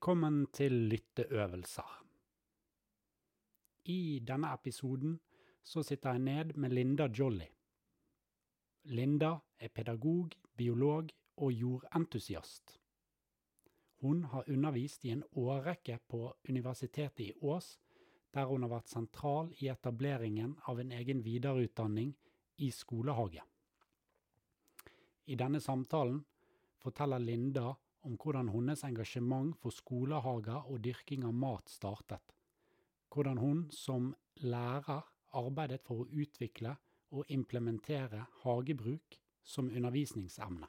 Velkommen 0.00 0.46
til 0.56 0.72
lytteøvelser. 0.88 1.88
I 3.84 4.22
denne 4.24 4.52
episoden 4.56 5.18
så 5.62 5.82
sitter 5.84 6.14
jeg 6.14 6.22
ned 6.24 6.54
med 6.56 6.70
Linda 6.72 7.08
Jolly. 7.18 7.44
Linda 8.84 9.34
er 9.58 9.68
pedagog, 9.68 10.30
biolog 10.56 11.10
og 11.36 11.52
jordentusiast. 11.52 12.80
Hun 14.00 14.24
har 14.24 14.48
undervist 14.48 15.04
i 15.04 15.12
en 15.12 15.22
årrekke 15.36 15.98
på 16.08 16.32
Universitetet 16.48 17.20
i 17.26 17.32
Ås, 17.42 17.78
der 18.32 18.48
hun 18.48 18.62
har 18.64 18.72
vært 18.72 18.88
sentral 18.88 19.52
i 19.58 19.68
etableringen 19.68 20.56
av 20.64 20.80
en 20.80 20.96
egen 20.96 21.20
videreutdanning 21.28 22.16
i 22.56 22.70
skolehage. 22.70 23.44
I 25.26 25.36
denne 25.36 25.60
samtalen 25.60 26.24
forteller 26.80 27.18
Linda 27.18 27.76
om 28.06 28.16
hvordan 28.16 28.48
hennes 28.48 28.84
engasjement 28.84 29.56
for 29.60 29.74
skolehager 29.74 30.68
og 30.70 30.80
dyrking 30.84 31.24
av 31.28 31.34
mat 31.36 31.68
startet. 31.68 32.22
Hvordan 33.10 33.38
hun 33.38 33.64
som 33.74 34.14
lærer 34.40 35.02
arbeidet 35.36 35.80
for 35.84 36.02
å 36.02 36.08
utvikle 36.10 36.76
og 37.10 37.30
implementere 37.30 38.24
hagebruk 38.44 39.18
som 39.42 39.70
undervisningsemne. 39.70 40.68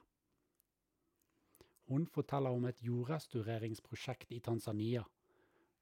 Hun 1.91 2.05
forteller 2.07 2.55
om 2.55 2.65
et 2.69 2.81
jordrestaureringsprosjekt 2.81 4.31
i 4.31 4.39
Tanzania. 4.39 5.03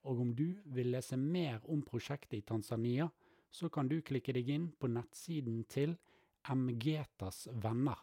Og 0.09 0.21
om 0.23 0.31
du 0.35 0.57
vil 0.73 0.91
lese 0.95 1.17
mer 1.19 1.59
om 1.69 1.83
prosjektet 1.85 2.39
i 2.39 2.41
Tanzania, 2.41 3.09
så 3.51 3.69
kan 3.69 3.87
du 3.87 3.99
klikke 4.01 4.33
deg 4.33 4.49
inn 4.49 4.69
på 4.79 4.89
nettsiden 4.89 5.63
til 5.69 5.95
Mgetas 6.49 7.47
venner. 7.51 7.99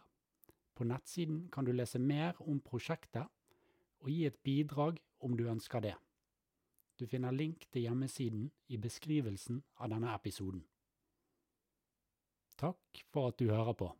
På 0.73 0.85
nettsiden 0.85 1.47
kan 1.51 1.65
du 1.65 1.73
lese 1.73 1.99
mer 1.99 2.37
om 2.39 2.59
prosjektet 2.63 3.27
og 3.99 4.09
gi 4.11 4.25
et 4.27 4.39
bidrag 4.43 4.99
om 5.19 5.37
du 5.37 5.47
ønsker 5.49 5.83
det. 5.83 5.95
Du 6.99 7.05
finner 7.07 7.31
link 7.31 7.67
til 7.71 7.85
hjemmesiden 7.85 8.49
i 8.73 8.77
beskrivelsen 8.81 9.61
av 9.77 9.91
denne 9.93 10.15
episoden. 10.15 10.63
Takk 12.57 13.03
for 13.13 13.29
at 13.29 13.37
du 13.37 13.51
hører 13.51 13.73
på. 13.77 13.91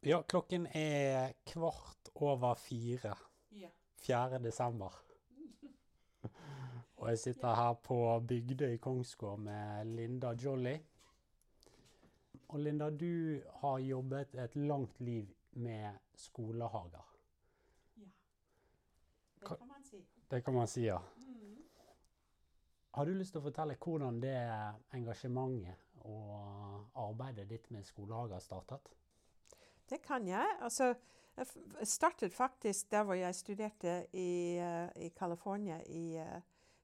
Ja, 0.00 0.22
klokken 0.24 0.64
er 0.72 1.34
kvart 1.44 2.08
over 2.14 2.54
fire. 2.56 3.12
Ja. 3.52 3.68
4. 4.00 4.38
desember. 4.40 4.94
Og 7.00 7.08
jeg 7.08 7.18
sitter 7.18 7.54
her 7.54 7.72
på 7.80 7.96
Bygdøy 8.28 8.76
Kongsgård 8.76 9.38
med 9.40 9.84
Linda 9.84 10.34
Jolly. 10.36 10.74
Og 12.48 12.60
Linda, 12.60 12.90
du 12.90 13.40
har 13.62 13.78
jobbet 13.78 14.34
et 14.34 14.56
langt 14.56 15.00
liv 15.00 15.28
med 15.52 15.96
skolehager. 16.14 17.06
ja. 17.96 18.04
Det 19.40 19.48
kan 19.48 19.68
man 19.68 19.84
si. 19.84 20.04
Det 20.30 20.44
kan 20.44 20.54
man 20.54 20.68
si, 20.68 20.80
ja. 20.80 20.98
Har 22.90 23.04
du 23.04 23.14
lyst 23.14 23.32
til 23.32 23.40
å 23.40 23.46
fortelle 23.46 23.78
hvordan 23.80 24.20
det 24.20 24.36
engasjementet 24.92 26.04
og 26.04 26.90
arbeidet 26.98 27.48
ditt 27.48 27.70
med 27.70 27.86
skolehager 27.86 28.38
startet? 28.44 28.92
Det 29.88 30.02
kan 30.02 30.28
jeg. 30.28 30.56
Altså, 30.60 30.94
jeg 31.36 31.86
startet 31.86 32.34
faktisk 32.34 32.90
der 32.90 33.02
hvor 33.02 33.14
jeg 33.14 33.34
studerte 33.34 34.06
i, 34.12 34.58
eh, 34.58 34.88
i 35.06 35.08
California, 35.08 35.80
i 35.86 36.16
eh, 36.18 36.40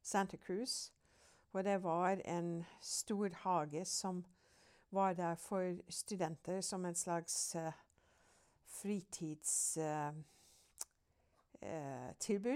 Santa 0.07 0.37
Cruz. 0.37 0.93
Hvor 1.51 1.63
det 1.63 1.83
var 1.83 2.21
en 2.25 2.65
stor 2.81 3.29
hage 3.35 3.85
som 3.85 4.25
var 4.91 5.13
der 5.13 5.35
for 5.35 5.75
studenter 5.89 6.61
som 6.61 6.85
en 6.85 6.95
slags 6.95 7.57
uh, 7.57 7.73
fritidstilbud. 8.67 10.15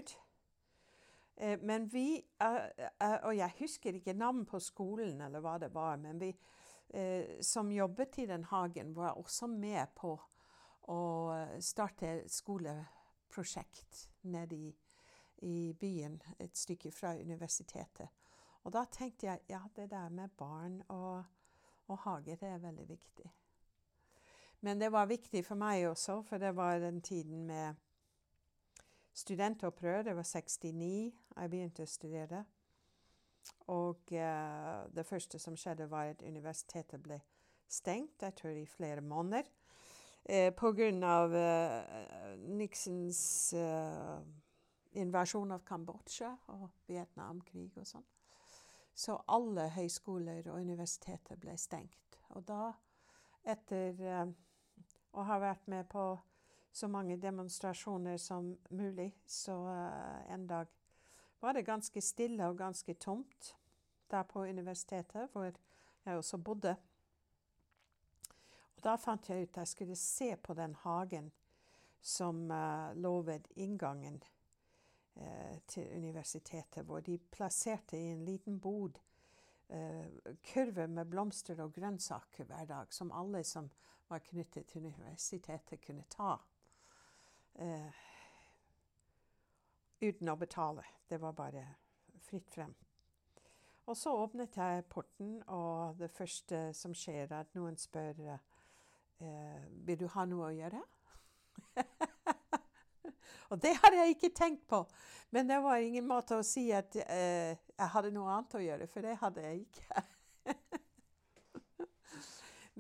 Uh, 0.03 0.17
uh, 0.17 0.21
men 1.63 1.93
vi, 1.93 2.25
eh, 2.41 2.57
eh, 3.01 3.19
og 3.23 3.37
jeg 3.37 3.51
husker 3.59 3.95
ikke 3.95 4.13
navn 4.13 4.47
på 4.47 4.59
skolen 4.61 5.21
eller 5.21 5.41
hva 5.41 5.59
det 5.59 5.71
var, 5.75 5.97
men 5.97 6.21
vi 6.21 6.29
eh, 6.95 7.41
som 7.43 7.73
jobbet 7.73 8.19
i 8.19 8.27
den 8.27 8.45
hagen, 8.45 8.97
var 8.97 9.17
også 9.17 9.47
med 9.47 9.87
på 9.97 10.21
å 10.91 11.01
starte 11.61 12.29
skoleprosjekt 12.29 14.09
nede 14.23 14.57
i, 14.57 14.75
i 15.41 15.73
byen, 15.81 16.23
et 16.39 16.57
stykke 16.59 16.91
fra 16.93 17.15
universitetet. 17.15 18.09
Og 18.65 18.73
da 18.73 18.85
tenkte 18.93 19.27
jeg 19.27 19.41
ja, 19.49 19.61
det 19.77 19.91
der 19.91 20.09
med 20.09 20.29
barn 20.37 20.83
og, 20.89 21.25
og 21.89 21.99
hage, 21.99 22.37
det 22.37 22.49
er 22.49 22.59
veldig 22.59 22.89
viktig. 22.89 23.33
Men 24.61 24.81
det 24.81 24.93
var 24.93 25.07
viktig 25.07 25.45
for 25.45 25.57
meg 25.57 25.87
også, 25.89 26.21
for 26.23 26.39
det 26.39 26.57
var 26.57 26.79
den 26.79 27.01
tiden 27.01 27.47
med 27.47 27.75
studentopprør. 29.13 30.03
Det 30.03 30.17
var 30.17 30.23
69 30.23 31.13
jeg 31.37 31.51
begynte 31.51 31.87
å 31.87 31.89
studere. 31.89 32.45
Og 33.73 34.13
uh, 34.13 34.85
det 34.93 35.07
første 35.07 35.39
som 35.39 35.57
skjedde, 35.57 35.89
var 35.91 36.13
at 36.13 36.23
universitetet 36.23 37.01
ble 37.03 37.21
stengt, 37.71 38.21
jeg 38.23 38.37
tror 38.37 38.59
i 38.59 38.67
flere 38.69 39.01
måneder. 39.01 39.49
Uh, 40.29 40.53
av 41.09 41.35
eh, 41.35 42.37
Nixons 42.37 43.53
eh, 43.57 44.19
invasjon 44.99 45.53
av 45.55 45.63
Kambodsja 45.67 46.33
og 46.55 46.69
Vietnamkrig 46.89 47.71
og 47.79 47.87
sånn. 47.87 48.07
Så 48.95 49.17
alle 49.31 49.69
høyskoler 49.75 50.49
og 50.51 50.61
universiteter 50.61 51.39
ble 51.41 51.55
stengt. 51.59 52.19
Og 52.35 52.45
da, 52.47 52.73
etter 53.47 54.03
eh, 54.03 54.27
å 55.15 55.25
ha 55.27 55.39
vært 55.43 55.71
med 55.71 55.89
på 55.91 56.05
så 56.73 56.89
mange 56.91 57.17
demonstrasjoner 57.19 58.19
som 58.21 58.53
mulig, 58.71 59.11
så 59.27 59.57
eh, 59.73 60.35
en 60.35 60.47
dag 60.51 60.71
var 61.41 61.57
det 61.57 61.67
ganske 61.67 62.03
stille 62.05 62.47
og 62.51 62.59
ganske 62.59 62.95
tomt 62.95 63.55
der 64.11 64.23
på 64.23 64.45
universitetet, 64.45 65.31
hvor 65.33 65.53
jeg 66.05 66.17
også 66.17 66.39
bodde. 66.39 66.75
Og 68.77 68.85
da 68.85 68.97
fant 68.97 69.29
jeg 69.29 69.43
ut 69.43 69.55
at 69.55 69.63
jeg 69.63 69.69
skulle 69.69 69.97
se 69.97 70.35
på 70.37 70.55
den 70.55 70.75
hagen 70.85 71.31
som 72.01 72.51
uh, 72.51 72.93
lå 72.97 73.21
ved 73.23 73.49
inngangen 73.57 74.23
eh, 74.23 74.40
til 75.67 75.91
universitetet, 75.97 76.85
hvor 76.87 77.01
de 77.05 77.19
plasserte 77.19 77.99
i 77.99 78.13
en 78.13 78.25
liten 78.25 78.61
bod 78.61 78.99
eh, 79.69 80.07
kurver 80.53 80.87
med 80.87 81.05
blomster 81.11 81.63
og 81.63 81.75
grønnsaker 81.75 82.45
hver 82.45 82.65
dag, 82.65 82.93
som 82.95 83.13
alle 83.13 83.45
som 83.45 83.71
var 84.09 84.19
knyttet 84.19 84.67
til 84.67 84.87
universitetet, 84.87 85.81
kunne 85.87 86.05
ta. 86.11 86.35
Uh, 87.55 87.91
uten 90.03 90.31
å 90.33 90.37
betale. 90.39 90.83
Det 91.09 91.21
var 91.21 91.37
bare 91.39 91.65
fritt 92.27 92.51
frem. 92.51 92.75
Og 93.87 93.97
så 93.97 94.15
åpnet 94.15 94.57
jeg 94.57 94.87
porten, 94.91 95.37
og 95.47 95.99
det 95.99 96.11
første 96.11 96.71
som 96.75 96.95
skjer, 96.95 97.29
er 97.29 97.45
at 97.45 97.55
noen 97.55 97.79
spør 97.79 98.19
uh, 98.35 99.63
vil 99.87 100.01
du 100.01 100.09
ha 100.15 100.27
noe 100.27 100.51
å 100.51 100.57
gjøre. 100.59 100.83
og 103.51 103.63
det 103.63 103.75
hadde 103.83 104.03
jeg 104.03 104.17
ikke 104.17 104.35
tenkt 104.37 104.67
på. 104.71 104.85
Men 105.31 105.49
det 105.49 105.61
var 105.63 105.83
ingen 105.83 106.07
måte 106.11 106.39
å 106.39 106.47
si 106.47 106.69
at 106.75 106.97
eh, 107.07 107.55
jeg 107.55 107.93
hadde 107.95 108.13
noe 108.15 108.31
annet 108.35 108.57
å 108.59 108.63
gjøre, 108.65 108.89
for 108.91 109.07
det 109.07 109.19
hadde 109.21 109.45
jeg 109.47 109.65
ikke. 109.67 110.05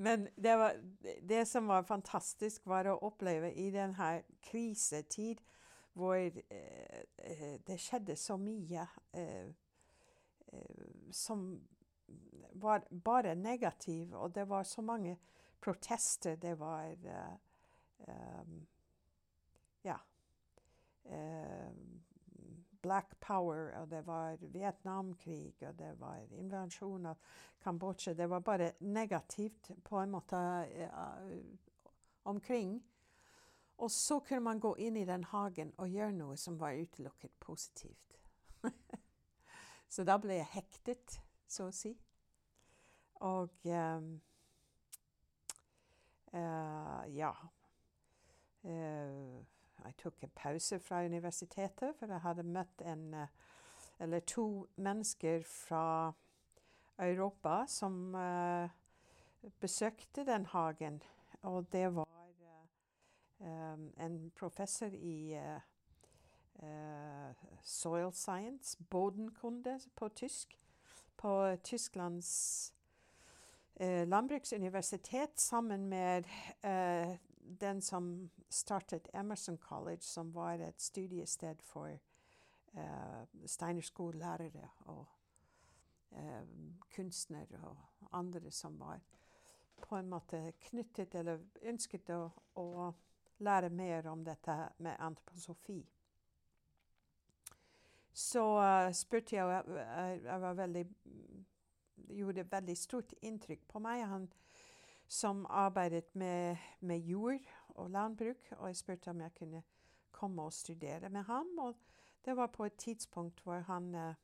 Men 0.00 0.28
det, 0.36 0.56
var, 0.56 0.76
det 1.28 1.44
som 1.46 1.66
var 1.68 1.82
fantastisk, 1.86 2.66
var 2.66 2.88
å 2.88 2.98
oppleve 3.04 3.52
i 3.52 3.68
denne 3.74 4.22
krisetid 4.46 5.42
hvor 5.98 6.16
eh, 6.16 7.02
eh, 7.16 7.58
det 7.66 7.76
skjedde 7.82 8.16
så 8.16 8.38
mye 8.40 8.86
eh, 9.12 9.50
eh, 10.52 10.86
som 11.12 11.44
var 12.62 12.86
bare 13.04 13.34
negativ, 13.34 14.14
og 14.14 14.34
det 14.34 14.48
var 14.48 14.64
så 14.64 14.82
mange 14.82 15.18
protester. 15.60 16.36
Det 16.36 16.58
var 16.58 16.90
eh, 16.90 17.38
Ja. 18.08 18.69
Eh, 21.10 21.72
Black 22.82 23.20
Power, 23.20 23.74
og 23.80 23.90
det 23.90 24.06
var 24.06 24.36
Vietnamkrig, 24.40 25.54
og 25.68 25.78
det 25.78 25.90
var 26.00 26.22
invasjon 26.30 27.06
av 27.06 27.18
Kambodsja. 27.62 28.14
Det 28.14 28.28
var 28.30 28.40
bare 28.40 28.72
negativt 28.80 29.70
på 29.84 29.98
en 30.00 30.10
måte 30.10 30.36
eh, 30.36 31.42
omkring. 32.22 32.78
Og 33.80 33.90
så 33.90 34.20
kunne 34.20 34.40
man 34.40 34.60
gå 34.60 34.74
inn 34.76 34.96
i 34.96 35.04
den 35.08 35.24
hagen 35.24 35.72
og 35.76 35.88
gjøre 35.88 36.12
noe 36.12 36.36
som 36.36 36.58
var 36.60 36.76
utelukket 36.76 37.32
positivt. 37.40 38.18
så 39.92 40.04
da 40.04 40.18
ble 40.20 40.36
jeg 40.40 40.52
hektet, 40.52 41.20
så 41.48 41.68
å 41.68 41.74
si. 41.74 41.94
Og 43.24 43.56
um, 43.64 44.10
uh, 46.32 47.04
ja. 47.12 47.32
Eh, 48.64 49.40
jeg 49.84 49.96
tok 49.96 50.22
en 50.22 50.32
pause 50.36 50.78
fra 50.78 51.04
universitetet, 51.04 51.94
for 51.98 52.06
jeg 52.06 52.20
hadde 52.20 52.42
møtt 52.42 52.82
en 52.86 53.14
eh, 53.14 53.26
eller 54.00 54.20
to 54.20 54.66
mennesker 54.76 55.42
fra 55.44 56.12
Europa 56.98 57.66
som 57.68 58.14
uh, 58.14 58.70
besøkte 59.60 60.24
den 60.26 60.46
hagen. 60.46 61.02
Og 61.42 61.66
det 61.72 61.94
var 61.94 62.08
um, 63.38 63.92
en 64.00 64.32
professor 64.36 64.86
i 64.86 65.36
soil 67.62 68.12
science, 68.12 68.78
bodenkunde 68.90 69.80
på 69.96 70.08
tysk, 70.08 70.58
på 71.16 71.56
Tysklands 71.64 72.74
landbruksuniversitet 73.80 75.40
sammen 75.40 75.86
med 75.88 76.24
den 77.58 77.82
som 77.82 78.30
startet 78.48 79.08
Emerson 79.14 79.58
College, 79.58 80.02
som 80.02 80.32
var 80.32 80.58
et 80.58 80.80
studiested 80.80 81.62
for 81.62 81.90
uh, 82.74 83.24
steinerskolelærere 83.46 84.68
og 84.78 85.06
uh, 86.10 86.42
kunstnere 86.94 87.60
og 87.62 87.76
andre 88.12 88.50
som 88.50 88.78
var 88.80 89.00
på 89.80 89.96
en 89.96 90.08
måte 90.08 90.52
knyttet 90.60 91.14
eller 91.14 91.40
ønsket 91.62 92.10
å, 92.12 92.30
å 92.60 92.92
lære 93.40 93.70
mer 93.70 94.06
om 94.06 94.24
dette 94.24 94.56
med 94.78 94.96
antroposofi. 95.00 95.80
Så 98.12 98.44
uh, 98.60 98.92
spurte 98.92 99.36
jeg, 99.36 99.44
og 99.44 99.76
jeg, 99.76 100.22
jeg 100.24 100.40
var 100.40 100.54
veldig 100.54 100.86
gjorde 102.08 102.46
veldig 102.50 102.76
stort 102.76 103.14
inntrykk 103.22 103.66
på 103.68 103.82
meg. 103.82 104.04
Han 104.08 104.28
som 105.10 105.46
arbeidet 105.50 106.14
med, 106.14 106.56
med, 106.80 106.98
jord 106.98 107.40
og 107.68 107.90
landbruk. 107.90 108.52
Og 108.56 108.68
jeg 108.68 108.76
spurte 108.76 109.10
om 109.10 109.20
jeg 109.20 109.34
kunne 109.34 109.62
komme 110.10 110.42
og 110.42 110.52
studere 110.52 111.08
med 111.08 111.22
ham. 111.22 111.46
Og 111.58 111.74
det 112.24 112.36
var 112.36 112.46
på 112.46 112.64
et 112.64 112.76
tidspunkt 112.78 113.42
hvor 113.42 113.58
han 113.58 113.94
eh, 113.94 114.14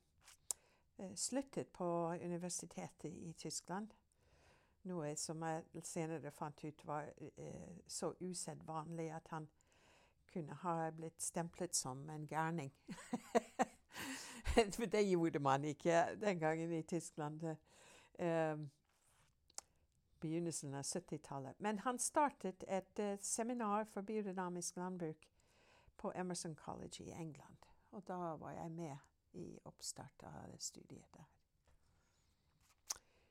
sluttet 1.15 1.67
på 1.67 1.87
universitetet 2.11 3.11
i 3.11 3.33
Tyskland. 3.33 3.88
Noe 4.87 5.17
som 5.19 5.43
jeg 5.43 5.83
senere 5.83 6.31
fant 6.31 6.65
ut 6.65 6.87
var 6.87 7.11
eh, 7.19 7.82
så 7.89 8.12
usedvanlig 8.21 9.11
at 9.11 9.27
han 9.35 9.49
kunne 10.32 10.55
ha 10.62 10.91
blitt 10.91 11.23
stemplet 11.23 11.75
som 11.77 12.11
en 12.11 12.27
gærning. 12.27 12.73
Det 14.93 15.03
gjorde 15.09 15.39
man 15.39 15.65
ikke 15.65 16.05
den 16.21 16.39
gangen 16.39 16.73
i 16.73 16.82
Tyskland. 16.82 17.43
Uh, 18.19 18.67
begynnelsen 20.21 20.75
av 20.75 20.83
70-tallet. 20.83 21.61
Men 21.61 21.79
han 21.79 21.99
startet 21.99 22.65
et 22.69 22.99
uh, 22.99 23.19
seminar 23.21 23.85
for 23.85 24.03
biodynamisk 24.03 24.77
landbruk 24.77 25.29
på 25.97 26.13
Emerson 26.15 26.55
College 26.55 27.05
i 27.05 27.11
England. 27.13 27.57
Og 27.91 28.03
da 28.09 28.37
var 28.37 28.51
jeg 28.51 28.71
med 28.71 28.97
i 29.33 29.59
oppstart 29.65 30.23
av 30.23 30.57
studiet 30.59 31.07
der. 31.15 31.29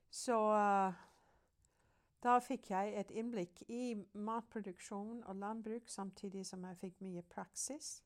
Så 0.10 0.38
uh, 0.54 0.94
da 2.24 2.40
fikk 2.40 2.70
jeg 2.72 2.96
et 2.98 3.12
innblikk 3.12 3.62
i 3.70 3.96
matproduksjon 4.14 5.24
og 5.24 5.36
landbruk, 5.36 5.90
samtidig 5.90 6.46
som 6.46 6.64
jeg 6.66 6.78
fikk 6.82 7.02
mye 7.06 7.22
praksis. 7.22 8.00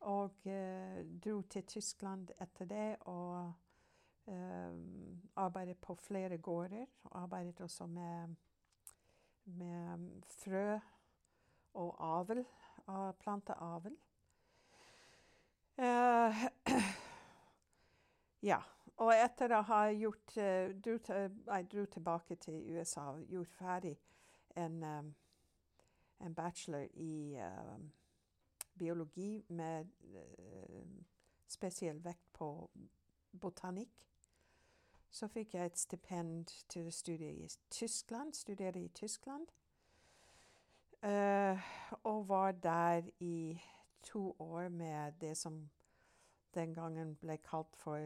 Og 0.00 0.46
uh, 0.46 1.02
dro 1.24 1.40
til 1.42 1.66
Tyskland 1.66 2.30
etter 2.40 2.64
det. 2.64 2.96
og 3.00 3.52
arbeidet 5.36 5.80
på 5.80 5.94
flere 5.94 6.38
gårder. 6.38 6.86
Arbeidet 7.18 7.60
også 7.60 7.86
med, 7.86 8.34
med 9.44 10.22
frø 10.28 10.78
og 11.74 11.96
avl, 11.98 12.44
uh, 12.88 13.12
planteavl. 13.18 13.96
Uh, 15.78 16.44
ja. 18.50 18.60
Og 19.02 19.08
etter 19.16 19.54
å 19.56 19.62
ha 19.66 19.80
gjort 19.96 20.34
uh, 20.36 20.68
dro, 20.84 20.98
Jeg 21.08 21.68
dro 21.72 21.84
tilbake 21.90 22.36
til 22.36 22.60
USA 22.70 23.08
og 23.14 23.24
gjort 23.32 23.54
ferdig 23.56 23.96
en, 24.56 24.82
um, 24.84 25.14
en 26.20 26.34
bachelor 26.34 26.86
i 26.94 27.40
biologi 28.78 29.44
med 29.48 29.88
spesiell 31.48 31.98
vekt 32.04 32.28
på 32.36 32.48
botanikk. 33.32 34.11
Så 35.12 35.28
fikk 35.28 35.54
jeg 35.54 35.68
et 35.68 35.78
stipend 35.78 36.46
til 36.72 36.86
å 36.88 36.90
studere 36.90 37.44
i 37.44 37.48
Tyskland. 37.70 38.32
Studere 38.32 38.80
i 38.80 38.88
Tyskland. 38.96 39.46
Uh, 41.04 41.60
og 42.08 42.28
var 42.28 42.52
der 42.52 43.02
i 43.20 43.60
to 44.02 44.36
år 44.38 44.68
med 44.68 45.12
det 45.20 45.36
som 45.36 45.70
den 46.54 46.74
gangen 46.74 47.16
ble 47.20 47.36
kalt 47.44 47.76
for 47.76 47.98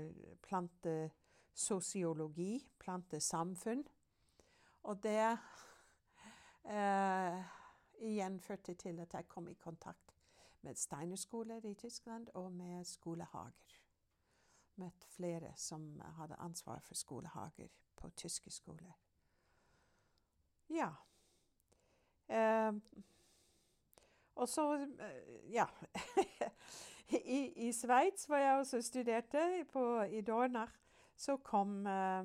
plantesosiologi, 0.43 2.67
plantesamfunn. 2.79 3.87
Og 4.83 5.03
det 5.03 5.39
uh, 6.65 7.43
igjen 8.03 8.41
førte 8.41 8.75
til 8.75 9.01
at 9.01 9.15
jeg 9.15 9.29
kom 9.29 9.49
i 9.49 9.55
kontakt 9.55 10.15
med 10.63 10.75
steinerskoler 10.75 11.65
i 11.65 11.75
Tyskland 11.75 12.29
og 12.35 12.53
med 12.53 12.85
skolehager 12.85 13.76
møtt 14.79 15.05
flere 15.17 15.53
som 15.57 16.01
hadde 16.19 16.39
ansvar 16.43 16.81
for 16.85 16.95
skolehager 16.95 17.69
på 17.97 18.11
tyske 18.17 18.51
skoler. 18.51 18.93
Ja. 20.69 20.91
Eh, 22.29 22.73
og 24.35 24.49
så 24.49 24.73
eh, 24.75 25.53
Ja. 25.53 25.67
I, 27.09 27.69
I 27.69 27.73
Sveits, 27.73 28.25
hvor 28.27 28.37
jeg 28.37 28.59
også 28.59 28.83
studerte, 28.83 29.65
på, 29.73 30.01
i 30.03 30.21
Dornach, 30.21 30.73
så 31.17 31.37
kom 31.37 31.87
eh, 31.87 32.25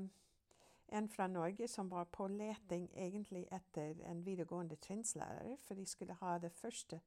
en 0.91 1.09
fra 1.09 1.27
Norge 1.27 1.67
som 1.67 1.91
var 1.91 2.03
på 2.03 2.27
leting 2.27 2.89
egentlig 2.95 3.45
etter 3.51 4.01
en 4.09 4.25
videregående 4.25 4.75
trinnslærer, 4.75 5.55
for 5.63 5.73
de 5.73 5.85
skulle 5.85 6.13
ha 6.13 6.37
det 6.37 6.51
første 6.51 6.99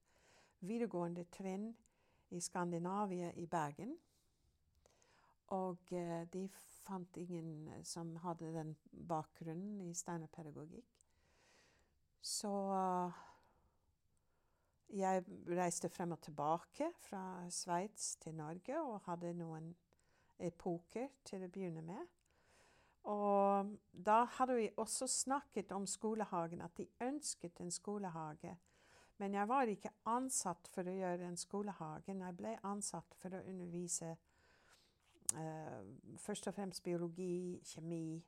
videregående 0.60 1.24
trinn 1.24 1.74
i 2.30 2.40
Skandinavia 2.40 3.32
i 3.36 3.46
Bergen. 3.46 3.96
Og 5.52 5.78
uh, 5.92 6.22
de 6.32 6.48
fant 6.84 7.16
ingen 7.16 7.68
eh, 7.68 7.84
som 7.84 8.16
hadde 8.24 8.52
den 8.54 8.74
bakgrunnen 9.08 9.80
i 9.84 9.94
steinerpedagogikk. 9.96 11.06
Så 12.24 12.50
uh, 12.72 13.22
jeg 14.94 15.24
reiste 15.48 15.88
frem 15.88 16.12
og 16.16 16.20
tilbake 16.24 16.90
fra 17.06 17.22
Sveits 17.50 18.16
til 18.16 18.36
Norge 18.38 18.80
og 18.80 19.00
hadde 19.08 19.34
noen 19.36 19.72
epoker 20.38 21.08
til 21.24 21.44
å 21.44 21.50
begynne 21.52 21.82
med. 21.84 22.04
Og 23.04 23.74
da 23.92 24.22
hadde 24.38 24.56
vi 24.56 24.70
også 24.80 25.06
snakket 25.10 25.72
om 25.76 25.86
skolehagen, 25.86 26.62
at 26.64 26.76
de 26.78 26.86
ønsket 27.04 27.60
en 27.60 27.70
skolehage. 27.70 28.56
Men 29.20 29.34
jeg 29.34 29.48
var 29.48 29.70
ikke 29.70 29.92
ansatt 30.10 30.70
for 30.72 30.88
å 30.88 30.94
gjøre 30.94 31.28
en 31.28 31.36
skolehage. 31.38 32.16
Jeg 32.16 32.36
ble 32.38 32.54
ansatt 32.64 33.14
for 33.20 33.36
å 33.36 33.42
undervise 33.44 34.14
først 36.18 36.46
og 36.46 36.54
fremst 36.54 36.82
biologi, 36.82 37.60
kjemi. 37.64 38.24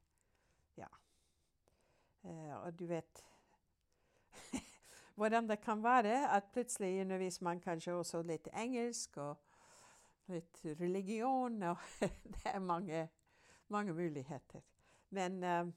Ja. 0.76 0.86
Uh, 2.22 2.64
og 2.64 2.78
du 2.78 2.86
vet 2.86 3.24
hvordan 5.16 5.48
det 5.48 5.60
kan 5.60 5.82
være 5.82 6.36
at 6.36 6.44
plutselig 6.52 7.00
underviser 7.00 7.44
man 7.44 7.60
kanskje 7.60 7.92
også 7.92 8.22
litt 8.22 8.48
engelsk 8.54 9.16
og 9.16 9.36
litt 10.26 10.60
religion. 10.64 11.62
Og 11.70 11.78
det 12.00 12.44
er 12.44 12.58
mange, 12.58 13.08
mange 13.68 13.94
muligheter. 13.94 14.60
Men 15.10 15.42
uh, 15.44 15.72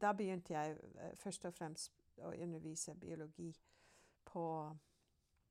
da 0.00 0.12
begynte 0.12 0.54
jeg 0.54 0.76
først 1.14 1.44
og 1.44 1.54
fremst 1.54 1.92
å 2.22 2.30
undervise 2.30 2.94
biologi 2.94 3.50
på 4.24 4.76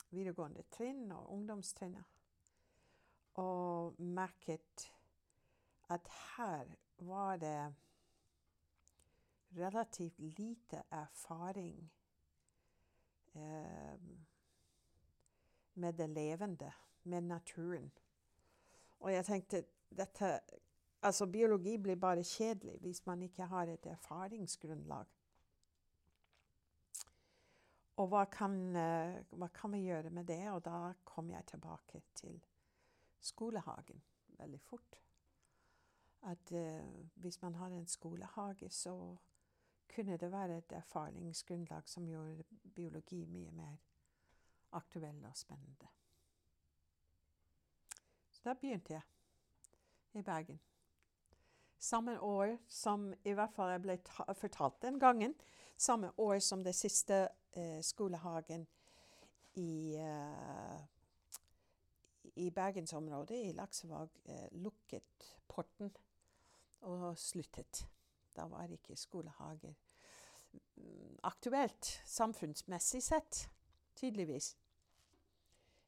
videregående 0.09 0.63
trinn 0.71 1.11
og 1.11 1.33
ungdomstrinnet 1.33 2.14
og 3.35 3.95
merket 4.01 4.91
at 5.89 6.07
her 6.35 6.65
var 6.97 7.37
det 7.37 7.75
relativt 9.57 10.19
lite 10.19 10.83
erfaring 10.91 11.91
eh, 13.35 13.99
med 15.73 15.93
det 15.93 16.09
levende, 16.09 16.71
med 17.03 17.21
naturen. 17.21 17.91
Og 18.99 19.13
jeg 19.13 19.25
tenkte 19.25 19.65
dette 19.89 20.39
Altså, 21.05 21.25
biologi 21.25 21.77
blir 21.77 21.95
bare 21.95 22.23
kjedelig 22.23 22.79
hvis 22.81 23.05
man 23.05 23.21
ikke 23.21 23.45
har 23.45 23.69
et 23.69 23.85
erfaringsgrunnlag. 23.85 25.05
Og 28.01 28.07
hva 28.07 28.23
kan, 28.25 28.55
uh, 28.73 29.37
hva 29.37 29.49
kan 29.53 29.75
vi 29.75 29.83
gjøre 29.85 30.09
med 30.09 30.25
det? 30.25 30.41
Og 30.49 30.63
da 30.65 30.93
kom 31.05 31.29
jeg 31.29 31.45
tilbake 31.45 32.01
til 32.15 32.41
skolehagen 33.25 34.03
veldig 34.37 34.61
fort. 34.61 34.99
At 36.25 36.51
eh, 36.51 37.09
hvis 37.15 37.41
man 37.41 37.55
hadde 37.55 37.77
en 37.77 37.87
skolehage, 37.87 38.69
så 38.69 39.15
kunne 39.95 40.17
det 40.17 40.31
være 40.31 40.57
et 40.57 40.71
erfaringsgrunnlag 40.71 41.89
som 41.89 42.07
gjorde 42.07 42.43
biologi 42.75 43.25
mye 43.25 43.51
mer 43.51 43.75
aktuell 44.71 45.25
og 45.25 45.37
spennende. 45.37 45.87
Så 48.31 48.41
da 48.45 48.53
begynte 48.53 48.93
jeg 48.93 49.01
i 50.13 50.21
Bergen. 50.21 50.59
Samme 51.79 52.19
år 52.19 52.57
som 52.67 53.13
i 53.23 53.31
hvert 53.31 53.53
fall 53.53 53.71
jeg 53.75 53.81
ble 53.81 53.97
ta 54.03 54.33
fortalt 54.33 54.81
den 54.81 54.99
gangen. 54.99 55.35
Samme 55.77 56.11
år 56.17 56.39
som 56.39 56.63
det 56.63 56.75
siste 56.75 57.27
eh, 57.53 57.81
skolehagen 57.83 58.67
i, 59.55 59.95
uh, 59.99 60.81
i 62.35 62.49
bergensområdet, 62.49 63.37
i 63.45 63.51
Laksevåg, 63.51 64.09
uh, 64.29 64.47
lukket 64.51 65.37
porten 65.47 65.91
og 66.81 67.17
sluttet. 67.17 67.87
Da 68.35 68.47
var 68.51 68.71
ikke 68.71 68.95
skolehager 68.99 69.73
mm, 70.75 71.19
aktuelt 71.23 71.91
samfunnsmessig 72.05 73.03
sett, 73.03 73.45
tydeligvis. 73.95 74.57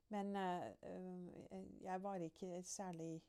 Men 0.09 0.35
uh, 0.35 1.83
jeg 1.83 2.03
var 2.03 2.15
ikke 2.15 2.63
særlig 2.63 3.23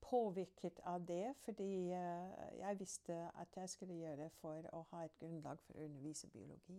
påvirket 0.00 0.80
av 0.88 1.02
det, 1.04 1.34
fordi 1.44 1.90
jeg 1.90 2.76
visste 2.78 3.12
at 3.12 3.56
jeg 3.56 3.68
skulle 3.68 3.94
gjøre 3.94 4.22
det 4.22 4.30
for 4.40 4.64
å 4.72 4.84
ha 4.90 5.02
et 5.04 5.18
grunnlag 5.20 5.60
for 5.66 5.76
å 5.76 5.84
undervise 5.84 6.30
biologi. 6.32 6.78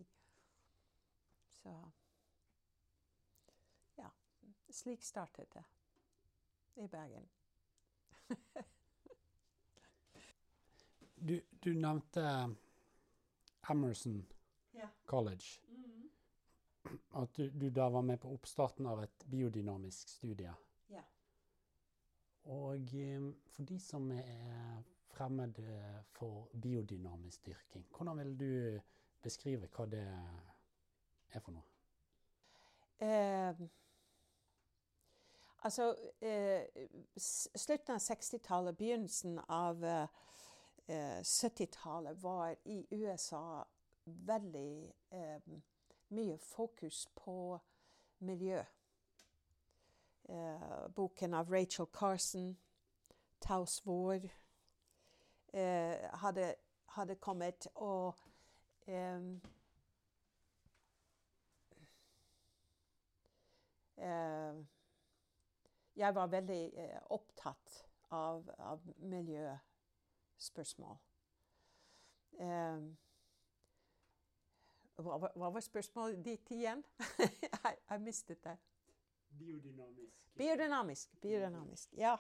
Så 1.60 1.74
slik 4.72 5.04
startet 5.04 5.54
det 5.54 5.64
i 6.84 6.88
Bergen. 6.88 7.30
du, 11.16 11.42
du, 11.60 11.74
nevnte 11.74 12.56
Emerson 13.70 14.26
ja. 14.72 14.90
College. 15.06 15.46
Mm. 15.68 16.10
At 17.12 17.36
du, 17.36 17.50
du, 17.50 17.70
da 17.70 17.90
var 17.90 18.02
med 18.02 18.22
på 18.22 18.34
oppstarten 18.34 18.86
av 18.86 19.04
et 19.04 19.26
biodynamisk 19.26 20.10
studie. 20.10 20.54
Ja. 20.88 21.04
Og 22.44 22.94
um, 22.94 23.34
for 23.52 23.64
de 23.64 23.80
som 23.80 24.12
er 24.16 24.84
fremmede 25.10 26.04
for 26.16 26.48
biodynamisk 26.62 27.46
dyrking, 27.46 27.86
hvordan 27.98 28.18
vil 28.18 28.40
du 28.40 28.80
beskrive 29.22 29.68
hva 29.76 29.86
det 29.90 30.06
er 31.34 31.44
for 31.44 31.52
noe? 31.58 31.66
Uh, 33.00 33.68
Altså 35.62 35.96
eh, 36.22 36.62
Slutten 37.56 37.96
av 37.96 38.00
60-tallet, 38.00 38.78
begynnelsen 38.78 39.40
av 39.48 39.84
eh, 39.86 40.08
70-tallet 41.24 42.24
var 42.24 42.56
i 42.66 42.86
USA 42.92 43.64
veldig 44.04 44.94
eh, 45.12 45.42
mye 46.10 46.38
fokus 46.38 47.10
på 47.16 47.60
miljø. 48.20 48.64
Eh, 50.30 50.88
boken 50.96 51.34
av 51.34 51.52
Rachel 51.52 51.86
Carson, 51.86 52.58
'Taus 53.42 53.82
vår', 53.86 54.30
eh, 55.54 56.10
hadde, 56.14 56.56
hadde, 56.86 57.16
kommet. 57.16 57.68
Og 57.76 58.16
um, 58.88 59.42
jeg 66.00 66.16
var 66.16 66.32
veldig 66.32 66.64
eh, 66.80 67.00
opptatt 67.12 67.84
av, 68.16 68.50
av 68.58 68.80
miljøspørsmål. 69.12 70.98
Um, 72.40 72.98
hva, 75.00 75.18
hva, 75.20 75.50
var 75.52 75.64
spørsmålet 75.64 76.22
ditt 76.24 76.52
igjen? 76.56 76.84
jeg, 77.20 77.76
jeg, 77.90 78.02
mistet 78.04 78.44
det. 78.44 78.56
Biodynamisk. 79.40 80.30
Biodynamisk. 80.40 81.22
Biodynamisk, 81.22 81.94
Ja. 82.00 82.18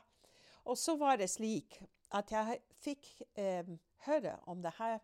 Og 0.67 0.77
så 0.77 0.97
var 0.99 1.15
det 1.17 1.29
slik 1.31 1.79
at 2.13 2.31
jeg 2.35 2.59
fikk 2.83 3.07
eh, 3.39 3.65
høre 4.05 4.35
om 4.51 4.61
det 4.61 4.73
her 4.77 4.99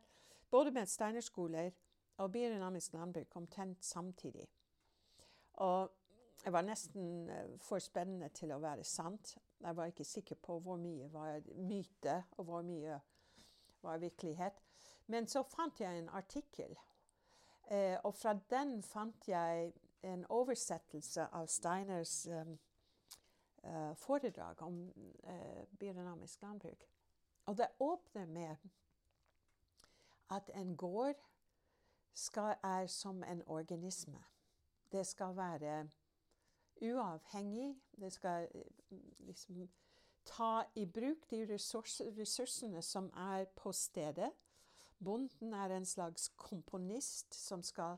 både 0.51 0.71
med 0.75 0.85
steinerskoler 0.91 1.71
og 2.17 2.31
biodynamisk 2.31 2.93
landbruk 2.93 3.35
omtrent 3.39 3.85
samtidig. 3.85 4.45
Og 5.63 5.91
det 6.45 6.53
var 6.53 6.61
nesten 6.61 7.29
eh, 7.29 7.59
for 7.59 7.81
spennende 7.81 8.29
til 8.29 8.51
å 8.53 8.61
være 8.61 8.83
sant. 8.85 9.33
Jeg 9.61 9.77
var 9.77 9.89
ikke 9.89 10.05
sikker 10.05 10.37
på 10.37 10.59
hvor 10.61 10.77
mye 10.77 11.07
var 11.09 11.41
myte, 11.57 12.19
og 12.37 12.45
hvor 12.45 12.61
mye 12.61 12.99
var 13.81 13.97
virkelighet. 13.97 14.61
Men 15.07 15.27
så 15.27 15.41
fant 15.43 15.81
jeg 15.81 15.97
en 15.97 16.09
artikkel, 16.09 16.77
eh, 17.71 17.97
og 18.03 18.13
fra 18.13 18.35
den 18.49 18.77
fant 18.83 19.27
jeg 19.27 19.73
en 20.05 20.25
oversettelse 20.29 21.25
av 21.33 21.47
Steiners 21.49 22.27
uh, 22.29 23.93
foredrag 23.97 24.61
om 24.61 24.75
biodynamisk 25.79 26.41
landbruk. 26.45 26.85
Og 27.49 27.57
det 27.57 27.67
åpner 27.79 28.25
med 28.25 28.55
at 30.29 30.51
en 30.53 30.77
gård 30.77 31.17
skal, 32.13 32.53
er 32.63 32.85
som 32.87 33.23
en 33.23 33.41
organisme. 33.47 34.21
Det 34.91 35.07
skal 35.07 35.35
være 35.37 35.89
uavhengig. 36.81 37.75
Det 38.01 38.13
skal 38.13 38.47
eh, 38.55 38.97
liksom 39.19 39.69
ta 40.25 40.63
i 40.75 40.85
bruk 40.85 41.29
de 41.29 41.45
ressurs, 41.53 42.01
ressursene 42.17 42.81
som 42.81 43.09
er 43.13 43.45
på 43.55 43.71
stedet. 43.71 44.31
Bonden 45.03 45.53
er 45.53 45.75
en 45.75 45.85
slags 45.85 46.29
komponist 46.35 47.35
som 47.35 47.63
skal, 47.63 47.97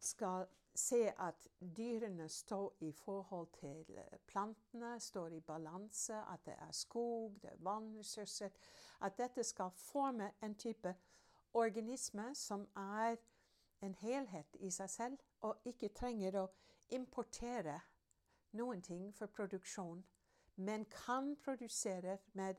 skal 0.00 0.46
se 0.74 1.12
at 1.18 1.48
dyrene 1.76 2.28
står 2.28 2.76
i 2.80 2.92
forhold 2.92 3.48
til 3.60 3.84
eh, 3.96 4.18
plantene, 4.26 5.00
står 5.00 5.28
i 5.28 5.40
balanse, 5.40 6.14
at 6.14 6.44
det 6.46 6.54
er 6.58 6.72
skog, 6.72 7.38
det 7.42 7.50
er 7.50 7.56
vannressurser. 7.58 8.48
At 9.00 9.18
dette 9.18 9.44
skal 9.44 9.70
forme 9.70 10.30
en 10.42 10.54
type 10.54 10.94
organisme 11.54 12.34
som 12.34 12.68
er 12.76 13.16
en 13.82 13.94
helhet 13.94 14.56
i 14.60 14.70
seg 14.70 14.90
selv, 14.90 15.18
og 15.40 15.60
ikke 15.64 15.88
trenger 15.94 16.40
å 16.42 16.48
importere 16.94 17.80
noen 18.52 18.82
ting 18.82 19.14
for 19.14 19.26
produksjon, 19.26 20.04
men 20.56 20.84
kan 20.90 21.36
produsere 21.36 22.18
med, 22.32 22.54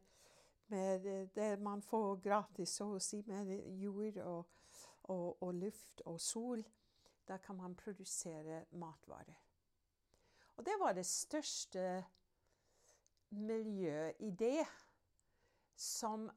med 0.67 1.27
det 1.36 1.60
man 1.60 1.81
får 1.81 2.22
gratis, 2.24 2.69
så 2.69 2.93
å 2.96 3.00
si, 3.03 3.22
med 3.27 3.51
jord 3.81 4.17
og, 4.24 4.46
og, 5.03 5.41
og 5.43 5.53
luft 5.53 6.01
og 6.05 6.19
sol. 6.22 6.63
Da 7.27 7.38
kan 7.38 7.60
man 7.60 7.75
produsere 7.77 8.63
matvarer. 8.72 9.38
Og 10.58 10.65
det 10.65 10.75
var 10.79 10.93
det 10.93 11.05
største 11.05 12.03
miljøet 13.29 14.15
i 14.19 14.31
det 14.31 14.65
som 15.79 16.29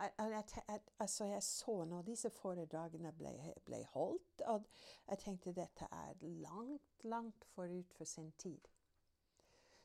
altså 0.99 1.25
Jeg 1.25 1.43
så 1.43 1.85
når 1.85 2.03
disse 2.03 2.31
foredragene 2.31 3.11
ble, 3.13 3.33
ble 3.65 3.81
holdt, 3.91 4.45
og 4.47 4.69
jeg 5.09 5.19
tenkte 5.19 5.55
dette 5.57 5.89
er 5.91 6.15
langt, 6.23 7.05
langt 7.05 7.45
forut 7.55 7.95
for 7.97 8.05
sin 8.05 8.31
tid. 8.39 8.69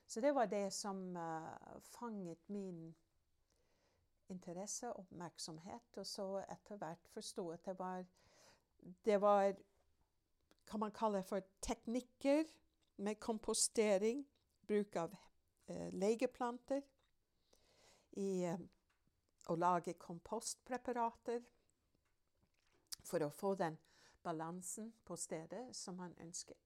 Så 0.07 0.21
det 0.21 0.31
var 0.35 0.45
det 0.45 0.73
som 0.73 1.17
uh, 1.17 1.81
fanget 1.81 2.49
min 2.49 2.95
interesse 4.29 4.87
og 4.87 4.99
oppmerksomhet. 4.99 5.97
Og 5.97 6.05
så 6.07 6.27
etter 6.51 6.79
hvert 6.79 7.07
forsto 7.11 7.49
at 7.49 7.65
det 7.65 7.79
var 7.79 8.05
Det 9.05 9.21
var 9.21 9.53
kan 10.67 10.79
man 10.79 10.91
kalle 10.91 11.23
for 11.23 11.41
teknikker 11.61 12.43
med 12.97 13.15
kompostering, 13.19 14.27
bruk 14.67 14.95
av 14.95 15.15
uh, 15.69 15.89
legeplanter, 15.93 16.81
i 18.11 18.45
uh, 18.45 18.59
å 19.47 19.55
lage 19.55 19.93
kompostpreparater 19.93 21.41
for 23.03 23.23
å 23.23 23.29
få 23.29 23.55
den 23.55 23.77
balansen 24.23 24.93
på 25.05 25.15
stedet 25.15 25.75
som 25.75 25.95
man 25.95 26.15
ønsker. 26.19 26.57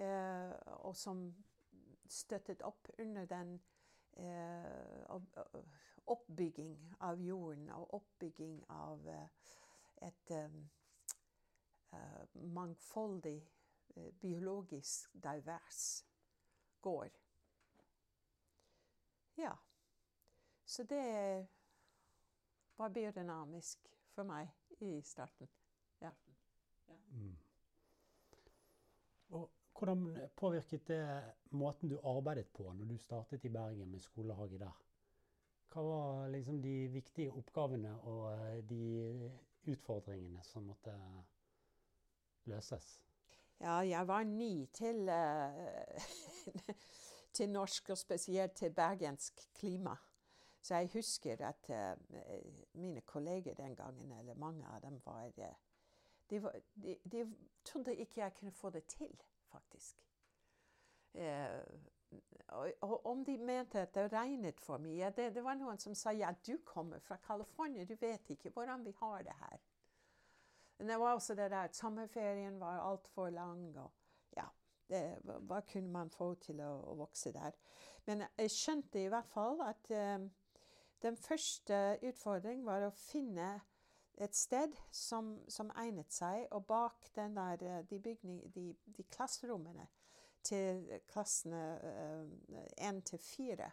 Uh, 0.00 0.52
og 0.84 0.96
som 0.96 1.30
støttet 2.12 2.62
opp 2.62 2.88
under 2.98 3.24
den 3.26 3.60
eh, 4.12 5.20
oppbygging 6.06 6.96
av 7.00 7.20
jorden 7.20 7.70
og 7.74 7.94
oppbygging 7.94 8.64
av 8.70 9.08
eh, 9.08 9.28
et 10.06 10.32
mangfoldig, 12.34 13.38
biologisk 14.20 15.14
divers 15.24 16.04
gård. 16.84 17.16
Ja. 19.36 19.56
Så 20.64 20.82
det 20.82 21.46
var 22.76 22.88
biodynamisk 22.88 23.88
for 24.12 24.28
meg 24.28 24.50
i 24.80 25.00
starten. 25.02 25.48
Ja. 26.00 26.10
Mm. 27.10 27.36
Og 29.28 29.50
hvordan 29.78 30.30
påvirket 30.36 30.88
det 30.88 31.02
måten 31.50 31.88
du 31.88 31.98
arbeidet 32.00 32.48
på 32.52 32.72
når 32.72 32.84
du 32.84 32.98
startet 32.98 33.44
i 33.44 33.52
Bergen 33.52 33.90
med 33.90 34.00
skolehage 34.00 34.58
der? 34.58 34.82
Hva 35.72 35.82
var 35.82 36.28
liksom 36.32 36.62
de 36.62 36.88
viktige 36.88 37.32
oppgavene 37.36 37.92
og 38.08 38.30
eh, 38.32 38.62
de 38.64 39.30
utfordringene 39.68 40.44
som 40.44 40.64
måtte 40.70 40.94
løses? 42.48 43.00
Ja, 43.60 43.80
jeg 43.84 44.08
var 44.08 44.24
ny 44.24 44.66
til, 44.72 45.08
uh, 45.08 46.74
til 47.36 47.48
norsk, 47.50 47.90
og 47.90 47.98
spesielt 47.98 48.52
til 48.52 48.72
bergensk 48.72 49.40
klima. 49.54 49.96
Så 50.62 50.74
jeg 50.74 50.90
husker 50.92 51.36
at 51.46 51.70
uh, 51.70 52.20
mine 52.72 53.00
kolleger 53.00 53.54
den 53.54 53.76
gangen, 53.76 54.12
eller 54.12 54.34
mange 54.34 54.66
av 54.66 54.80
dem, 54.80 55.00
var, 55.04 55.30
de, 56.30 56.42
var 56.42 56.60
de, 56.74 56.96
de, 57.12 57.26
trodde 57.64 57.96
ikke 57.96 58.20
jeg 58.20 58.34
kunne 58.34 58.52
få 58.52 58.70
det 58.70 58.84
til, 58.84 59.22
faktisk. 59.56 60.02
Eh, 61.16 61.60
og, 62.48 62.72
og, 62.80 63.06
om 63.06 63.24
de 63.24 63.36
mente 63.38 63.80
at 63.80 63.94
det 63.94 64.12
regnet 64.12 64.60
for 64.62 64.78
mye 64.78 65.08
det, 65.16 65.32
det, 65.34 65.42
var 65.44 65.56
noen 65.58 65.80
som 65.82 65.94
sa 65.98 66.12
ja, 66.14 66.30
du 66.46 66.58
kommer 66.64 67.00
fra 67.02 67.18
California, 67.26 67.84
du 67.84 67.96
vet 68.00 68.30
ikke 68.30 68.52
hvordan 68.54 68.84
vi 68.86 68.94
har 69.00 69.24
det 69.26 69.34
her. 69.40 69.58
Men 70.78 70.92
det 70.92 70.98
var 71.00 71.16
også 71.16 71.34
det 71.34 71.50
der 71.50 71.66
at 71.66 71.76
sommerferien 71.76 72.60
var 72.60 72.84
altfor 72.84 73.30
lang. 73.30 73.76
og 73.78 73.90
ja, 74.36 74.44
det, 74.88 75.18
Hva 75.24 75.60
kunne 75.60 75.90
man 75.92 76.10
få 76.10 76.34
til 76.34 76.60
å, 76.60 76.72
å, 76.92 76.96
vokse 77.00 77.32
der? 77.32 77.56
Men 78.06 78.26
jeg 78.38 78.52
skjønte 78.52 79.02
i 79.02 79.08
hvert 79.10 79.30
fall 79.32 79.62
at 79.64 79.90
eh, 79.90 80.28
den 81.02 81.16
første 81.16 81.98
utfordringen 82.02 82.66
var 82.66 82.86
å 82.86 82.94
finne 82.94 83.56
et 84.16 84.34
sted 84.34 84.72
som, 84.90 85.34
som 85.48 85.70
egnet 85.76 86.12
seg, 86.12 86.46
og 86.50 86.66
bak 86.66 87.10
der, 87.14 87.62
eh, 87.62 87.82
de, 87.90 88.00
bygning, 88.00 88.40
de, 88.54 88.70
de 88.96 89.04
klasserommene 89.12 89.88
til 90.46 90.86
klassene 91.10 91.62
én 92.78 93.00
uh, 93.00 93.04
til 93.04 93.18
fire, 93.18 93.70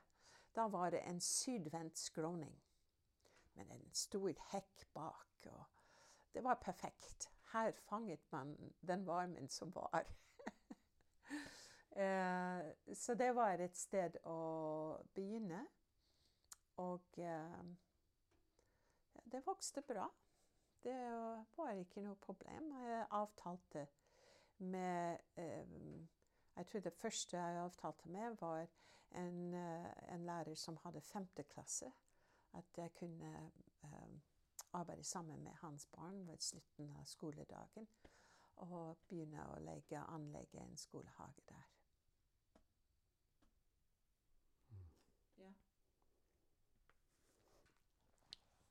da 0.56 0.66
var 0.68 0.90
det 0.90 1.04
en 1.06 1.22
sydvendt 1.22 1.98
skråning 1.98 2.56
med 3.54 3.72
en 3.72 3.86
stor 3.94 4.34
hekk 4.52 4.88
bak. 4.94 5.48
og 5.52 5.66
det 6.34 6.44
var 6.44 6.56
perfekt. 6.56 7.30
Her 7.54 7.72
fanget 7.72 8.32
man 8.32 8.74
den 8.82 9.06
varmen 9.08 9.50
som 9.50 9.76
var. 9.76 10.06
eh, 12.02 12.96
så 12.96 13.14
det 13.14 13.36
var 13.36 13.62
et 13.62 13.78
sted 13.78 14.18
å 14.26 14.38
begynne. 15.14 15.62
Og 16.82 17.20
eh, 17.22 17.62
det 19.30 19.44
vokste 19.46 19.82
bra. 19.86 20.10
Det 20.84 21.46
var 21.58 21.72
ikke 21.80 22.02
noe 22.04 22.16
problem. 22.20 22.72
Jeg 22.84 23.06
avtalte 23.16 23.88
med 24.58 25.18
eh, 25.36 25.76
Jeg 26.56 26.66
tror 26.68 26.80
det 26.80 26.94
første 26.94 27.38
jeg 27.38 27.62
avtalte 27.62 28.10
med, 28.10 28.36
var 28.42 28.68
en, 29.12 29.54
eh, 29.54 30.14
en 30.14 30.26
lærer 30.26 30.56
som 30.56 30.78
hadde 30.84 31.02
femte 31.02 31.44
klasse. 31.44 31.92
At 32.54 32.78
jeg 32.78 32.94
kunne 32.94 33.52
eh, 33.84 34.20
arbeide 34.74 35.04
sammen 35.04 35.44
med 35.44 35.52
hans 35.52 35.86
barn 35.86 36.28
ved 36.28 36.38
slutten 36.38 36.92
av 37.00 37.06
skoledagen. 37.06 37.88
Og 38.56 38.98
begynne 39.08 39.48
å 39.50 39.60
legge, 39.60 40.04
anlegge 40.04 40.62
en 40.62 40.78
skolehage 40.78 41.48
der. 41.48 41.63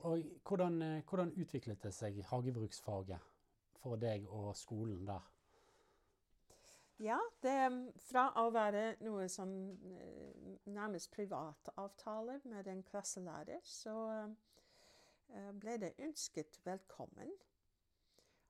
Og 0.03 0.23
hvordan, 0.49 0.83
eh, 0.83 1.03
hvordan, 1.09 1.33
utviklet 1.39 1.83
det 1.83 1.95
seg, 1.95 2.23
hagebruksfaget, 2.31 3.29
for 3.83 3.97
deg 3.97 4.27
og 4.31 4.57
skolen 4.57 5.07
der? 5.07 5.29
Ja, 7.03 7.19
det, 7.43 7.57
fra 8.07 8.29
å 8.39 8.49
være 8.55 8.97
noe 9.03 9.27
sånn 9.31 9.57
eh, 9.99 10.57
nærmest 10.71 11.11
privatavtaler 11.15 12.43
med 12.47 12.71
en 12.71 12.83
klasselærer, 12.87 13.63
så 13.67 13.97
Eh, 15.33 15.53
ble 15.53 15.79
det 15.81 15.93
ønsket 15.99 16.61
velkommen. 16.65 17.31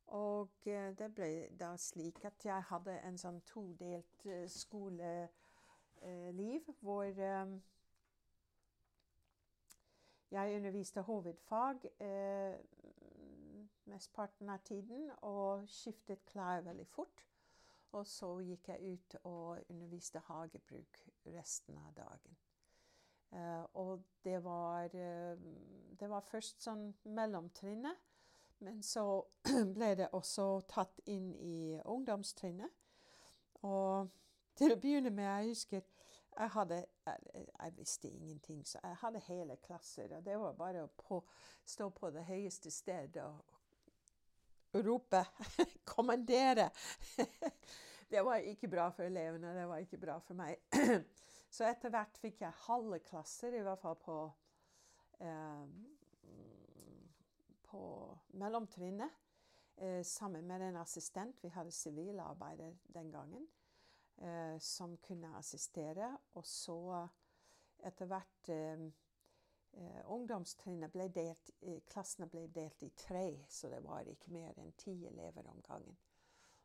Og 0.07 0.51
det 0.99 1.15
ble 1.15 1.49
da 1.59 1.77
slik 1.81 2.25
at 2.27 2.45
jeg 2.45 2.63
hadde 2.69 2.97
en 3.07 3.19
sånn 3.19 3.41
todelt 3.49 4.25
skoleliv 4.51 5.31
hvor 6.83 7.07
jeg 10.33 10.57
underviste 10.57 11.03
hovedfag 11.05 11.85
eh, 12.01 12.55
mesteparten 13.91 14.49
av 14.49 14.63
tiden 14.65 15.11
og 15.29 15.67
skiftet 15.69 16.25
klær 16.31 16.65
veldig 16.65 16.87
fort. 16.89 17.27
Og 17.93 18.07
så 18.09 18.31
gikk 18.41 18.71
jeg 18.73 18.95
ut 18.95 19.17
og 19.29 19.61
underviste 19.69 20.23
hagebruk 20.29 21.03
resten 21.35 21.77
av 21.77 21.93
dagen. 21.97 22.39
Eh, 23.33 23.65
og 23.75 24.05
det 24.25 24.45
var, 24.45 24.85
eh, 24.85 25.37
det 26.01 26.09
var 26.09 26.25
først 26.25 26.65
sånn 26.65 26.89
mellomtrinnet. 27.05 28.01
Men 28.63 28.83
så 28.83 29.05
ble 29.77 29.93
det 29.99 30.09
også 30.13 30.63
tatt 30.71 31.01
inn 31.07 31.33
i 31.35 31.81
ungdomstrinnet. 31.85 32.73
Og 33.69 34.09
til 34.57 34.75
å 34.75 34.81
begynne 34.81 35.11
med, 35.11 35.27
jeg 35.27 35.53
husker 35.53 35.85
jeg 36.39 36.51
hadde 36.51 36.85
jeg, 37.07 37.47
jeg, 37.63 37.73
visste 37.77 38.09
ingenting, 38.09 38.67
så 38.67 38.79
jeg 38.83 38.97
hadde 39.01 39.21
hele 39.27 39.57
klasser. 39.57 40.17
Og 40.17 40.25
det 40.25 40.39
var 40.41 40.53
bare 40.59 40.85
å 40.85 40.91
på, 40.97 41.21
stå 41.65 41.89
på 41.95 42.11
det 42.15 42.25
høyeste 42.29 42.71
stedet 42.73 43.25
og, 43.25 43.57
og 44.73 44.87
rope 44.87 45.25
'kommandere'. 45.91 46.71
det 48.13 48.25
var 48.25 48.37
ikke 48.37 48.69
bra 48.69 48.89
for 48.91 49.03
elevene, 49.03 49.55
det 49.57 49.69
var 49.69 49.85
ikke 49.85 50.01
bra 50.01 50.19
for 50.19 50.35
meg. 50.39 50.57
Så 51.53 51.67
etter 51.69 51.93
hvert 51.93 52.17
fikk 52.17 52.41
jeg 52.41 52.65
halve 52.67 52.99
klasser, 53.05 53.53
i 53.53 53.65
hvert 53.65 53.81
fall 53.81 53.97
på, 54.01 54.19
eh, 55.21 55.67
på 57.69 57.83
mellomtrinnet. 58.41 59.19
Eh, 59.77 60.03
sammen 60.05 60.47
med 60.47 60.63
en 60.63 60.77
assistent. 60.77 61.43
Vi 61.43 61.49
hadde 61.49 61.71
sivilarbeider 61.71 62.73
den 62.95 63.13
gangen. 63.13 63.49
Eh, 64.23 64.59
som 64.59 64.97
kunne 64.97 65.37
assistere. 65.37 66.19
Og 66.33 66.47
så 66.47 67.09
etter 67.83 68.07
hvert 68.07 68.49
eh, 68.55 68.85
eh, 69.73 70.03
Ungdomstrinnet 70.15 70.93
ble 70.95 71.09
delt, 71.11 71.51
klassene 71.91 72.29
ble 72.31 72.45
delt 72.55 72.83
i 72.87 72.93
tre, 72.95 73.47
så 73.51 73.69
det 73.73 73.81
var 73.83 74.07
ikke 74.07 74.31
mer 74.31 74.59
enn 74.63 74.73
ti 74.79 74.95
elever 75.09 75.49
om 75.51 75.59
gangen. 75.67 75.99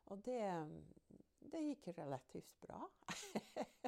Og 0.06 0.22
det, 0.24 0.38
det 1.50 1.64
gikk 1.64 1.88
relativt 1.98 2.54
bra. 2.62 2.78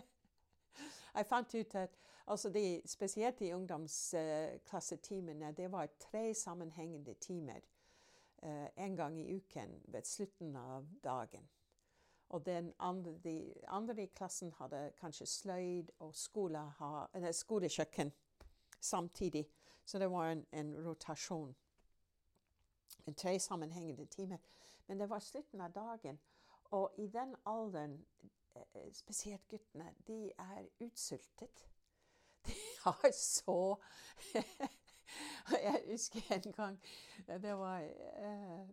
Jeg 1.15 1.27
fant 1.27 1.55
ut 1.55 1.75
at 1.79 1.95
altså 2.27 2.51
de, 2.51 2.83
spesielt 2.91 3.41
i 3.43 3.53
ungdomsklassetimene, 3.55 5.53
det 5.55 5.71
var 5.71 5.95
tre 6.11 6.35
sammenhengende 6.35 7.15
timer 7.23 7.61
eh, 8.43 8.69
en 8.83 8.97
gang 8.97 9.21
i 9.21 9.31
uken 9.37 9.83
ved 9.95 10.03
slutten 10.03 10.57
av 10.57 10.91
dagen. 11.05 11.49
Og 12.31 12.47
den 12.47 12.73
andre, 12.79 13.13
de 13.25 13.55
andre 13.69 14.03
i 14.03 14.07
klassen 14.07 14.53
hadde 14.59 14.93
kanskje 15.01 15.27
sløyd 15.27 15.91
og 15.99 16.15
skolekjøkken 17.35 18.13
samtidig. 18.81 19.49
Så 19.85 19.99
det 19.99 20.11
var 20.11 20.31
en, 20.31 20.47
en 20.53 20.75
rotasjon. 20.87 21.57
En 23.07 23.15
tre 23.15 23.39
sammenhengende 23.39 24.07
timer. 24.07 24.39
Men 24.87 25.01
det 25.01 25.11
var 25.11 25.19
slutten 25.19 25.61
av 25.61 25.73
dagen. 25.73 26.21
Og 26.71 26.93
i 26.99 27.07
den 27.07 27.35
alderen 27.47 27.99
Eh, 28.75 28.93
spesielt 28.93 29.49
guttene, 29.49 29.95
de 30.07 30.33
er 30.39 30.67
utsultet. 30.81 31.69
De 32.47 32.53
har 32.85 33.13
så 33.13 33.77
Jeg 35.63 35.83
husker 35.91 36.21
en 36.33 36.53
gang 36.53 36.81
det 37.27 37.59
var, 37.59 37.81
eh, 37.81 38.69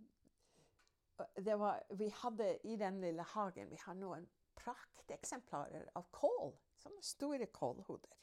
var 1.60 1.84
Vi 1.90 2.10
hadde 2.22 2.58
i 2.64 2.76
den 2.76 3.02
lille 3.02 3.24
hagen 3.34 3.70
vi 3.70 3.80
har 3.86 3.98
noen 3.98 4.28
prakteksemplarer 4.58 5.90
av 5.96 6.08
kål. 6.12 6.54
Sånne 6.78 7.04
store 7.04 7.48
kålhoder. 7.54 8.14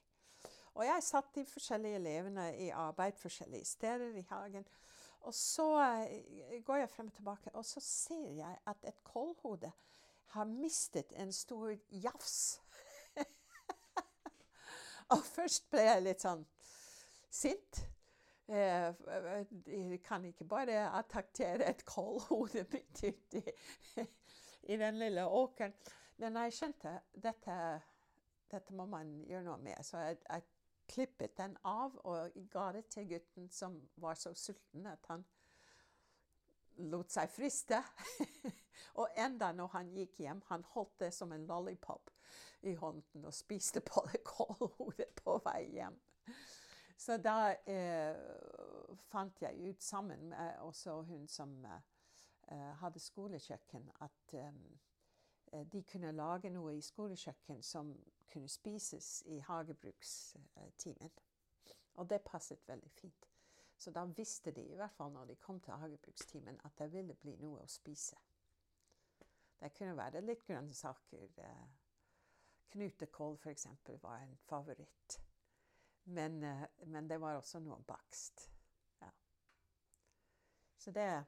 Og 0.75 0.83
jeg 0.87 1.07
satt 1.07 1.35
de 1.37 1.45
forskjellige 1.47 2.01
elevene 2.01 2.49
i 2.59 2.71
arbeid 2.75 3.19
forskjellige 3.19 3.65
steder 3.65 4.17
i 4.19 4.27
hagen. 4.31 4.67
Og 5.25 5.35
så 5.35 5.69
eh, 5.81 6.61
går 6.67 6.83
jeg 6.83 6.91
frem 6.91 7.07
og 7.07 7.15
tilbake, 7.15 7.51
og 7.55 7.65
så 7.65 7.81
ser 7.81 8.31
jeg 8.37 8.59
at 8.67 8.85
et 8.85 9.05
kålhode 9.05 9.73
har 10.35 10.45
mistet 10.45 11.13
en 11.17 11.33
stor 11.33 11.73
jafs. 11.91 12.61
og 15.15 15.23
først 15.25 15.71
ble 15.71 15.87
jeg 15.87 16.05
litt 16.05 16.27
sånn 16.27 16.45
sint. 17.31 17.85
Eh, 18.49 18.95
de 19.67 19.99
kan 20.05 20.25
ikke 20.25 20.45
bare 20.45 20.91
attaktere 20.99 21.71
et 21.71 21.85
kålhode 21.85 22.67
midt 22.73 23.05
uti 23.05 23.41
i 24.73 24.77
den 24.77 24.99
lille 24.99 25.27
åkeren. 25.27 25.73
Men 26.17 26.37
jeg 26.37 26.53
skjønte 26.53 26.99
dette, 27.15 27.57
dette 28.51 28.75
må 28.77 28.87
man 28.87 29.17
gjøre 29.25 29.47
noe 29.49 29.63
med. 29.65 29.81
Så 29.83 29.99
jeg, 29.99 30.19
jeg 30.29 30.45
klippet 30.89 31.39
den 31.39 31.57
av 31.65 31.97
og 32.05 32.37
ga 32.53 32.69
det 32.77 32.85
til 32.93 33.09
gutten 33.09 33.49
som 33.51 33.79
var 33.97 34.19
så 34.21 34.35
sulten 34.37 34.87
at 34.87 35.09
han 35.09 35.25
lot 36.91 37.13
seg 37.15 37.31
friste. 37.33 37.81
og 39.01 39.09
enda 39.17 39.53
når 39.57 39.73
han 39.79 39.93
gikk 39.97 40.21
hjem, 40.21 40.43
han 40.51 40.67
holdt 40.75 40.99
det 41.07 41.13
som 41.15 41.33
en 41.33 41.47
lollipop 41.49 42.11
i 42.65 42.75
hånden 42.77 43.25
og 43.25 43.35
spiste 43.35 43.81
på 43.85 44.05
det 44.13 44.21
kålhodet 44.27 45.13
på 45.23 45.39
vei 45.45 45.63
hjem. 45.79 45.97
Så 46.97 47.17
da 47.19 47.55
eh, 47.67 48.17
fant 49.11 49.43
jeg 49.43 49.71
ut 49.71 49.83
sammen 49.83 50.29
med 50.29 50.59
også 50.63 51.01
hun 51.03 51.27
som 51.29 51.65
eh, 51.67 52.73
hadde 52.81 53.03
skolekjøkken, 53.03 53.91
at 54.01 54.35
eh, 54.39 55.67
de 55.73 55.83
kunne 55.83 56.13
lage 56.13 56.51
noe 56.51 56.77
i 56.77 56.83
skolekjøkken 56.83 57.63
som 57.63 57.93
kunne 58.33 58.49
spises 58.49 59.23
i 59.27 59.39
hagebrukstimen. 59.39 61.13
Og 61.95 62.11
det 62.11 62.23
passet 62.27 62.69
veldig 62.69 62.91
fint. 62.91 63.29
Så 63.77 63.91
da 63.91 64.05
visste 64.05 64.51
de, 64.51 64.63
i 64.63 64.77
hvert 64.79 64.95
fall 64.97 65.13
når 65.13 65.25
de 65.25 65.37
kom 65.37 65.61
til 65.61 65.75
hagebrukstimen, 65.75 66.61
at 66.65 66.79
det 66.79 66.93
ville 66.93 67.15
bli 67.15 67.37
noe 67.41 67.63
å 67.63 67.71
spise. 67.71 68.17
Det 69.61 69.73
kunne 69.75 69.97
være 69.97 70.23
litt 70.25 70.47
grønnsaker. 70.47 71.29
Eh, 71.39 71.67
knutekål 72.75 73.39
f.eks. 73.39 73.69
var 74.03 74.23
en 74.23 74.37
favoritt. 74.49 75.24
Men, 76.05 76.43
eh, 76.43 76.67
men, 76.87 77.09
det 77.09 77.21
var 77.21 77.39
også 77.39 77.61
noe 77.65 77.81
bakst. 77.89 78.51
Ja. 79.01 79.11
Så 80.79 80.91
det 80.91 81.25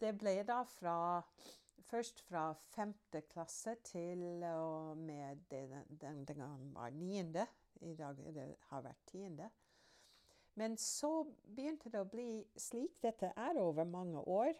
Det 0.00 0.14
ble 0.18 0.42
da 0.48 0.62
fra 0.64 0.98
Først 1.90 2.20
fra 2.22 2.52
femte 2.70 3.20
klasse 3.20 3.74
til 3.84 4.44
og 4.46 4.96
med 4.96 5.40
den, 5.50 5.72
den, 6.00 6.24
den 6.24 6.36
gangen 6.36 6.74
var 6.74 6.90
niende. 6.90 7.46
I 7.80 7.94
dag 7.94 8.16
det 8.16 8.56
har 8.68 8.82
vært 8.84 9.00
tiende. 9.06 9.48
Men 10.54 10.76
så 10.76 11.24
begynte 11.56 11.90
det 11.90 12.02
å 12.02 12.08
bli 12.10 12.44
slik, 12.58 12.98
dette 13.02 13.32
er 13.36 13.58
over 13.58 13.86
mange 13.88 14.20
år, 14.28 14.52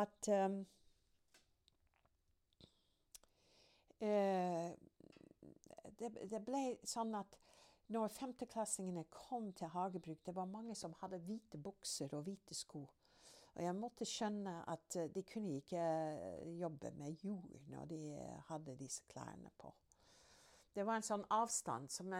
at 0.00 0.28
um, 0.30 0.60
uh, 4.02 4.68
det, 6.12 6.28
det, 6.30 6.40
ble 6.44 6.76
sånn 6.86 7.14
at 7.18 7.38
når 7.94 8.12
femteklassingene 8.14 9.04
kom 9.12 9.50
til 9.56 9.72
hagebruk, 9.72 10.20
det 10.24 10.34
var 10.36 10.50
mange 10.50 10.76
som 10.78 10.96
hadde 11.00 11.22
hvite 11.24 11.60
bukser 11.60 12.12
og 12.16 12.24
hvite 12.28 12.56
sko. 12.56 12.84
Og 13.54 13.62
jeg 13.62 13.76
måtte 13.78 14.06
skjønne 14.08 14.54
at 14.70 14.96
de 15.14 15.22
kunne 15.28 15.60
ikke 15.60 15.82
jobbe 16.58 16.90
med 16.98 17.20
jord 17.22 17.68
når 17.70 17.90
de 17.92 18.00
hadde 18.48 18.78
disse 18.80 19.04
klærne 19.12 19.52
på. 19.60 19.70
Det 20.74 20.82
var 20.82 20.98
en 20.98 21.06
sånn 21.06 21.26
avstand 21.30 21.92
som 21.94 22.10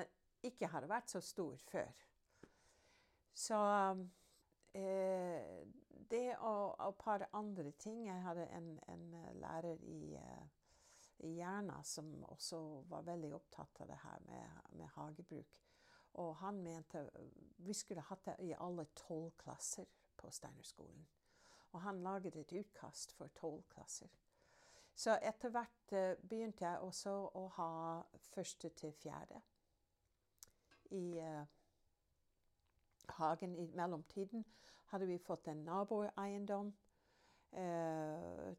ikke 0.47 0.69
hadde 0.71 0.91
vært 0.91 1.11
så 1.11 1.23
stor 1.25 1.57
før. 1.73 2.05
Så 3.35 3.59
eh, 4.79 5.65
det 6.11 6.37
og, 6.39 6.77
et 6.79 7.01
par 7.01 7.25
andre 7.33 7.73
ting 7.83 8.05
Jeg 8.07 8.23
hadde 8.23 8.47
en, 8.55 8.69
en 8.89 9.07
lærer 9.41 9.81
i, 9.83 10.15
i 11.25 11.37
Jerna 11.39 11.83
som 11.83 12.11
også 12.29 12.59
var 12.89 13.07
veldig 13.07 13.33
opptatt 13.35 13.81
av 13.81 13.89
det 13.89 13.99
her 14.03 14.21
med, 14.29 14.61
med 14.79 14.93
hagebruk. 14.97 15.61
Og 16.15 16.37
han 16.37 16.61
mente 16.63 17.09
vi 17.57 17.75
skulle 17.75 18.05
hatt 18.07 18.25
det 18.29 18.37
i 18.45 18.53
alle 18.55 18.87
tolv 18.95 19.33
klasser 19.39 19.89
på 20.17 20.31
Steinerskolen. 20.31 21.07
Og 21.73 21.81
han 21.83 22.03
laget 22.03 22.37
et 22.37 22.53
utkast 22.53 23.13
for 23.13 23.33
tolv 23.35 23.65
klasser. 23.69 24.09
Så 24.95 25.17
etter 25.23 25.51
hvert 25.51 25.93
uh, 25.93 26.15
begynte 26.29 26.67
jeg 26.67 26.79
også 26.87 27.15
å 27.35 27.49
ha 27.57 27.71
første 28.31 28.71
til 28.79 28.93
fjerde 28.95 29.41
i 30.95 31.19
uh, 31.19 31.43
hagen. 33.19 33.57
I 33.59 33.67
mellomtiden 33.75 34.45
hadde 34.93 35.09
vi 35.11 35.19
fått 35.19 35.51
en 35.51 35.65
naboeiendom 35.67 36.71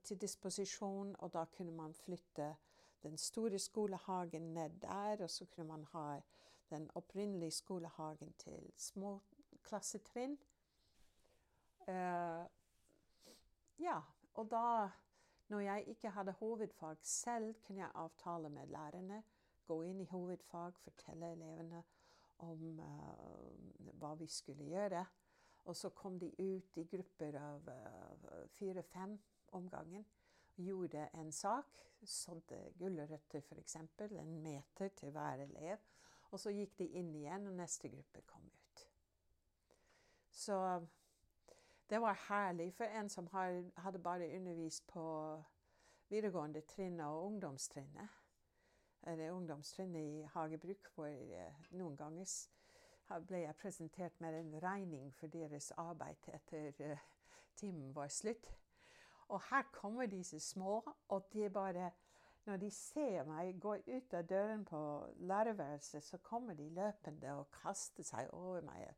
til 0.03 0.21
disposisjon, 0.21 1.15
og 1.19 1.33
da 1.33 1.45
kunne 1.57 1.71
man 1.75 1.93
flytte 1.93 2.55
den 3.03 3.17
store 3.17 3.59
skolehagen 3.59 4.53
ned 4.53 4.69
der, 4.81 5.23
og 5.23 5.29
så 5.29 5.45
kunne 5.45 5.67
man 5.67 5.83
ha 5.91 6.19
den 6.69 6.89
opprinnelige 6.95 7.51
skolehagen 7.51 8.33
til 8.33 8.71
små 8.77 9.21
klassetrinn. 9.63 10.37
Uh, 11.87 12.45
ja, 13.79 14.01
og 14.33 14.51
da, 14.51 14.89
når 15.47 15.59
jeg 15.59 15.83
ikke 15.87 16.09
hadde 16.09 16.31
hovedfag 16.31 16.95
selv, 17.01 17.55
kunne 17.67 17.81
jeg 17.81 17.91
avtale 17.93 18.49
med 18.49 18.67
lærerne, 18.67 19.23
gå 19.65 19.81
inn 19.81 19.99
i 19.99 20.05
hovedfag, 20.05 20.73
fortelle 20.77 21.31
elevene 21.31 21.83
om 22.37 22.79
uh, 22.79 23.93
hva 23.99 24.15
vi 24.15 24.27
skulle 24.27 24.65
gjøre. 24.65 25.05
Og 25.65 25.75
så 25.75 25.89
kom 25.89 26.19
de 26.19 26.29
ut 26.39 26.77
i 26.77 26.83
grupper 26.89 27.37
av 27.39 27.69
fire-fem 28.57 29.17
om 29.57 29.69
gangen. 29.69 30.05
Gjorde 30.55 31.09
en 31.13 31.31
sak. 31.31 31.79
Sådde 32.05 32.73
gulrøtter 32.79 33.41
f.eks. 33.41 33.75
En 33.75 34.35
meter 34.43 34.87
til 34.87 35.11
hver 35.11 35.41
elev. 35.47 35.77
Og 36.31 36.39
så 36.39 36.51
gikk 36.53 36.77
de 36.79 36.87
inn 36.99 37.13
igjen, 37.15 37.47
og 37.47 37.57
neste 37.57 37.89
gruppe 37.89 38.21
kom 38.27 38.45
ut. 38.45 38.85
Så 40.31 40.57
det 41.89 42.01
var 42.01 42.25
herlig 42.27 42.73
for 42.73 42.85
en 42.85 43.09
som 43.09 43.27
hadde 43.31 43.99
bare 44.03 44.29
undervist 44.35 44.87
på 44.87 45.03
videregående 46.09 46.61
trinn 46.61 46.99
og 46.99 47.25
ungdomstrinnet. 47.25 48.21
Eller 49.07 49.31
ungdomstrinnet 49.31 50.01
i 50.01 50.23
hagebruk, 50.33 50.89
hvor 50.95 51.07
eh, 51.07 51.65
noen 51.77 51.97
ganger 51.97 52.25
ble 53.27 53.43
jeg 53.43 53.55
presentert 53.55 54.21
med 54.21 54.39
en 54.39 54.63
regning 54.63 55.13
for 55.13 55.27
deres 55.27 55.71
arbeid 55.77 56.29
etter 56.33 56.71
uh, 56.79 56.97
timen 57.55 57.95
var 57.95 58.07
slutt. 58.07 58.49
Og 59.27 59.41
her 59.49 59.63
kommer 59.73 60.05
disse 60.05 60.39
små, 60.39 60.93
og 61.07 61.29
de 61.33 61.49
bare 61.49 61.91
Når 62.45 62.57
de 62.57 62.71
ser 62.71 63.23
meg 63.25 63.59
gå 63.59 63.71
ut 63.87 64.13
av 64.13 64.25
døren 64.29 64.65
på 64.65 64.79
lærerværelset, 65.17 66.03
så 66.03 66.17
kommer 66.17 66.53
de 66.53 66.69
løpende 66.69 67.31
og 67.33 67.47
kaster 67.51 68.05
seg 68.05 68.29
over 68.37 68.61
meg. 68.61 68.91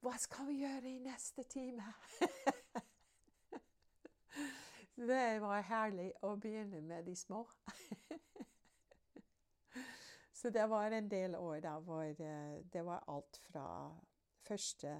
Hva 0.00 0.12
skal 0.18 0.46
vi 0.46 0.60
gjøre 0.60 0.86
i 0.86 1.00
neste 1.02 1.42
time? 1.42 1.82
det 5.10 5.40
var 5.42 5.66
herlig 5.66 6.12
å 6.22 6.36
begynne 6.36 6.80
med 6.80 7.10
de 7.10 7.16
små. 7.16 7.42
Så 10.40 10.50
det 10.50 10.66
var 10.66 10.90
en 10.90 11.08
del 11.10 11.34
år 11.36 11.58
da 11.60 11.74
hvor 11.84 12.20
eh, 12.24 12.60
det 12.72 12.82
var 12.86 13.04
alt 13.12 13.36
fra 13.44 13.64
første 14.40 14.94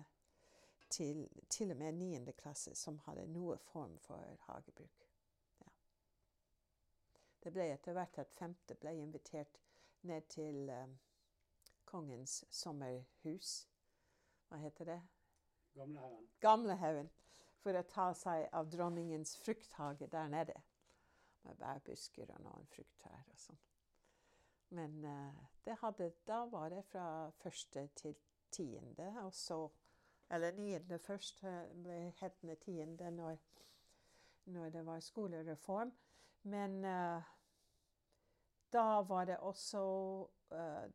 til 0.90 1.22
til 1.48 1.70
og 1.70 1.76
med 1.80 1.92
niende 1.96 2.32
klasse 2.32 2.74
som 2.76 2.98
hadde 3.06 3.24
noe 3.32 3.56
form 3.58 3.94
for 4.04 4.36
hagebruk. 4.48 5.06
Ja. 5.60 5.70
Det 7.44 7.52
ble 7.54 7.70
etter 7.72 7.96
hvert 7.96 8.18
at 8.20 8.36
femte 8.36 8.74
ble 8.74 8.92
invitert 9.00 9.56
ned 10.02 10.28
til 10.28 10.68
um, 10.68 10.98
kongens 11.84 12.44
sommerhus 12.50 13.54
hva 14.50 14.60
heter 14.60 14.84
det? 14.84 15.00
Gamlehaugen. 15.74 16.28
Gamlehaugen. 16.40 17.10
For 17.62 17.80
å 17.80 17.86
ta 17.86 18.10
seg 18.18 18.48
av 18.52 18.68
dronningens 18.68 19.36
frukthage 19.40 20.10
der 20.10 20.28
nede. 20.28 20.60
Med 21.46 21.56
bærbusker 21.64 22.34
og 22.34 22.44
noen 22.44 22.66
frukttrær 22.74 23.24
og 23.30 23.38
sånn. 23.38 23.69
Men 24.70 25.04
uh, 25.04 25.76
hadde, 25.82 26.12
da 26.26 26.44
var 26.50 26.68
det 26.68 26.84
fra 26.84 27.30
første 27.42 27.88
til 27.96 28.16
tiende, 28.50 29.14
og 29.24 29.34
så 29.34 29.68
Eller 30.30 30.52
niende 30.52 30.98
først, 30.98 31.40
ble 31.82 32.12
hetende 32.20 32.54
tiende 32.54 33.10
når, 33.10 33.36
når, 34.44 34.68
det 34.70 34.86
var 34.86 35.00
skolereform. 35.00 35.92
Men 36.42 36.84
uh, 36.84 37.22
da 38.72 39.00
var 39.08 39.24
det 39.24 39.36
også 39.36 39.80
uh, 40.50 40.90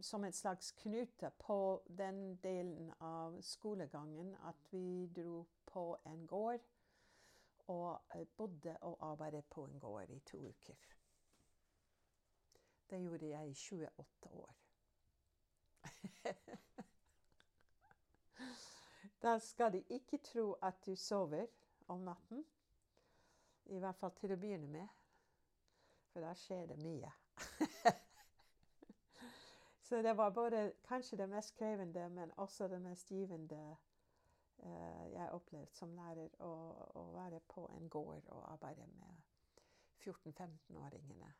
som 0.00 0.24
en 0.24 0.32
slags 0.32 0.72
knute 0.72 1.30
på 1.38 1.82
den 1.98 2.36
delen 2.36 2.92
av 3.00 3.40
skolegangen 3.42 4.36
at 4.46 4.70
vi 4.70 5.10
dro 5.16 5.46
på 5.66 5.96
en 6.06 6.26
gård 6.26 6.60
og 7.66 8.00
bodde 8.36 8.76
og 8.80 8.96
arbeidet 9.00 9.44
på 9.44 9.64
en 9.64 9.80
gård 9.80 10.10
i 10.10 10.18
to 10.18 10.38
uker. 10.38 10.93
Det 12.90 13.00
gjorde 13.02 13.28
jeg 13.28 13.48
i 13.48 13.54
28 13.54 14.30
år. 14.32 14.54
da 19.22 19.38
skal 19.38 19.72
de 19.72 19.84
ikke 19.88 20.18
tro 20.18 20.52
at 20.62 20.86
du 20.86 20.96
sover 20.96 21.46
om 21.88 22.00
natten. 22.00 22.44
I 23.66 23.78
hvert 23.78 23.96
fall 23.96 24.12
til 24.20 24.32
å 24.34 24.36
begynne 24.36 24.68
med. 24.68 24.88
For 26.12 26.20
da 26.22 26.34
skjer 26.38 26.66
det 26.70 26.78
mye. 26.78 27.12
Så 29.84 30.02
det 30.02 30.12
var 30.16 30.30
både 30.30 30.72
kanskje 30.88 31.16
det 31.16 31.28
mest 31.28 31.54
krevende, 31.56 32.08
men 32.08 32.32
også 32.36 32.68
det 32.68 32.80
mest 32.82 33.08
givende 33.08 33.76
uh, 34.62 35.12
jeg 35.12 35.28
opplevde 35.32 35.72
som 35.76 35.92
lærer. 35.96 36.30
Å, 36.40 36.52
å, 36.94 37.02
være 37.12 37.40
på 37.48 37.66
en 37.76 37.88
gård 37.88 38.28
og 38.32 38.46
arbeide 38.52 38.86
med 38.86 39.20
14-15-åringene. 40.04 41.32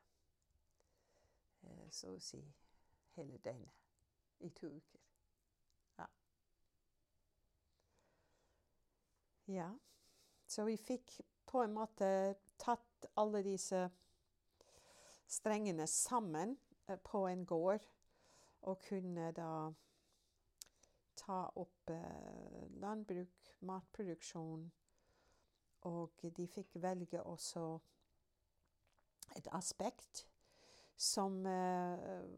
Eh, 1.64 1.88
så 1.90 2.14
å 2.14 2.20
si 2.22 2.40
hele 3.16 3.38
døgnet 3.38 4.44
i 4.44 4.50
to 4.50 4.68
uker. 4.68 5.00
Ja. 5.98 6.06
ja. 9.46 9.70
Så 10.46 10.66
vi 10.68 10.76
fikk 10.76 11.20
på 11.46 11.62
en 11.64 11.74
måte 11.74 12.08
tatt 12.60 13.06
alle 13.20 13.42
disse 13.46 13.86
strengene 15.30 15.86
sammen 15.90 16.56
eh, 16.88 16.98
på 16.98 17.26
en 17.28 17.46
gård. 17.46 17.86
Og 18.64 18.80
kunne 18.80 19.28
da 19.36 19.72
ta 21.20 21.40
opp 21.60 21.90
eh, 21.92 22.62
landbruk, 22.80 23.50
matproduksjon. 23.60 24.70
Og 25.84 26.24
de 26.36 26.46
fikk 26.48 26.78
velge 26.80 27.20
også 27.22 27.64
et 29.36 29.48
aspekt 29.52 30.24
som 30.96 31.46
eh, 31.46 32.28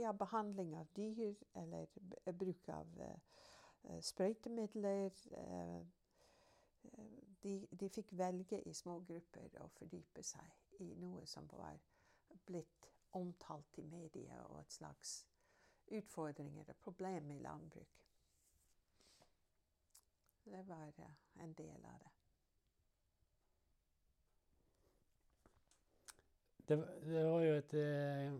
ja, 0.00 0.12
behandling 0.12 0.76
av 0.78 0.86
dyr 0.96 1.34
eller 1.54 1.86
bruk 2.32 2.68
av 2.68 3.00
eh, 3.00 3.18
eh, 3.82 4.00
sprøytemidler. 4.00 5.12
eh, 5.32 5.76
eh, 5.76 7.12
de, 7.42 7.66
de 7.70 7.88
fikk 7.88 8.12
velge 8.18 8.60
i 8.66 8.72
små 8.74 8.98
grupper 9.06 9.60
å 9.62 9.68
fordype 9.78 10.22
seg 10.26 10.82
i 10.82 10.94
noe 10.98 11.26
som 11.26 11.46
var 11.52 11.78
blitt 12.46 12.90
omtalt 13.16 13.78
i 13.78 13.86
media 13.86 14.40
og 14.48 14.60
et 14.60 14.72
slags 14.72 15.20
utfordringer 15.86 16.68
og 16.68 16.76
problem 16.82 17.30
i 17.30 17.38
landbruk. 17.38 18.02
Det 20.46 20.68
var 20.68 20.92
eh, 20.98 21.16
en 21.42 21.54
del 21.54 21.84
av 21.84 21.98
det. 22.02 22.15
Det, 26.66 26.76
det 27.06 27.24
var 27.24 27.42
jo 27.44 27.50
et, 27.54 27.74
eh, 27.78 28.32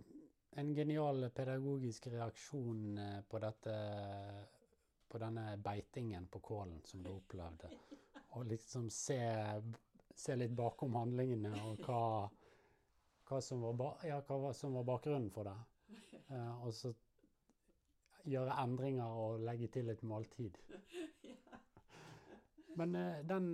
en 0.59 0.71
genial 0.75 1.29
pedagogisk 1.31 2.09
reaksjon 2.11 2.99
eh, 2.99 3.21
på 3.23 3.39
dette 3.39 3.75
På 5.07 5.21
denne 5.23 5.53
beitingen 5.63 6.27
på 6.27 6.41
kålen 6.43 6.81
som 6.85 7.05
du 7.05 7.13
opplevde. 7.13 7.69
Å 8.35 8.43
liksom 8.43 8.89
se, 8.91 9.21
se 10.11 10.35
litt 10.37 10.57
bakom 10.59 10.97
handlingene 10.99 11.53
og 11.69 11.85
hva, 11.87 12.01
hva, 13.29 13.39
som, 13.41 13.63
var 13.63 14.03
ja, 14.03 14.19
hva 14.27 14.51
som 14.53 14.75
var 14.75 14.89
bakgrunnen 14.91 15.31
for 15.31 15.47
det. 15.47 15.55
Eh, 16.27 16.67
og 16.67 16.75
så 16.75 16.91
gjøre 18.27 18.59
endringer 18.65 19.23
og 19.23 19.47
legge 19.47 19.71
til 19.79 19.95
et 19.95 20.03
måltid. 20.03 20.59
Men 22.75 22.99
den, 23.31 23.49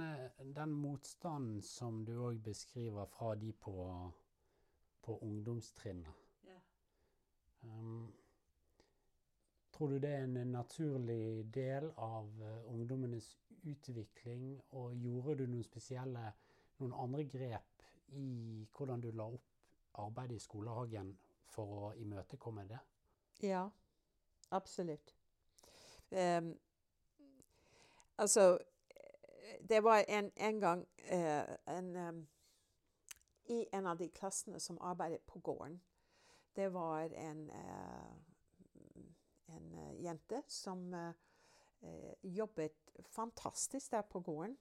den 0.57 0.73
motstanden 0.73 1.61
som 1.63 2.01
du 2.09 2.17
òg 2.17 2.41
beskriver 2.49 3.13
fra 3.13 3.37
de 3.37 3.53
på, 3.53 3.77
på 5.03 5.19
ungdomstrinnet 5.19 6.23
um, 7.63 8.13
Tror 9.73 9.89
du 9.89 9.99
det 9.99 10.11
er 10.11 10.25
en 10.25 10.53
naturlig 10.53 11.55
del 11.55 11.89
av 11.97 12.43
eh, 12.43 12.75
ungdommenes 12.75 13.39
utvikling? 13.63 14.61
Og 14.71 14.95
gjorde 14.95 15.39
du 15.41 15.47
noen 15.49 15.65
spesielle, 15.65 16.27
noen 16.79 16.93
andre 16.93 17.25
grep 17.25 17.87
i 18.13 18.67
hvordan 18.77 19.01
du 19.01 19.09
la 19.17 19.31
opp 19.33 19.49
arbeidet 20.05 20.37
i 20.37 20.45
skolehagen 20.45 21.15
for 21.51 21.79
å 21.79 21.93
imøtekomme 21.99 22.67
det? 22.69 22.79
Ja, 23.43 23.65
absolutt. 24.51 25.15
Um, 26.11 26.53
altså 28.19 28.59
Det 29.69 29.81
var 29.85 30.05
en, 30.09 30.31
en 30.37 30.61
gang 30.61 30.87
uh, 31.13 31.55
en, 31.67 31.97
em, 31.97 32.27
I 33.53 33.69
en 33.73 33.87
av 33.87 33.99
de 34.01 34.09
klassene 34.09 34.61
som 34.61 34.81
arbeidet 34.81 35.21
på 35.29 35.39
gården. 35.39 35.81
Det 36.57 36.69
var 36.73 37.13
en, 37.21 37.51
eh, 37.51 38.15
en 39.57 39.75
eh, 39.79 40.03
jente 40.05 40.43
som 40.49 40.95
eh, 40.95 41.13
jobbet 42.23 42.93
fantastisk 43.05 43.91
der 43.91 44.03
på 44.03 44.21
gården, 44.21 44.59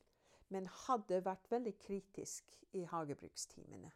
men 0.47 0.67
hadde 0.67 1.23
vært 1.25 1.51
veldig 1.51 1.77
kritisk 1.79 2.63
i 2.71 2.83
hagebrukstimene. 2.83 3.91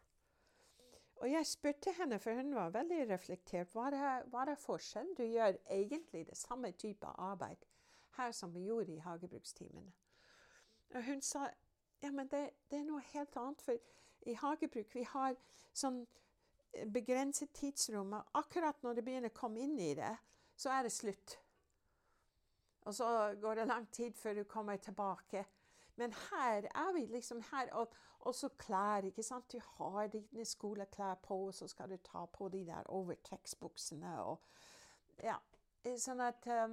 Og 1.16 1.30
jeg 1.30 1.46
spurte 1.46 1.92
henne, 1.96 2.18
for 2.18 2.36
hun 2.36 2.54
var 2.54 2.70
veldig 2.70 3.08
reflektert, 3.08 3.72
hva 3.72 3.88
er, 3.88 4.26
hva 4.32 4.44
er 4.44 4.58
forskjellen? 4.60 5.14
Du 5.16 5.24
gjør 5.24 5.56
egentlig 5.70 6.26
det 6.28 6.36
samme 6.36 6.72
type 6.72 7.06
arbeid 7.06 7.64
her 8.16 8.32
som 8.32 8.54
vi 8.54 8.66
gjorde 8.68 8.92
i 8.92 8.98
hagebrukstimene. 9.04 9.92
Og 10.94 11.04
hun 11.04 11.22
sa 11.22 11.48
ja, 12.02 12.10
men 12.10 12.28
det, 12.28 12.50
det 12.70 12.78
er 12.78 12.84
noe 12.84 13.00
helt 13.12 13.36
annet, 13.40 13.62
for 13.64 13.80
i 14.26 14.36
hagebruk 14.38 14.94
vi 14.94 15.04
har 15.12 15.36
sånn 15.76 16.02
eh, 16.72 16.86
begrenset 16.92 17.52
tidsrom, 17.56 18.14
akkurat 18.38 18.82
når 18.82 18.98
det 18.98 19.04
begynner 19.06 19.34
å 19.34 19.38
komme 19.38 19.64
inn 19.64 19.78
i 19.80 19.92
det, 19.98 20.14
så 20.56 20.72
er 20.72 20.86
det 20.86 20.94
slutt. 20.94 21.38
Og 22.86 22.94
så 22.94 23.06
går 23.42 23.60
det 23.60 23.68
lang 23.68 23.86
tid 23.90 24.14
før 24.18 24.38
du 24.38 24.44
kommer 24.48 24.78
tilbake. 24.78 25.44
Men 25.96 26.12
her 26.30 26.68
er 26.70 26.92
vi 26.94 27.06
liksom 27.10 27.40
her, 27.50 27.72
og, 27.72 27.94
og 28.20 28.34
så 28.34 28.50
klær, 28.58 29.08
ikke 29.08 29.24
sant. 29.26 29.52
Du 29.52 29.60
har 29.78 30.06
dine 30.12 30.44
skoleklær 30.44 31.16
på, 31.24 31.46
og 31.48 31.54
så 31.54 31.68
skal 31.68 31.90
du 31.90 31.96
ta 32.04 32.26
på 32.32 32.48
de 32.52 32.64
der 32.68 32.90
overtrekksbuksene 32.92 34.18
og 34.24 34.40
Ja. 35.24 35.38
Sånn 35.96 36.18
at 36.18 36.42
um, 36.50 36.72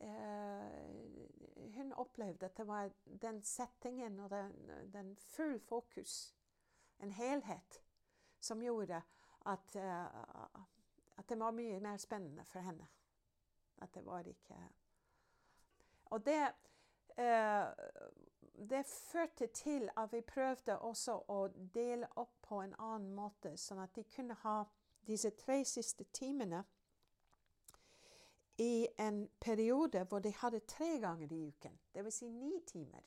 eh, 0.00 1.26
Hun 1.74 1.92
opplevde 1.92 2.46
at 2.46 2.56
det 2.56 2.66
var 2.66 2.90
den 3.22 3.42
settingen 3.42 4.20
og 4.20 4.30
den, 4.30 4.52
den 4.92 5.16
full 5.16 5.60
fokus, 5.60 6.34
en 7.00 7.12
helhet, 7.12 7.82
som 8.40 8.62
gjorde 8.62 9.02
at, 9.46 9.76
eh, 9.76 10.04
at 11.18 11.28
det 11.28 11.38
var 11.40 11.50
mye 11.56 11.80
mer 11.80 11.96
spennende 11.96 12.44
for 12.44 12.60
henne. 12.60 12.88
At 13.80 13.94
det 13.94 14.04
var 14.06 14.26
ikke 14.28 14.56
Og 16.10 16.26
det 16.26 16.52
eh, 17.16 17.66
det 18.68 18.86
førte 18.86 19.46
til 19.46 19.90
at 19.96 20.12
vi 20.12 20.20
prøvde 20.20 20.78
også 20.78 21.14
å 21.28 21.38
dele 21.74 22.08
opp 22.20 22.34
på 22.42 22.60
en 22.60 22.74
annen 22.78 23.14
måte, 23.16 23.54
sånn 23.56 23.80
at 23.80 23.94
de 23.96 24.04
kunne 24.04 24.36
ha 24.42 24.64
disse 25.08 25.30
tre 25.30 25.62
siste 25.64 26.04
timene 26.12 26.60
i 28.60 28.88
en 28.98 29.28
periode 29.40 30.04
hvor 30.04 30.18
de 30.18 30.32
hadde 30.36 30.60
tre 30.68 30.98
ganger 31.00 31.32
i 31.32 31.46
uken, 31.48 31.78
dvs. 31.94 32.14
Si 32.14 32.28
ni 32.28 32.60
timer. 32.66 33.06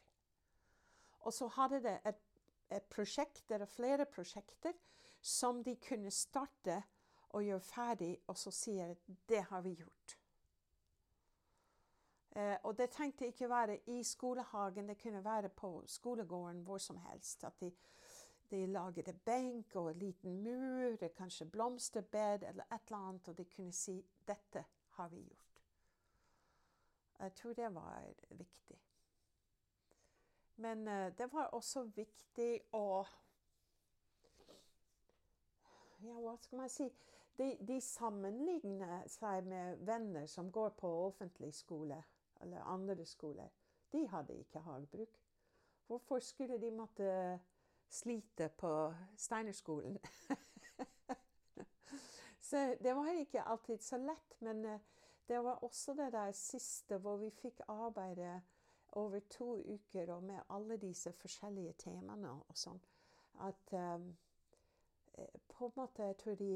Og 1.19 1.33
så 1.33 1.47
hadde 1.47 1.83
de 1.83 1.93
et, 2.09 2.23
et 2.71 2.89
prosjekt, 2.89 3.51
eller 3.51 3.69
flere 3.69 4.05
prosjekter, 4.05 4.73
som 5.21 5.61
de 5.63 5.75
kunne 5.75 6.11
starte 6.11 6.81
og 7.29 7.43
gjøre 7.43 7.61
ferdig, 7.61 8.11
og 8.27 8.37
så 8.37 8.51
sier 8.51 8.97
de 9.07 9.15
det 9.29 9.45
har 9.49 9.61
vi 9.61 9.77
gjort. 9.77 10.17
Eh, 12.35 12.57
og 12.63 12.77
det 12.77 12.89
trengte 12.89 13.29
ikke 13.29 13.49
være 13.49 13.77
i 13.93 14.03
skolehagen, 14.03 14.89
det 14.89 14.97
kunne 15.01 15.23
være 15.23 15.49
på 15.49 15.83
skolegården 15.87 16.63
hvor 16.65 16.77
som 16.77 16.97
helst. 16.97 17.43
At 17.43 17.61
de, 17.61 17.71
de 18.51 18.65
laget 18.65 19.07
en 19.07 19.21
benk 19.25 19.75
og 19.75 19.91
en 19.91 19.99
liten 19.99 20.41
mur, 20.43 20.97
kanskje 21.17 21.45
blomsterbed 21.45 22.43
eller 22.49 22.63
et 22.73 22.87
eller 22.87 23.07
annet, 23.07 23.27
og 23.29 23.37
de 23.37 23.45
kunne 23.45 23.71
si 23.71 24.05
'dette 24.27 24.65
har 24.93 25.07
vi 25.09 25.21
gjort'. 25.21 25.61
Jeg 27.19 27.33
tror 27.33 27.53
det 27.53 27.73
var 27.75 28.13
viktig. 28.29 28.79
Men 30.55 30.87
eh, 30.87 31.17
det 31.17 31.33
var 31.33 31.45
også 31.45 31.83
viktig 31.83 32.61
å 32.73 33.05
Ja, 36.03 36.13
hva 36.19 36.35
skal 36.37 36.57
man 36.59 36.69
si? 36.69 36.89
De, 37.37 37.45
de 37.67 37.81
sammenligner 37.81 39.07
seg 39.07 39.45
med 39.47 39.79
venner 39.87 40.25
som 40.27 40.51
går 40.51 40.73
på 40.77 40.89
offentlig 41.05 41.53
skole 41.55 42.01
eller 42.41 42.67
andre 42.67 43.05
skoler. 43.05 43.47
De 43.91 44.07
hadde 44.07 44.35
ikke 44.35 44.59
hagebruk. 44.59 45.21
Hvorfor 45.87 46.19
skulle 46.19 46.61
de 46.61 46.71
måtte 46.71 47.39
slite 47.89 48.49
på 48.57 48.93
Steinerskolen? 49.17 49.97
så 52.53 52.75
det 52.83 52.93
var 52.93 53.07
ikke 53.17 53.41
alltid 53.41 53.81
så 53.81 53.97
lett. 53.97 54.35
Men 54.39 54.65
eh, 54.65 54.79
det 55.27 55.39
var 55.43 55.63
også 55.63 55.93
det 55.97 56.11
der 56.13 56.31
siste 56.31 56.97
hvor 57.01 57.17
vi 57.17 57.31
fikk 57.33 57.61
arbeide 57.67 58.41
over 58.91 59.19
to 59.19 59.55
uker 59.57 60.13
og 60.13 60.23
med 60.23 60.39
alle 60.49 60.77
disse 60.77 61.13
forskjellige 61.17 61.73
temaene 61.81 62.29
og 62.29 62.57
sånn. 62.57 62.77
At 63.41 63.73
um, 63.73 64.11
på 65.49 65.65
en 65.65 65.71
måte 65.75 66.03
Jeg 66.03 66.17
tror 66.17 66.35
de, 66.37 66.51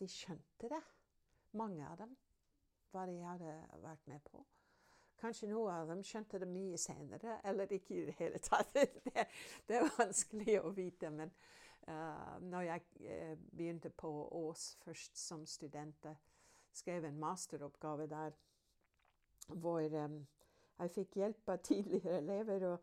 de 0.00 0.08
skjønte 0.08 0.70
det. 0.72 0.80
Mange 1.52 1.84
av 1.84 1.98
dem 2.00 2.16
hva 2.94 3.04
de 3.10 3.18
hadde 3.20 3.58
vært 3.82 4.06
med 4.08 4.24
på. 4.24 4.40
Kanskje 5.20 5.50
noen 5.50 5.74
av 5.74 5.90
dem 5.92 6.00
skjønte 6.04 6.40
det 6.40 6.48
mye 6.48 6.78
senere, 6.80 7.40
eller 7.44 7.70
ikke 7.76 7.94
i 7.98 8.06
det 8.08 8.16
hele 8.22 8.40
tatt. 8.40 8.72
Det, 9.04 9.26
det 9.68 9.76
er 9.76 9.92
vanskelig 9.98 10.56
å 10.62 10.72
vite. 10.72 11.10
Men 11.10 11.32
uh, 11.88 12.36
når 12.42 12.60
jeg 12.68 12.82
uh, 13.00 13.34
begynte 13.56 13.90
på 13.90 14.10
Ås 14.32 14.74
først 14.84 15.18
som 15.18 15.46
student, 15.46 16.06
skrev 16.74 17.04
en 17.04 17.18
masteroppgave 17.18 18.06
der 18.10 18.34
hvor 19.48 20.04
um, 20.04 20.26
jeg 20.78 20.90
fikk 20.90 21.16
hjelp 21.20 21.48
av 21.48 21.62
tidligere 21.62 22.18
elever 22.22 22.66
å, 22.68 22.74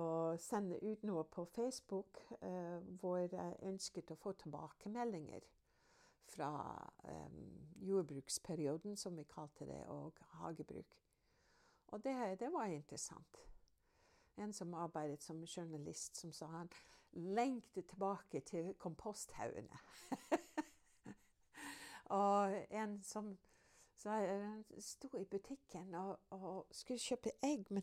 å 0.00 0.06
sende 0.40 0.78
ut 0.82 1.04
noe 1.04 1.24
på 1.30 1.44
Facebook 1.56 2.22
uh, 2.40 2.80
hvor 3.00 3.26
jeg 3.26 3.60
ønsket 3.68 4.14
å 4.14 4.20
få 4.20 4.32
tilbakemeldinger 4.40 5.44
fra 6.26 6.50
um, 7.04 7.42
jordbruksperioden, 7.86 8.96
som 8.96 9.16
vi 9.16 9.24
kalte 9.30 9.66
det, 9.68 9.82
og 9.86 10.18
hagebruk. 10.40 10.96
Og 11.94 12.02
det, 12.02 12.40
det, 12.40 12.52
var 12.52 12.66
interessant. 12.66 13.38
En 14.36 14.52
som 14.52 14.74
arbeidet 14.74 15.22
som 15.22 15.44
journalist, 15.46 16.16
som 16.16 16.32
sa 16.32 16.48
han 16.50 16.70
lengtet 17.16 17.86
tilbake 17.88 18.40
til 18.40 18.74
komposthaugene. 18.78 19.78
og 22.20 22.56
en 22.70 23.02
som 23.02 23.36
han 24.04 24.64
sto 24.78 25.08
i 25.18 25.24
butikken 25.24 25.94
og, 25.94 26.18
og, 26.30 26.66
skulle 26.70 27.00
kjøpe 27.00 27.30
egg, 27.42 27.66
men 27.70 27.82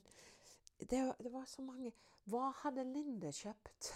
det, 0.79 1.15
det 1.19 1.33
var 1.33 1.45
så 1.45 1.61
mange 1.61 1.91
Hva 2.23 2.53
hadde 2.61 2.85
Linde 2.87 3.31
kjøpt? 3.35 3.89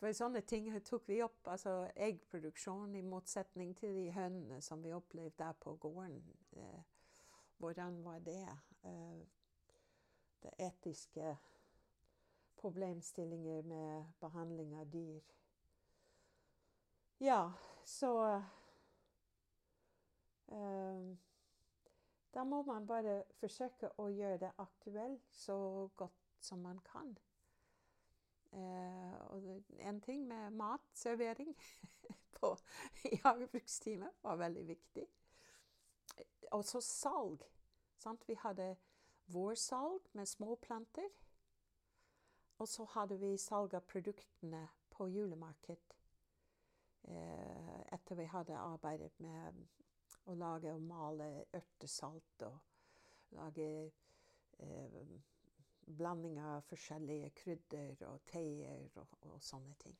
For 0.00 0.12
sånne 0.12 0.42
ting 0.44 0.66
tok 0.84 1.06
vi 1.08 1.20
opp. 1.22 1.46
Altså 1.48 1.86
eggproduksjon, 1.94 2.96
i 2.98 3.04
motsetning 3.06 3.70
til 3.78 3.94
de 3.94 4.08
hønene 4.12 4.58
som 4.60 4.82
vi 4.82 4.92
opplevde 4.92 5.38
der 5.38 5.54
på 5.62 5.76
gården. 5.80 6.18
Eh, 6.58 6.82
hvordan 7.62 8.02
var 8.04 8.18
det? 8.18 8.42
Eh, 8.84 9.22
det 10.42 10.52
etiske 10.58 11.36
problemstillinger 12.64 13.62
med 13.62 14.12
behandling 14.20 14.76
av 14.80 14.86
dyr. 14.92 15.20
Ja, 17.18 17.52
så 17.84 18.42
um, 20.46 21.18
Da 22.34 22.44
må 22.44 22.62
man 22.62 22.86
bare 22.86 23.22
forsøke 23.38 23.90
å 24.00 24.08
gjøre 24.08 24.38
det 24.46 24.50
aktuelt 24.58 25.28
så 25.36 25.56
godt 25.96 26.40
som 26.40 26.64
man 26.64 26.80
kan. 26.88 27.12
Uh, 28.54 29.12
og 29.34 29.76
en 29.78 30.00
ting 30.00 30.24
med 30.28 30.56
matservering 30.56 31.52
i 33.12 33.20
hagebrukstimen 33.24 34.16
var 34.22 34.40
veldig 34.40 34.64
viktig. 34.68 35.04
Også 36.56 36.80
salg. 36.80 37.44
Sant? 37.98 38.24
Vi 38.28 38.40
hadde 38.40 38.72
vårsalg 39.26 40.08
med 40.12 40.26
små 40.26 40.54
planter. 40.54 41.12
Og 42.58 42.68
så 42.68 42.86
hadde 42.94 43.18
vi 43.18 43.34
salg 43.40 43.74
av 43.74 43.86
produktene 43.90 44.62
på 44.94 45.08
julemarked 45.10 45.94
eh, 47.10 47.80
etter 47.92 48.18
vi 48.20 48.28
hadde 48.30 48.58
arbeidet 48.58 49.12
med 49.24 49.64
å 50.30 50.36
lage 50.38 50.72
og 50.72 50.82
male 50.86 51.28
ørtesalt 51.54 52.44
og 52.46 53.34
lage 53.34 53.68
eh, 54.62 55.00
blanding 55.86 56.38
av 56.40 56.62
forskjellige 56.68 57.30
krydder 57.42 58.06
og 58.08 58.22
teer 58.30 58.86
og, 59.00 59.18
og, 59.20 59.40
sånne 59.42 59.74
ting. 59.82 59.96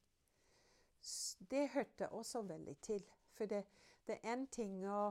Det 1.50 1.66
hørte 1.74 2.08
også 2.08 2.42
veldig 2.48 2.76
til. 2.80 3.02
For 3.34 3.50
det, 3.50 3.64
det 4.06 4.20
er 4.22 4.32
én 4.32 4.46
ting 4.48 4.78
å 4.88 5.10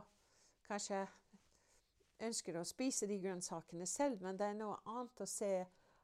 kanskje 0.66 1.04
ønsker 2.24 2.58
å 2.58 2.66
spise 2.66 3.08
de 3.10 3.20
grønnsakene 3.22 3.86
selv, 3.90 4.22
men 4.24 4.40
det 4.40 4.48
er 4.50 4.58
noe 4.58 4.80
annet 4.90 5.22
å 5.22 5.30
se 5.30 5.52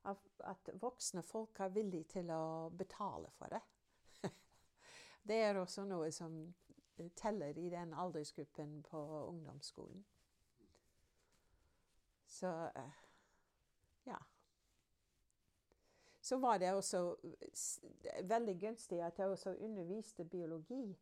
at 0.06 0.70
voksne 0.82 1.24
folk 1.24 1.60
er 1.60 1.74
villige 1.76 2.04
til 2.16 2.32
å 2.32 2.70
betale 2.70 3.32
for 3.36 3.52
det. 3.52 3.62
det 5.28 5.42
er 5.44 5.60
også 5.60 5.86
noe 5.88 6.12
som 6.12 6.42
teller 7.16 7.58
i 7.58 7.70
den 7.72 7.94
aldersgruppen 7.94 8.82
på 8.84 9.02
ungdomsskolen. 9.28 10.06
Så 12.30 12.52
eh, 12.76 13.04
ja. 14.06 14.18
Så 16.22 16.38
var 16.38 16.58
det 16.58 16.74
også 16.74 17.16
veldig 18.24 18.60
gunstig 18.60 19.02
at 19.02 19.20
jeg 19.20 19.28
også 19.28 19.56
underviste 19.56 20.26
biologi 20.26 21.00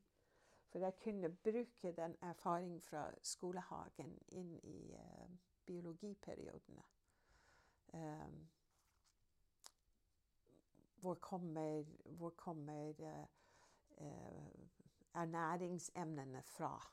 for 0.67 0.79
jeg 0.79 0.93
kunne 1.03 1.29
bruke 1.29 1.91
den 1.91 2.15
erfaringen 2.21 2.81
fra 2.81 3.11
skolehagen 3.23 4.19
inn 4.27 4.59
i 4.63 4.93
uh, 4.93 5.29
biologiperiodene. 5.65 6.83
Um, 7.93 8.49
hvor 11.01 11.15
kommer, 11.15 11.83
hvor 12.05 12.29
kommer 12.29 12.93
uh, 12.99 13.25
uh, 14.05 14.67
ernæringsemnene 15.13 16.41
fra? 16.43 16.91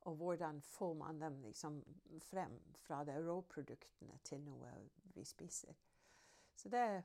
Og 0.00 0.14
hvordan 0.14 0.62
får 0.62 0.94
man 0.94 1.20
dem 1.20 1.40
liksom 1.42 1.84
frem 2.22 2.60
fra 2.74 3.04
de 3.04 3.30
råproduktene 3.30 4.18
til 4.24 4.40
noe 4.40 4.70
vi 5.14 5.24
spiser? 5.24 5.74
Så 6.56 6.68
det, 6.68 7.02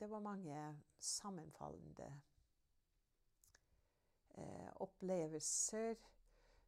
det 0.00 0.10
var 0.10 0.20
mange 0.20 0.82
sammenfallende 0.98 2.20
eh, 4.34 4.68
opplevelser 4.74 5.94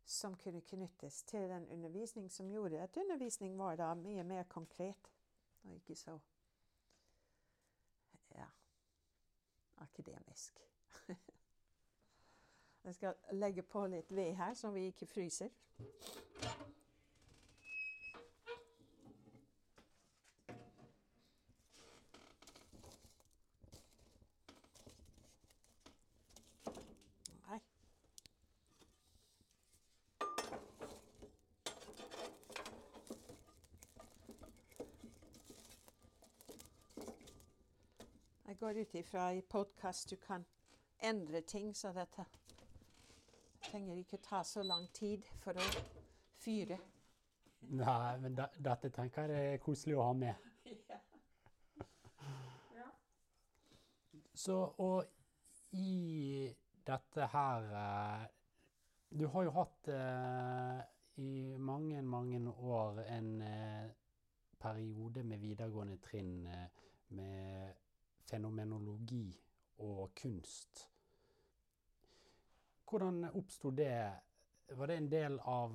som 0.04 0.37
kunne 0.37 0.61
knyttes 0.61 1.22
til 1.22 1.48
den 1.48 1.68
undervisning 1.68 2.33
som 2.33 2.50
gjorde 2.50 2.80
at 2.80 2.96
undervisning 2.96 3.59
var 3.59 3.76
da 3.76 3.94
mye 3.94 4.24
mer 4.24 4.42
konkret 4.42 5.12
og 5.64 5.74
ikke 5.74 5.96
så 5.96 6.18
ja, 8.35 8.46
akademisk. 9.76 10.60
Jeg 12.84 12.94
skal 12.94 13.14
legge 13.32 13.62
på 13.62 13.87
litt 13.87 14.16
ved 14.16 14.34
her, 14.34 14.54
så 14.54 14.70
vi 14.70 14.87
ikke 14.87 15.06
fryser. 15.06 15.48
Jeg 38.54 38.58
går 38.74 38.80
ut 38.80 38.94
ifra 38.94 39.34
i 39.34 39.42
podkast 39.42 40.10
du 40.10 40.16
kan 40.16 40.44
endre 40.98 41.40
ting, 41.40 41.74
så 41.74 41.92
dette 41.94 42.24
trenger 43.62 44.00
ikke 44.00 44.18
ta 44.18 44.40
så 44.44 44.64
lang 44.66 44.88
tid 44.90 45.22
for 45.44 45.54
å 45.54 45.66
fyre. 46.42 46.78
Nei, 47.70 48.16
men 48.18 48.34
da, 48.34 48.48
dette 48.58 48.90
tenker 48.90 49.30
jeg 49.30 49.52
er 49.52 49.62
koselig 49.62 49.94
å 49.94 50.08
ha 50.08 50.16
med. 50.18 50.48
Ja. 50.88 50.98
ja. 52.74 52.88
Så, 54.34 54.58
og 54.82 55.06
i 55.78 56.50
dette 56.87 57.30
her 57.30 57.70
eh, 57.84 58.26
Du 59.14 59.26
har 59.30 59.46
jo 59.46 59.54
hatt 59.54 59.92
eh, 59.94 60.82
i 61.22 61.54
mange, 61.62 62.02
mange 62.02 62.42
år 62.50 63.04
en 63.06 63.30
eh, 63.42 63.87
periode 64.58 65.22
med 65.22 65.38
videregående 65.46 66.02
trinn 66.02 66.46
eh, 66.50 66.84
med 67.14 67.83
fenomenologi 68.28 69.28
og 69.84 70.14
kunst. 70.22 70.88
Hvordan 72.90 73.24
oppsto 73.34 73.70
det? 73.70 74.12
Var 74.68 74.87
det 74.87 74.96
en 74.96 75.10
del 75.10 75.38
av 75.44 75.74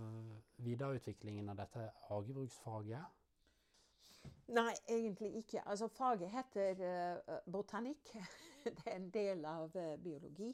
videreutviklingen 0.58 1.50
av 1.50 1.58
dette 1.60 1.90
hagebruksfaget? 2.08 3.20
Nei, 4.50 4.74
egentlig 4.88 5.34
ikke. 5.36 5.62
Altså, 5.66 5.88
faget 5.88 6.32
heter 6.32 6.80
uh, 7.28 7.36
botanikk. 7.52 8.14
det 8.64 8.86
er 8.86 8.96
en 8.96 9.10
del 9.14 9.46
av 9.46 9.76
uh, 9.76 9.96
biologi. 10.02 10.50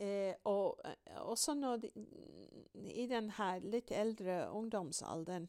Eh, 0.00 0.34
og 0.48 0.80
uh, 0.84 1.28
også 1.28 1.54
når 1.54 1.76
de, 1.76 1.90
i 2.88 3.04
denne 3.10 3.50
litt 3.66 3.92
eldre 3.92 4.46
ungdomsalderen 4.50 5.48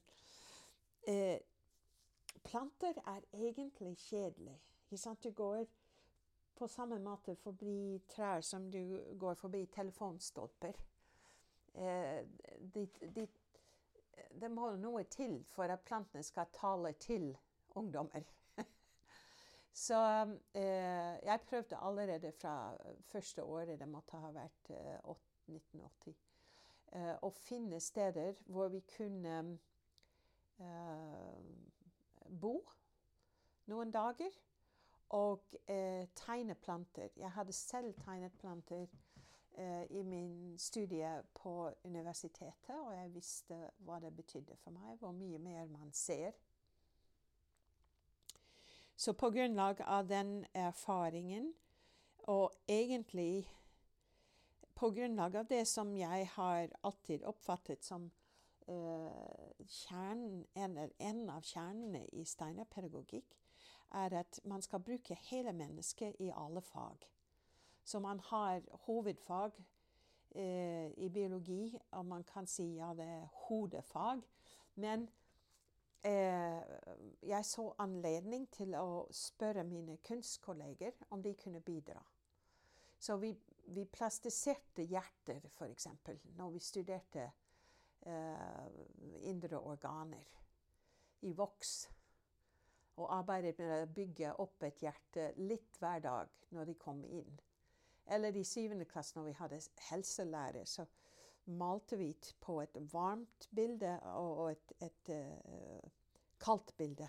Planter 2.45 2.99
er 3.09 3.23
egentlig 3.33 3.95
kjedelig. 3.97 4.59
Du 4.91 5.31
går 5.31 5.65
på 6.55 6.67
samme 6.67 6.97
måte 6.99 7.35
forbi 7.39 8.01
trær 8.11 8.41
som 8.43 8.65
du 8.71 8.81
går 9.17 9.37
forbi 9.39 9.65
telefonstolper. 9.71 10.75
Eh, 11.73 12.27
de, 12.75 12.83
de, 13.15 13.23
det 14.41 14.49
må 14.51 14.73
noe 14.75 15.05
til 15.07 15.37
for 15.47 15.71
at 15.71 15.85
plantene 15.87 16.23
skal 16.27 16.51
tale 16.51 16.91
til 16.99 17.31
ungdommer. 17.79 18.27
Så 19.85 20.01
eh, 20.53 21.15
jeg 21.23 21.45
prøvde 21.47 21.79
allerede 21.79 22.33
fra 22.41 22.75
første 23.13 23.43
året, 23.43 23.79
det 23.79 23.87
måtte 23.87 24.19
ha 24.19 24.35
vært 24.35 24.75
eh, 24.75 24.99
1980, 25.47 26.19
eh, 26.91 27.15
å 27.23 27.31
finne 27.39 27.79
steder 27.79 28.43
hvor 28.51 28.67
vi 28.75 28.83
kunne 28.91 29.39
eh, 30.59 31.41
bo 32.27 32.57
noen 33.71 33.91
dager 33.95 34.35
og 35.11 35.55
eh, 35.67 36.07
tegne 36.15 36.55
planter. 36.55 37.09
Jeg 37.17 37.31
hadde 37.31 37.53
selv 37.53 37.93
tegnet 38.05 38.31
planter 38.39 38.85
eh, 39.57 39.83
i 39.89 40.03
min 40.03 40.57
studie 40.57 41.23
på 41.33 41.71
universitetet, 41.83 42.75
og 42.75 42.93
jeg 42.95 43.13
visste 43.13 43.57
hva 43.83 43.99
det 43.99 44.13
betydde 44.15 44.55
for 44.63 44.71
meg, 44.71 44.95
hvor 44.99 45.11
mye 45.11 45.39
mer 45.39 45.67
man 45.67 45.91
ser. 45.91 46.31
Så 48.95 49.13
på 49.13 49.31
grunnlag 49.33 49.81
av 49.81 50.07
den 50.07 50.45
erfaringen, 50.53 51.53
og 52.29 52.51
egentlig 52.67 53.49
på 54.75 54.89
grunnlag 54.89 55.35
av 55.35 55.45
det 55.49 55.65
som 55.67 55.95
jeg 55.97 56.29
har 56.35 56.69
alltid 56.83 57.23
oppfattet 57.25 57.83
som 57.83 58.11
eh, 58.67 59.65
kjernen, 59.67 60.45
en, 60.53 60.77
en, 60.97 61.21
av 61.29 61.41
kjernene 61.41 62.05
i 62.13 62.23
Steiner-pedagogikk, 62.25 63.40
er 63.91 64.19
at 64.19 64.39
man 64.43 64.61
skal 64.61 64.79
bruke 64.79 65.17
hele 65.29 65.53
mennesket 65.53 66.15
i 66.19 66.31
alle 66.35 66.61
fag. 66.61 67.07
Så 67.83 67.99
man 67.99 68.19
har 68.19 68.61
hovedfag 68.85 69.51
eh, 70.35 70.91
i 70.97 71.09
biologi, 71.09 71.79
og 71.91 72.05
man 72.05 72.23
kan 72.23 72.47
si 72.47 72.63
ja, 72.75 72.93
det 72.93 73.05
er 73.05 73.27
hodefag. 73.47 74.21
Men 74.75 75.09
eh, 76.03 76.61
jeg 77.21 77.45
så 77.45 77.73
anledning 77.79 78.47
til 78.51 78.75
å 78.75 79.07
spørre 79.11 79.63
mine 79.63 79.97
kunstkolleger 80.07 80.91
om 81.09 81.23
de 81.23 81.35
kunne 81.35 81.61
bidra. 81.61 82.03
Så 82.99 83.17
vi, 83.17 83.33
vi 83.73 83.85
plastiserte 83.85 84.85
hjerter, 84.85 85.41
f.eks., 85.49 85.87
når 86.37 86.49
vi 86.53 86.59
studerte 86.59 87.31
eh, 88.05 88.67
indre 89.21 89.59
organer 89.59 90.29
i 91.21 91.33
voks. 91.33 91.89
Og 92.99 93.07
arbeidet 93.15 93.55
med 93.59 93.85
å 93.85 93.93
bygge 93.95 94.33
opp 94.43 94.63
et 94.67 94.83
hjerte 94.83 95.31
litt 95.39 95.79
hver 95.79 96.01
dag 96.03 96.33
når 96.51 96.67
de 96.67 96.75
kom 96.79 97.03
inn. 97.07 97.39
Eller 98.11 98.35
i 98.35 98.43
syvende 98.43 98.85
klasse, 98.89 99.15
når 99.17 99.29
vi 99.29 99.37
hadde 99.37 99.61
helselære, 99.89 100.65
så 100.67 100.85
malte 101.57 101.97
vi 101.97 102.11
på 102.43 102.59
et 102.61 102.75
varmt 102.91 103.47
bilde 103.55 103.95
og 104.17 104.51
et, 104.51 104.73
et 104.83 105.11
et 105.11 105.91
kaldt 106.41 106.73
bilde 106.77 107.07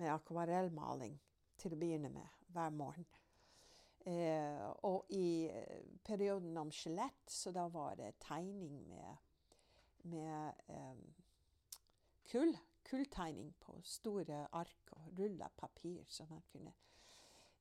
med 0.00 0.10
akvarellmaling 0.12 1.16
til 1.60 1.74
å 1.74 1.78
begynne 1.78 2.10
med 2.12 2.46
hver 2.54 2.70
morgen. 2.74 3.06
Eh, 4.08 4.64
og 4.88 5.10
i 5.12 5.44
eh, 5.52 5.82
perioden 6.04 6.56
om 6.56 6.70
skjelett, 6.72 7.20
så 7.28 7.52
da 7.52 7.66
var 7.68 7.98
det 8.00 8.14
tegning 8.24 8.80
med, 8.88 9.18
med 10.08 10.62
eh, 10.72 11.02
kull. 12.30 12.54
Kulltegning 12.84 13.52
på 13.60 13.76
store 13.84 14.46
ark 14.52 14.92
og 14.96 15.18
rulla 15.18 15.48
papir, 15.56 16.04
så 16.08 16.26
man 16.30 16.42
kunne 16.52 16.72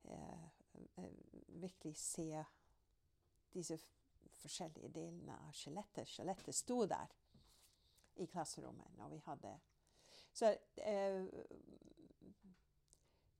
eh, 0.04 0.44
eh, 0.98 1.12
virkelig 1.48 1.98
se 1.98 2.44
disse 3.54 3.80
forskjellige 4.40 4.90
delene 4.96 5.36
av 5.36 5.54
skjelettet. 5.54 6.08
Skjelettet 6.10 6.56
sto 6.56 6.84
der 6.90 7.14
i 8.20 8.28
klasserommet 8.28 8.98
når 8.98 9.10
vi 9.14 9.22
hadde 9.26 9.58
Så 10.34 10.54
eh, 10.78 11.26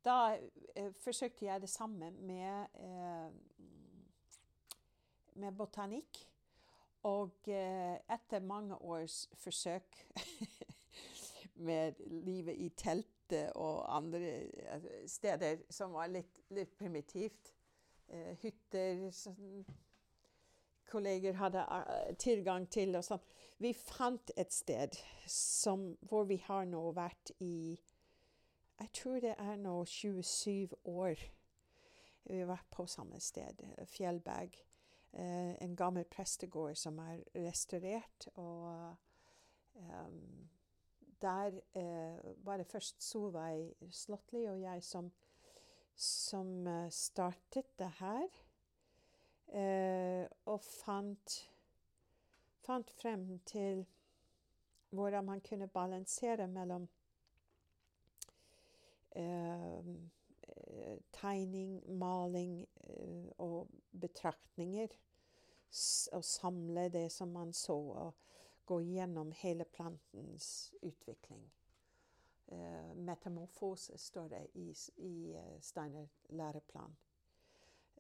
da 0.06 0.38
eh, 0.76 0.92
forsøkte 1.04 1.46
jeg 1.46 1.62
det 1.62 1.70
samme 1.70 2.12
med, 2.12 2.68
eh, 2.74 3.32
med 5.34 5.52
botanikk. 5.58 6.26
Og 7.08 7.48
eh, 7.48 7.96
etter 8.12 8.44
mange 8.44 8.76
års 8.76 9.30
forsøk 9.40 10.02
med 11.60 12.00
livet 12.26 12.58
i 12.58 12.70
teltet 12.78 13.52
og 13.56 13.84
andre 13.96 14.32
eh, 14.48 14.90
steder 15.08 15.64
som 15.70 15.94
var 15.94 16.10
litt, 16.12 16.42
litt 16.56 16.74
primitivt, 16.78 17.54
eh, 18.08 18.34
hytter 18.42 19.10
som 19.16 19.66
kolleger 20.90 21.36
hadde 21.38 21.62
uh, 21.70 22.16
tilgang 22.18 22.64
til 22.74 22.96
og 22.98 23.04
sånn 23.06 23.22
Vi 23.62 23.76
fant 23.78 24.32
et 24.40 24.50
sted 24.50 24.96
som, 25.30 25.92
hvor 26.10 26.24
vi 26.26 26.40
har 26.48 26.66
nå 26.66 26.82
vært 26.98 27.30
i 27.46 27.78
jeg 28.80 28.92
tror 28.96 29.20
det 29.20 29.36
er 29.38 29.60
nå 29.60 29.76
27 29.86 30.74
år 30.88 31.20
vi 32.30 32.40
har 32.40 32.50
vært 32.50 32.70
på 32.72 32.86
samme 32.88 33.18
sted, 33.24 33.64
Fjellberg. 33.90 34.54
Eh, 35.18 35.56
en 35.64 35.76
gammel 35.76 36.06
prestegård 36.06 36.78
som 36.78 37.00
er 37.02 37.24
restaurert. 37.34 38.28
Og 38.36 38.96
um, 39.74 40.50
der 41.22 41.60
eh, 41.78 42.36
var 42.46 42.58
det 42.58 42.68
først 42.68 43.04
Solveig 43.04 43.74
Slåttli 43.92 44.46
og 44.50 44.62
jeg 44.62 44.84
som, 44.84 45.12
som 45.96 46.68
uh, 46.68 46.90
startet 46.90 47.72
det 47.80 47.92
her. 48.00 48.28
Eh, 49.50 50.26
og 50.46 50.62
fant, 50.62 51.36
fant 52.66 52.92
frem 53.02 53.40
til 53.50 53.86
hvordan 54.90 55.26
man 55.26 55.42
kunne 55.42 55.68
balansere 55.68 56.48
mellom 56.48 56.88
Eh, 60.70 60.98
tegning, 61.12 61.98
maling 62.00 62.68
eh, 62.84 63.26
og 63.38 63.70
betraktninger. 64.02 64.88
Og 66.12 66.26
samle 66.26 66.90
det 66.90 67.12
som 67.12 67.28
man 67.28 67.54
så, 67.54 67.74
og 67.74 68.14
gå 68.70 68.82
gjennom 68.86 69.32
hele 69.32 69.66
plantens 69.66 70.74
utvikling. 70.82 71.48
Uh, 72.52 72.96
metamorfose 72.96 73.98
står 73.98 74.28
det 74.28 74.48
i, 74.54 74.76
i 74.98 75.14
uh, 75.38 75.62
Steiner 75.62 76.08
læreplan 76.30 76.96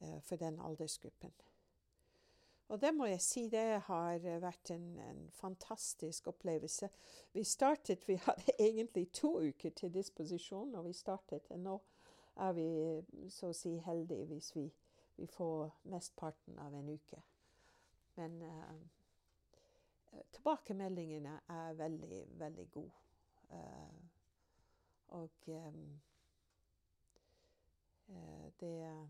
uh, 0.01 0.19
for 0.21 0.35
den 0.35 0.59
aldersgruppen. 0.59 1.33
Og 2.69 2.81
det 2.81 2.93
må 2.93 3.05
jeg 3.09 3.21
si, 3.21 3.47
det 3.49 3.81
har 3.87 4.19
vært 4.41 4.71
en, 4.75 4.99
en, 5.01 5.23
fantastisk 5.33 6.27
opplevelse. 6.29 6.89
Vi 7.33 7.43
startet, 7.43 8.07
vi 8.07 8.19
hadde 8.21 8.53
egentlig 8.69 9.07
to 9.13 9.39
uker 9.41 9.73
til 9.73 9.93
disposisjon 9.93 10.69
når 10.71 10.85
vi 10.85 10.93
startet. 10.93 11.49
Og 11.49 11.59
nå 11.59 11.79
er 12.37 12.53
vi 12.53 12.67
så 13.33 13.49
å 13.49 13.57
si 13.57 13.73
heldige 13.85 14.29
hvis 14.29 14.53
vi, 14.55 14.67
vi 15.17 15.25
får 15.27 15.73
mesteparten 15.89 16.61
av 16.61 16.77
en 16.77 16.93
uke. 16.93 17.23
Men 18.21 18.41
uh, 18.45 18.98
tilbakemeldingene 20.31 21.39
er 21.49 21.73
veldig, 21.73 22.23
veldig 22.39 22.71
gode. 22.71 22.91
Uh, 23.49 23.99
og 25.07 25.31
um, 25.47 26.01
uh, 28.07 28.51
det 28.59 29.07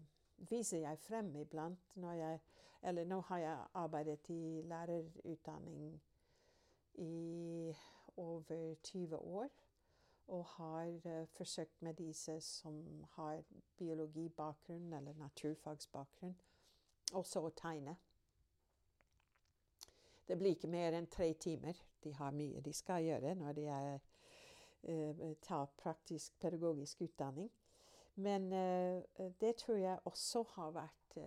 viser 0.50 0.78
jeg 0.78 1.00
frem 1.00 1.36
iblant 1.36 1.96
når 1.96 2.12
jeg 2.12 2.40
eller 2.82 3.04
nå 3.06 3.20
har 3.28 3.38
jeg 3.38 3.66
arbeidet 3.74 4.30
i 4.30 4.62
lærerutdanning 4.62 6.02
i 6.94 7.74
over 8.18 8.76
20 8.84 9.18
år. 9.18 9.50
Og 10.28 10.46
har 10.46 10.88
uh, 11.06 11.28
forsøkt 11.28 11.82
med 11.82 11.94
disse 11.94 12.42
som 12.42 13.04
har 13.12 13.44
biologibakgrunn 13.78 14.94
eller 14.94 15.14
naturfagsbakgrunn, 15.14 16.36
også 17.14 17.42
å 17.42 17.50
tegne. 17.50 17.96
Det 20.30 20.38
blir 20.38 20.54
ikke 20.54 20.70
mer 20.70 20.94
enn 20.94 21.10
tre 21.10 21.32
timer. 21.42 21.78
De 22.04 22.14
har 22.14 22.36
mye 22.38 22.62
de 22.62 22.74
skal 22.74 23.04
gjøre 23.08 23.34
når 23.36 23.58
de 23.58 23.66
er, 23.74 24.04
uh, 24.86 25.24
tar 25.42 25.72
praktisk 25.82 26.38
pedagogisk 26.40 27.02
utdanning. 27.02 27.50
Men 28.16 28.52
uh, 28.54 29.32
det 29.42 29.56
tror 29.64 29.82
jeg 29.82 30.06
også 30.06 30.44
har 30.54 30.76
vært 30.78 31.18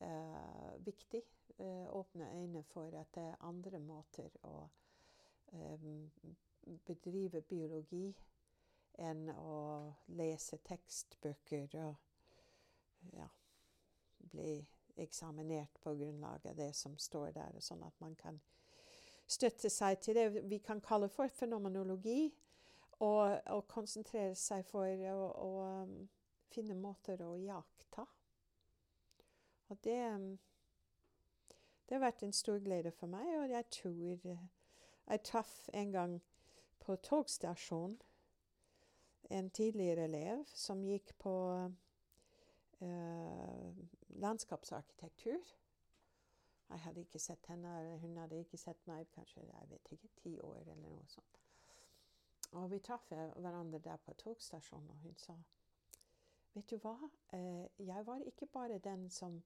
eh, 0.00 0.84
viktig. 0.84 1.22
Eh, 1.58 1.96
åpne 1.96 2.30
øyne 2.34 2.62
for 2.62 2.86
at 2.86 3.14
det 3.14 3.22
er 3.22 3.36
andre 3.40 3.78
måter 3.78 4.28
å 4.42 4.68
eh, 5.52 5.86
bedrive 6.84 7.40
biologi 7.40 8.10
enn 8.98 9.30
å 9.30 9.92
lese 10.18 10.58
tekstbøker 10.64 11.76
og 11.80 11.94
ja, 13.16 13.28
bli 14.18 14.66
eksaminert 15.02 15.80
på 15.82 15.94
grunnlag 15.94 16.46
av 16.46 16.56
det 16.56 16.72
som 16.76 16.96
står 16.98 17.32
der, 17.36 17.60
sånn 17.60 17.84
at 17.86 17.96
man 18.00 18.14
kan 18.18 18.40
støtte 19.26 19.70
seg 19.70 20.00
til 20.00 20.16
det. 20.16 20.26
Vi 20.48 20.58
kan 20.64 20.80
kalle 20.80 21.08
for 21.12 21.28
fenomenologi, 21.28 22.30
og, 23.04 23.40
og 23.52 23.66
konsentrere 23.68 24.34
seg 24.38 24.64
for 24.64 24.88
å, 24.88 25.16
å 25.36 25.50
um, 25.84 25.96
finne 26.48 26.76
måter 26.80 27.20
å 27.20 27.34
jakta 27.36 28.06
og 29.68 29.78
det 29.84 29.98
um, 30.14 30.38
Det 31.88 31.94
har 31.94 32.02
vært 32.02 32.22
en 32.22 32.32
stor 32.32 32.58
glede 32.58 32.90
for 32.90 33.06
meg, 33.10 33.26
og 33.38 33.50
jeg 33.50 33.64
tror 33.70 34.26
uh, 34.32 34.46
Jeg 35.06 35.22
traff 35.22 35.68
en 35.74 35.92
gang 35.92 36.20
på 36.80 36.96
togstasjonen 36.96 37.98
en 39.30 39.50
tidligere 39.50 40.04
elev 40.06 40.44
som 40.54 40.84
gikk 40.86 41.10
på 41.18 41.34
uh, 42.80 43.70
landskapsarkitektur. 44.08 45.40
Jeg 46.68 46.80
hadde 46.80 47.00
ikke 47.00 47.18
sett 47.18 47.46
henne, 47.46 47.98
hun 47.98 48.16
hadde 48.16 48.38
ikke 48.42 48.58
sett 48.58 48.86
meg 48.86 49.06
kanskje 49.14 49.44
jeg 49.46 49.70
vet 49.70 49.92
ikke, 49.92 50.08
ti 50.22 50.38
år 50.40 50.62
eller 50.64 50.80
noe 50.82 51.04
sånt. 51.08 51.42
Og 52.52 52.70
vi 52.70 52.78
traff 52.78 53.06
hverandre 53.10 53.78
der 53.82 53.96
på 54.02 54.14
togstasjonen, 54.18 54.90
og 54.90 54.96
hun 54.96 55.16
sa 55.20 55.36
Vet 56.56 56.70
du 56.70 56.78
hva, 56.80 56.94
eh, 57.36 57.66
jeg 57.78 58.06
var 58.06 58.22
ikke 58.24 58.46
bare 58.46 58.78
den 58.78 59.10
som 59.12 59.42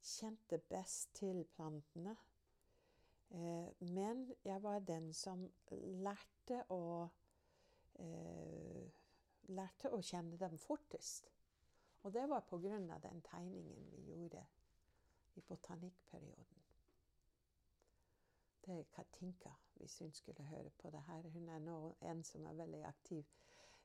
kjente 0.00 0.58
best 0.58 1.12
til 1.14 1.44
plantene. 1.52 2.16
Eh, 3.30 3.68
men 3.80 4.22
jeg 4.44 4.62
var 4.62 4.78
den 4.78 5.12
som 5.12 5.42
lærte 6.00 6.62
å 6.72 7.10
eh, 7.98 8.88
lærte 9.52 9.92
å 9.92 10.00
kjenne 10.00 10.38
dem 10.40 10.56
fortest. 10.58 11.30
Og 12.02 12.12
det 12.12 12.28
var 12.28 12.40
pga. 12.40 12.98
den 13.08 13.22
tegningen 13.22 13.90
vi 13.90 14.02
gjorde 14.02 14.46
i 15.34 15.40
botanikkperioden. 15.40 16.62
Det 18.64 18.78
er 18.78 18.84
Katinka, 18.92 19.50
hvis 19.74 19.98
hun 19.98 20.12
skulle 20.12 20.42
høre 20.42 20.70
på 20.70 20.90
det 20.90 21.02
her. 21.02 21.28
Hun 21.28 21.48
er 21.48 21.58
nå 21.58 21.96
en 22.00 22.24
som 22.24 22.46
er 22.46 22.52
veldig 22.52 22.84
aktiv 22.84 23.24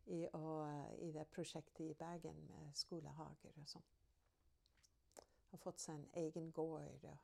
i, 0.05 0.27
og, 0.33 0.93
i 0.97 1.11
det 1.11 1.27
prosjektet 1.27 1.85
i 1.85 1.93
Bergen 1.93 2.47
med 2.47 2.73
skolehager 2.73 3.61
og 3.61 3.67
sånn 3.67 3.95
har 5.55 5.63
fått 5.63 5.79
seg 5.79 5.95
en 5.95 6.09
egen 6.25 6.51
gård. 6.51 7.05
og 7.07 7.17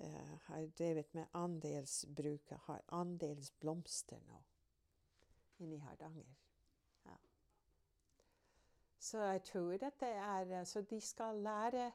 uh, 0.00 0.36
Har 0.46 0.66
drevet 0.78 1.14
med 1.14 1.36
andelsbruk 1.36 2.54
har 2.66 2.86
andelsblomster 2.88 4.22
nå 4.28 4.40
inne 5.60 5.76
i 5.76 5.82
Hardanger. 5.84 6.36
Så 9.00 9.22
jeg 9.24 9.42
tror 9.48 9.72
at 9.72 10.00
det 10.00 10.08
er 10.08 10.64
Så 10.64 10.82
de 10.82 11.00
skal 11.00 11.40
lære 11.40 11.90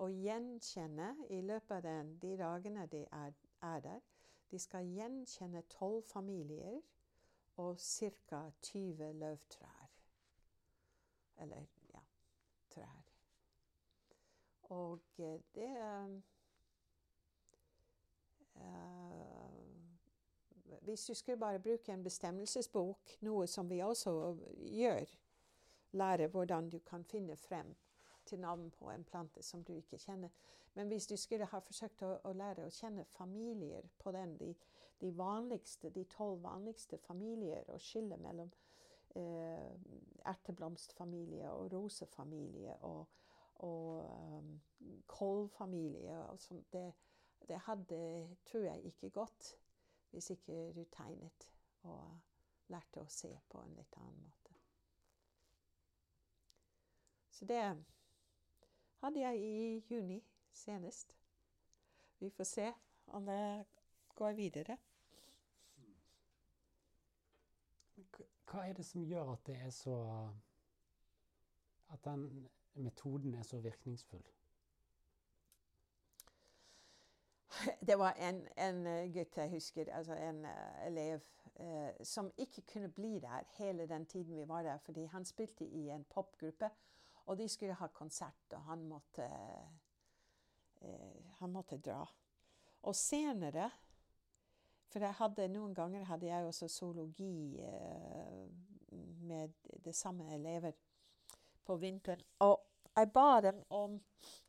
å 0.00 0.08
gjenkjenne 0.12 1.14
i 1.30 1.40
løpet 1.40 1.76
av 1.76 1.82
den, 1.82 2.16
de 2.20 2.36
dagene 2.36 2.86
de 2.92 3.06
er, 3.12 3.32
er 3.62 3.80
der. 3.80 4.00
De 4.50 4.58
skal 4.58 4.84
gjenkjenne 4.84 5.62
tolv 5.72 6.02
familier 6.02 6.80
og 7.56 7.78
ca. 7.78 8.50
20 8.62 9.12
løvtrær. 9.12 9.88
Eller, 11.36 11.64
ja 11.94 12.02
trær. 12.72 13.12
Og 14.62 15.00
eh, 15.18 15.40
det 15.54 15.70
uh, 18.54 19.22
Hvis 20.82 21.04
du 21.04 21.14
skulle 21.14 21.36
bare 21.36 21.60
bruke 21.60 21.92
en 21.92 22.04
bestemmelsesbok, 22.04 23.18
noe 23.20 23.46
som 23.46 23.70
vi 23.70 23.80
også 23.80 24.36
gjør, 24.56 25.04
lære 25.92 26.28
hvordan 26.28 26.70
du 26.70 26.78
kan 26.78 27.04
finne 27.04 27.36
frem 27.36 27.74
til 28.26 28.40
navn 28.40 28.70
på 28.70 28.90
en 28.90 29.04
plante 29.04 29.42
som 29.42 29.64
du 29.64 29.72
ikke 29.72 29.98
kjenner. 29.98 30.28
Men 30.74 30.86
hvis 30.86 31.06
du 31.06 31.16
skulle 31.16 31.46
ha 31.46 31.58
forsøkt 31.58 32.02
å, 32.02 32.14
å 32.24 32.32
lære 32.32 32.66
å 32.66 32.72
kjenne 32.72 33.04
familier 33.04 33.88
på 33.98 34.12
den, 34.12 34.36
de, 34.40 34.54
de 35.00 35.10
vanligste, 35.16 35.90
de 35.90 36.04
tolv 36.04 36.42
vanligste 36.42 36.98
familier, 36.98 37.64
og 37.68 37.80
skille 37.80 38.16
mellom 38.16 38.52
eh, 39.16 39.72
erteblomstfamilie 40.32 41.50
og 41.50 41.72
rosefamilie 41.72 42.76
og, 42.88 43.06
og 43.66 44.04
um, 44.08 44.52
kålfamilie 45.06 46.18
og 46.30 46.40
sånt, 46.40 46.72
det, 46.72 46.92
det 47.48 47.60
hadde, 47.66 48.02
tror 48.48 48.68
jeg, 48.70 48.84
ikke 48.92 49.12
gått 49.20 49.56
hvis 50.12 50.30
ikke 50.30 50.72
du 50.76 50.84
tegnet 50.92 51.48
og 51.88 52.72
lærte 52.72 53.02
å 53.02 53.10
se 53.10 53.32
på 53.48 53.60
en 53.62 53.76
litt 53.76 53.96
annen 54.00 54.20
måte. 54.24 54.41
Så 57.42 57.46
det 57.46 57.84
hadde 59.00 59.20
jeg 59.20 59.38
i 59.38 59.78
juni 59.90 60.24
senest. 60.52 61.16
Vi 62.18 62.30
får 62.30 62.44
se 62.44 62.72
om 63.06 63.26
det 63.26 63.64
går 64.14 64.32
videre. 64.32 64.76
Hva 68.46 68.62
er 68.68 68.76
det 68.78 68.86
som 68.86 69.02
gjør 69.02 69.32
at 69.32 69.42
det 69.46 69.56
er 69.56 69.70
så 69.70 69.96
At 71.90 72.04
den 72.04 72.48
metoden 72.74 73.34
er 73.34 73.42
så 73.42 73.58
virkningsfull? 73.58 74.22
Det 77.88 77.98
var 77.98 78.12
en, 78.12 78.46
en 78.56 79.12
gutt 79.12 79.36
jeg 79.36 79.50
husker, 79.50 79.92
altså 79.92 80.14
en 80.14 80.44
uh, 80.44 80.86
elev, 80.86 81.20
uh, 81.60 81.90
som 82.02 82.30
ikke 82.38 82.62
kunne 82.72 82.88
bli 82.88 83.18
der 83.18 83.42
hele 83.58 83.88
den 83.88 84.06
tiden 84.06 84.36
vi 84.36 84.48
var 84.48 84.62
der, 84.62 84.78
fordi 84.78 85.04
han 85.04 85.24
spilte 85.24 85.64
i 85.64 85.88
en 85.88 86.04
popgruppe. 86.04 86.70
Og 87.26 87.38
de 87.38 87.48
skulle 87.48 87.76
ha 87.78 87.88
konsert, 87.94 88.52
og 88.52 88.62
han 88.66 88.82
måtte, 88.88 89.28
eh, 90.80 91.32
han 91.38 91.52
måtte 91.52 91.78
dra. 91.78 92.02
Og 92.82 92.96
senere 92.96 93.70
For 94.92 95.00
hadde, 95.16 95.46
noen 95.48 95.72
ganger 95.72 96.04
hadde 96.04 96.26
jeg 96.26 96.44
også 96.44 96.66
zoologi 96.68 97.56
eh, 97.64 98.42
med 99.24 99.54
de 99.84 99.92
samme 99.96 100.26
elever 100.34 100.74
på 101.64 101.78
vinteren. 101.80 102.20
Og 102.44 102.58
jeg 102.96 103.08
ba 103.12 103.40
dem 103.40 103.62
om 103.70 103.94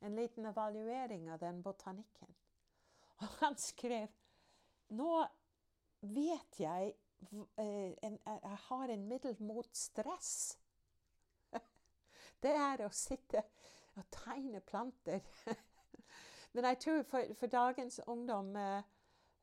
en 0.01 0.15
liten 0.15 0.45
evaluering 0.45 1.29
av 1.31 1.39
den 1.39 1.61
botanikken. 1.63 2.35
Og 3.21 3.39
han 3.39 3.55
skrev 3.57 4.11
Nå 4.93 5.23
vet 6.01 6.59
jeg 6.59 6.91
eh, 6.91 7.93
en, 8.03 8.17
Jeg 8.25 8.57
har 8.67 8.91
en 8.91 9.07
middel 9.07 9.37
mot 9.39 9.69
stress 9.77 10.57
det 12.43 12.53
er 12.55 12.85
å 12.85 12.91
sitte 12.93 13.43
og 13.95 14.07
tegne 14.11 14.59
planter. 14.65 15.21
men 16.53 16.65
jeg 16.71 16.79
tror 16.85 17.03
for, 17.09 17.33
for 17.39 17.51
dagens 17.51 17.99
ungdom 18.07 18.55
eh, 18.55 18.81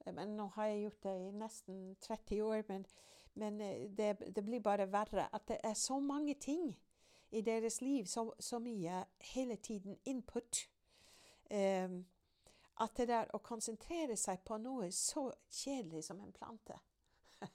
men 0.07 0.29
Nå 0.37 0.47
har 0.55 0.67
jeg 0.67 0.83
gjort 0.83 1.03
det 1.03 1.17
i 1.21 1.31
nesten 1.37 1.81
30 2.01 2.43
år, 2.43 2.63
men, 2.69 2.87
men 3.35 3.61
eh, 3.61 3.91
det, 3.97 4.35
det, 4.37 4.45
blir 4.45 4.61
bare 4.61 4.93
verre. 4.93 5.29
At 5.33 5.49
det 5.49 5.59
er 5.65 5.75
så 5.75 5.99
mange 6.01 6.35
ting 6.35 6.79
i 7.31 7.41
deres 7.41 7.81
liv, 7.81 8.07
så, 8.07 8.33
så 8.39 8.59
mye 8.59 9.05
hele 9.35 9.57
tiden 9.57 9.99
input. 10.05 10.69
Um, 11.51 12.07
at 12.81 12.97
det 12.97 13.09
der 13.09 13.31
å 13.35 13.43
konsentrere 13.45 14.17
seg 14.17 14.41
på 14.47 14.57
noe 14.59 14.89
så 14.95 15.27
kjedelig 15.53 16.05
som 16.07 16.21
en 16.23 16.33
plante, 16.33 16.79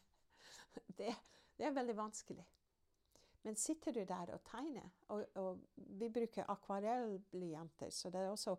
det, 0.99 1.15
det 1.57 1.65
er 1.65 1.73
veldig 1.73 1.95
vanskelig. 1.97 2.45
Men 3.45 3.55
sitter 3.55 3.93
du 3.93 4.01
der 4.09 4.31
og 4.33 4.41
tegner, 4.49 4.89
og, 5.13 5.25
og 5.37 5.59
vi 5.75 6.09
bruker 6.09 6.47
akvarellblyanter, 6.49 7.91
så 7.93 8.09
det 8.09 8.23
er 8.23 8.31
også 8.31 8.55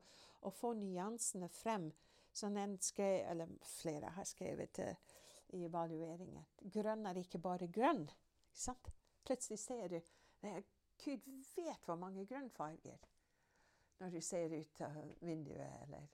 å 0.47 0.53
få 0.55 0.76
nyansene 0.78 1.49
frem. 1.51 1.89
Som 2.37 2.59
en 2.61 2.74
skrev, 2.84 3.24
eller 3.30 3.49
flere 3.64 4.11
har 4.12 4.26
skrevet 4.28 4.78
uh, 4.84 5.14
i 5.57 5.62
evalueringen. 5.64 6.45
Grønn 6.70 7.09
er 7.09 7.18
ikke 7.18 7.41
bare 7.41 7.66
grønn. 7.72 8.05
Ikke 8.05 8.61
sant? 8.61 8.91
Plutselig 9.26 9.59
ser 9.59 9.89
du 9.91 9.99
Gud 11.01 11.24
vet 11.57 11.89
hvor 11.89 11.97
mange 11.99 12.26
grønnfarger 12.28 13.09
når 13.99 14.12
du 14.12 14.20
ser 14.20 14.53
ut 14.53 14.84
av 14.84 15.01
vinduet 15.24 15.80
eller 15.87 16.07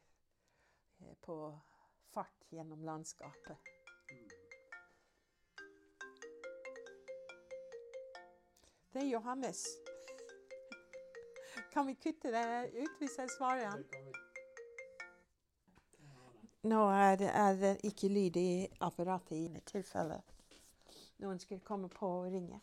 uh, 1.02 1.12
på 1.26 1.36
fart 2.14 2.48
gjennom 2.54 2.86
landskapet. 2.86 3.72
Det 8.92 9.02
er 9.02 9.08
Johannes. 9.12 9.64
Kan 11.72 11.86
vi 11.88 11.94
kutte 11.94 12.32
det 12.32 12.44
ut 12.76 12.98
hvis 13.00 13.16
jeg 13.18 13.30
svarer 13.38 13.70
han? 13.70 13.86
Nå 16.62 16.82
er 16.94 17.16
det, 17.16 17.30
er 17.34 17.56
det 17.58 17.72
ikke 17.88 18.12
lyd 18.12 18.36
i 18.36 18.50
apparatet 18.80 19.38
i 19.38 19.64
tilfelle 19.66 20.20
noen 21.22 21.38
skulle 21.38 21.60
komme 21.60 21.88
på 21.88 22.06
og 22.06 22.30
ringe. 22.32 22.60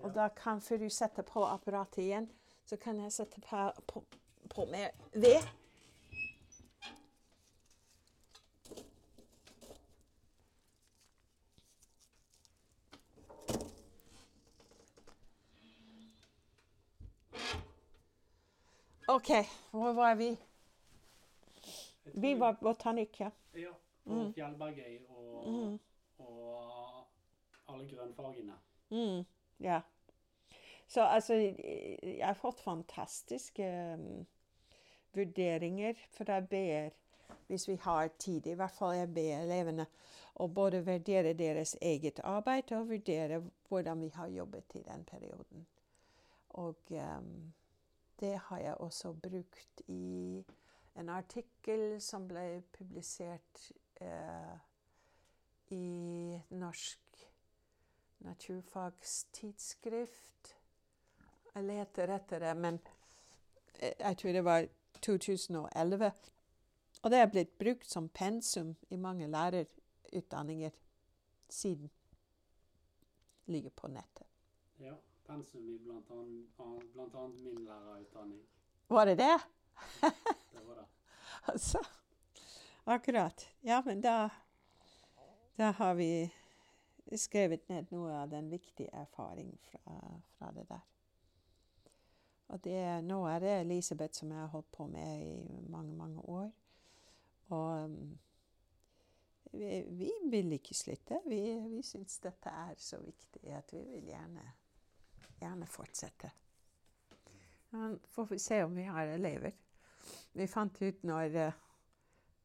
Og 0.00 0.14
da 0.16 0.28
kan, 0.36 0.60
før 0.64 0.84
du 0.84 0.88
setter 0.92 1.26
på 1.26 1.44
apparatet 1.44 2.04
igjen, 2.04 2.28
så 2.64 2.78
kan 2.80 3.00
jeg 3.02 3.12
sette 3.12 3.40
på, 3.44 3.66
på, 3.86 4.04
på 4.50 4.66
med 4.70 4.96
ved. 5.12 5.44
OK, 19.20 19.48
hvor 19.70 19.92
var 19.92 20.14
vi? 20.14 20.36
Vi 22.04 22.34
var 22.34 22.52
botanikk, 22.52 23.20
ja. 23.20 23.30
Ja. 23.52 23.72
Og 24.04 24.14
mm. 24.16 24.30
Fjellbergøy 24.32 24.94
og, 25.08 25.50
mm. 25.50 25.74
og, 26.18 27.02
alle 27.68 27.88
grønnfargene. 27.90 28.56
Mm. 28.88 29.26
Ja. 29.60 29.80
Så 30.88 31.04
altså 31.04 31.34
Jeg 31.34 32.26
har 32.26 32.34
fått 32.34 32.60
fantastiske 32.60 33.68
um, 33.94 34.26
vurderinger, 35.12 35.94
jeg 36.18 36.48
ber, 36.48 36.90
hvis 37.46 37.68
vi 37.68 37.76
har 37.76 38.08
tid, 38.18 38.46
i 38.46 38.56
hvert 38.56 38.72
fall 38.72 38.96
jeg 38.96 39.14
ber 39.14 39.44
elevene 39.44 39.86
å 40.40 40.48
både 40.48 40.80
vurdere 40.86 41.36
deres 41.36 41.76
eget 41.82 42.24
arbeid 42.24 42.72
og 42.72 42.88
vurdere 42.88 43.44
hvordan 43.68 44.00
vi 44.00 44.12
har 44.16 44.28
jobbet 44.28 44.80
i 44.80 44.82
den 44.88 45.04
perioden. 45.04 45.66
Og 46.48 46.76
um, 46.90 47.52
det 48.20 48.38
har 48.38 48.58
jeg 48.58 48.74
også 48.74 49.12
brukt 49.12 49.82
i 49.88 50.44
en 50.94 51.08
artikkel 51.08 52.02
som 52.02 52.28
ble 52.28 52.62
publisert 52.72 53.72
eh, 54.00 54.58
i 55.70 56.40
Norsk 56.50 57.00
naturfagstidsskrift. 58.26 60.56
Jeg 61.54 61.64
leter 61.64 62.08
etter 62.14 62.38
det, 62.44 62.56
men 62.56 62.80
eh, 63.78 63.92
jeg 63.98 64.18
tror 64.18 64.32
det 64.32 64.44
var 64.44 64.66
2011. 65.00 66.12
Og 67.02 67.10
det 67.10 67.18
er 67.18 67.26
blitt 67.32 67.58
brukt 67.58 67.90
som 67.90 68.08
pensum 68.08 68.76
i 68.90 68.96
mange 68.96 69.26
lærerutdanninger 69.26 70.70
siden. 71.48 71.90
Ligger 73.46 73.70
på 73.70 73.88
nettet. 73.88 74.26
Ja 74.78 74.94
pensum 75.30 75.68
i 75.68 75.78
annet, 77.14 77.40
min 77.40 77.64
lærerutdanning. 77.64 78.42
Var 78.88 79.04
det 79.04 79.18
det? 79.18 79.38
det 80.52 80.66
var 80.66 80.74
det. 80.74 80.86
altså, 81.42 81.78
akkurat. 82.84 83.48
Ja, 83.60 83.82
men 83.86 84.00
da, 84.00 84.28
da 85.56 85.70
har 85.70 85.94
vi 85.94 86.30
skrevet 87.16 87.68
ned 87.68 87.90
noe 87.94 88.14
av 88.22 88.30
den 88.30 88.50
viktige 88.50 88.90
erfaring 88.92 89.54
fra, 89.62 89.98
fra 90.38 90.50
det 90.54 90.66
der. 90.68 90.86
Og 92.50 92.64
det, 92.64 93.04
nå 93.06 93.22
er 93.30 93.38
det 93.38 93.60
Elisabeth 93.60 94.18
som 94.18 94.32
jeg 94.32 94.40
har 94.40 94.50
holdt 94.50 94.72
på 94.72 94.86
med 94.86 95.22
i 95.22 95.60
mange, 95.70 95.94
mange 95.94 96.20
år. 96.20 96.50
Og 97.54 97.90
vi, 99.52 99.84
vi, 99.86 100.10
vil 100.30 100.52
ikke 100.58 100.74
slutte. 100.74 101.20
Vi, 101.26 101.38
vi 101.70 101.82
syns 101.86 102.18
dette 102.18 102.50
er 102.50 102.74
så 102.78 102.98
viktig 103.02 103.54
at 103.54 103.70
vi 103.74 103.84
vil 103.86 104.10
gjerne 104.10 104.48
gjerne 105.40 105.66
fortsette. 105.66 106.30
Får 108.08 108.26
vi 108.30 108.38
se 108.38 108.62
om 108.64 108.74
vi 108.74 108.82
har 108.82 109.06
elever. 109.06 109.52
Vi 110.32 110.46
fant 110.46 110.82
ut 110.82 111.02
når 111.02 111.36
uh, 111.36 111.52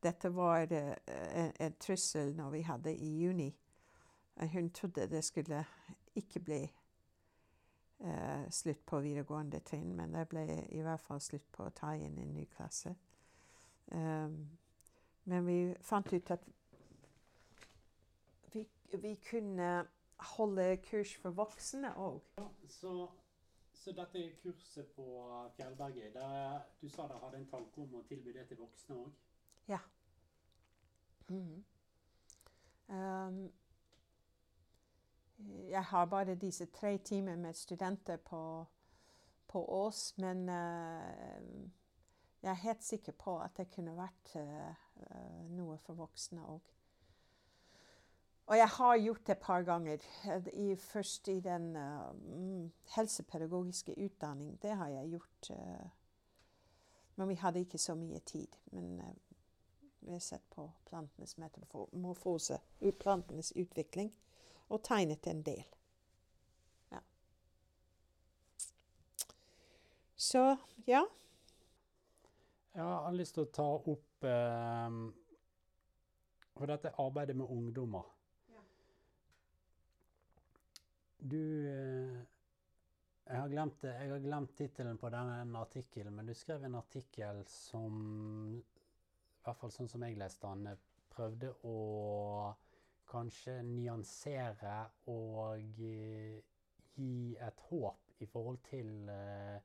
dette 0.04 0.30
var 0.30 0.72
uh, 0.72 0.94
en, 1.08 1.52
en, 1.60 1.76
trussel 1.80 2.36
når 2.36 2.50
vi 2.50 2.62
hadde 2.62 2.94
i 2.96 3.10
juni. 3.22 3.50
Uh, 4.42 4.48
hun 4.54 4.70
trodde 4.70 5.08
det 5.10 5.24
skulle 5.24 5.66
ikke 6.16 6.40
bli 6.40 6.66
slutt 8.52 8.82
på 8.86 9.00
videregående 9.00 9.62
trinn, 9.64 9.94
men 9.96 10.12
det 10.14 10.26
ble 10.28 10.42
i 10.76 10.82
hvert 10.84 11.02
fall 11.02 11.22
slutt 11.24 11.46
på 11.56 11.64
å 11.64 11.72
ta 11.74 11.94
inn 11.96 12.18
en 12.20 12.34
ny 12.36 12.44
klasse. 12.52 12.92
Um, 13.88 14.36
men 15.24 15.46
vi 15.48 15.56
fant 15.82 16.12
ut 16.14 16.32
at 16.36 16.44
vi, 18.52 18.66
vi 18.92 19.14
kunne 19.30 19.70
holde 20.20 20.78
kurs 20.78 21.16
for 21.22 21.36
voksne 21.36 21.92
òg. 22.00 22.22
Ja, 22.38 22.48
så 22.70 23.92
dette 23.92 24.32
kurset 24.42 24.88
på 24.96 25.06
Fjellberget, 25.56 26.14
der, 26.14 26.60
du 26.82 26.90
sa 26.90 27.06
dere 27.08 27.20
hadde 27.22 27.38
en 27.38 27.50
tanke 27.50 27.82
om 27.82 28.00
å 28.00 28.04
tilby 28.10 28.34
det 28.34 28.48
til 28.50 28.58
voksne 28.58 28.98
òg? 28.98 29.12
Ja. 29.70 29.80
Mm. 31.30 31.64
Um, 32.88 33.40
jeg 35.70 35.84
har 35.84 36.06
bare 36.06 36.36
disse 36.36 36.66
tre 36.66 36.98
timer 36.98 37.36
med 37.36 37.54
studenter 37.54 38.18
på, 38.18 38.66
på 39.48 39.66
Ås, 39.84 40.18
men 40.18 40.50
uh, 40.50 41.70
jeg 42.42 42.52
er 42.52 42.64
helt 42.66 42.84
sikker 42.84 43.14
på 43.18 43.38
at 43.42 43.58
det 43.58 43.70
kunne 43.74 43.98
vært 43.98 44.36
uh, 44.38 45.50
noe 45.50 45.78
for 45.86 45.98
voksne 45.98 46.46
òg. 46.46 46.75
Og 48.46 48.58
jeg 48.58 48.68
har 48.68 48.98
gjort 48.98 49.28
det 49.28 49.34
et 49.34 49.42
par 49.42 49.62
ganger. 49.62 49.98
I, 50.54 50.76
først 50.76 51.28
i 51.28 51.40
den 51.40 51.76
uh, 51.76 52.70
helsepedagogiske 52.96 53.96
utdanning. 53.98 54.62
Det 54.62 54.76
har 54.76 54.88
jeg 54.88 55.10
gjort. 55.10 55.50
Uh, 55.50 55.90
men 57.16 57.30
vi 57.30 57.36
hadde 57.36 57.60
ikke 57.60 57.78
så 57.78 57.96
mye 57.96 58.20
tid. 58.20 58.48
Men 58.72 59.00
uh, 59.02 59.06
vi 60.00 60.12
har 60.12 60.20
sett 60.20 60.46
på 60.50 60.72
plantenes 60.86 61.38
metamorfose, 61.38 62.60
plantenes 63.00 63.52
utvikling, 63.56 64.14
og 64.70 64.84
tegnet 64.84 65.28
en 65.28 65.42
del. 65.42 65.66
Ja. 66.92 67.00
Så 70.16 70.58
ja. 70.88 71.02
Jeg 72.76 72.84
har 72.84 73.12
lyst 73.12 73.34
til 73.34 73.48
å 73.48 73.52
ta 73.56 73.66
opp 73.78 74.26
For 76.56 76.68
dette 76.68 76.92
arbeidet 77.00 77.36
med 77.38 77.52
ungdommer 77.52 78.15
du 81.26 81.68
eh, 81.70 82.24
Jeg 83.26 83.42
har 83.42 83.50
glemt, 83.50 83.82
har 83.84 84.20
glemt 84.22 84.52
tittelen 84.58 84.98
på 85.02 85.10
denne 85.10 85.60
artikkelen, 85.60 86.14
men 86.14 86.28
du 86.30 86.34
skrev 86.38 86.64
en 86.64 86.78
artikkel 86.78 87.42
som 87.50 87.96
I 88.60 89.46
hvert 89.46 89.58
fall 89.62 89.74
sånn 89.74 89.90
som 89.90 90.06
jeg 90.06 90.20
leste 90.20 90.52
den, 90.54 90.78
prøvde 91.16 91.52
å 91.66 91.78
kanskje 93.10 93.60
nyansere 93.64 94.78
og 95.14 95.82
eh, 95.86 96.42
gi 96.96 97.36
et 97.42 97.64
håp 97.70 98.22
i 98.24 98.26
forhold 98.26 98.62
til 98.70 99.10
uh, 99.10 99.58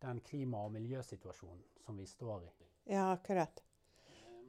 den 0.00 0.20
klima- 0.24 0.64
og 0.64 0.72
miljøsituasjonen 0.72 1.62
som 1.84 1.98
vi 2.00 2.06
står 2.08 2.46
i. 2.46 2.52
Ja, 2.94 3.10
akkurat. 3.12 3.62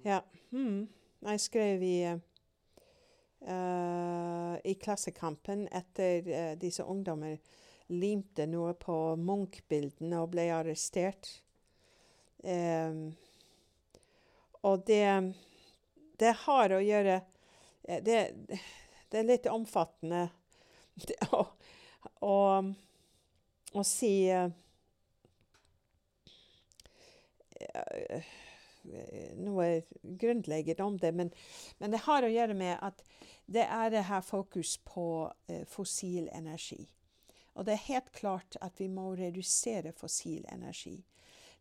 Ja. 0.03 0.21
Hmm. 0.49 0.87
Jeg 1.21 1.39
skrev 1.43 1.83
i 1.83 1.97
uh, 3.47 4.55
i 4.63 4.75
Klassekampen 4.81 5.67
etter 5.71 6.27
uh, 6.27 6.53
disse 6.59 6.83
ungdommer 6.83 7.37
limte 7.91 8.45
noe 8.47 8.73
på 8.79 9.15
Munch-bildene 9.19 10.21
og 10.21 10.31
ble 10.35 10.47
arrestert. 10.55 11.29
Um, 12.43 13.11
og 14.65 14.85
det, 14.87 15.33
det 16.21 16.33
har 16.45 16.73
å 16.73 16.81
gjøre 16.81 17.19
det, 17.81 18.19
det 19.11 19.19
er 19.19 19.27
litt 19.27 19.49
omfattende 19.51 20.27
å, 21.37 21.43
å, 22.25 22.37
å 23.73 23.83
si 23.85 24.13
uh, 24.31 24.47
noe 29.37 29.81
grunnleggende 30.01 30.83
om 30.83 30.97
det, 30.99 31.11
men, 31.11 31.31
men, 31.77 31.91
det 31.91 32.03
har 32.07 32.25
å 32.25 32.31
gjøre 32.31 32.55
med 32.57 32.77
at 32.81 33.03
det 33.51 33.65
er 33.67 33.91
det 33.93 34.05
her 34.07 34.23
fokus 34.25 34.77
på 34.85 35.05
eh, 35.47 35.65
fossil 35.67 36.29
energi. 36.33 36.83
Og 37.53 37.67
det 37.67 37.75
er 37.75 37.87
helt 37.89 38.11
klart 38.15 38.55
at 38.61 38.79
vi 38.79 38.87
må 38.87 39.11
redusere 39.17 39.91
fossil 39.91 40.45
energi. 40.51 40.95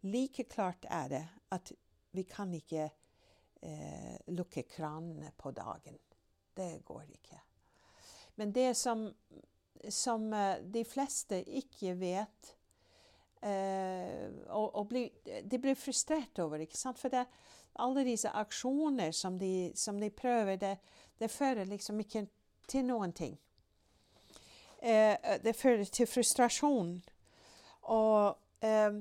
Like 0.06 0.46
klart 0.48 0.86
er 0.88 1.08
det 1.10 1.24
at 1.50 1.72
vi 2.14 2.24
kan 2.30 2.54
ikke 2.54 2.86
eh, 2.86 4.16
lukke 4.36 4.64
kranene 4.70 5.32
på 5.36 5.50
dagen. 5.56 5.98
Det 6.56 6.84
går 6.84 7.10
ikke. 7.10 7.40
Men 8.38 8.52
det 8.52 8.74
som, 8.78 9.04
som 9.88 10.32
uh, 10.32 10.56
de 10.62 10.84
fleste 10.88 11.42
ikke 11.44 11.94
vet 12.00 12.54
uh, 13.44 14.26
og, 14.48 14.66
og 14.74 14.88
bli, 14.88 15.06
De 15.50 15.58
blir 15.58 15.78
frustrert 15.78 16.38
over, 16.38 16.64
ikke 16.64 16.78
sant? 16.78 16.98
For 16.98 17.12
det, 17.12 17.26
alle 17.80 18.04
disse 18.04 18.30
aksjoner 18.30 19.14
som 19.16 19.38
de, 19.38 19.70
som 19.76 20.00
de 20.00 20.10
prøver, 20.10 20.56
det, 20.56 20.76
det 21.20 21.30
fører 21.30 21.64
liksom 21.64 22.00
ikke 22.00 22.26
til 22.68 22.84
noen 22.84 23.12
ting. 23.12 23.38
Uh, 24.82 25.16
det 25.44 25.56
fører 25.56 25.84
til 25.84 26.06
frustrasjon. 26.06 27.00
Og 27.90 28.36
eh, 28.60 28.92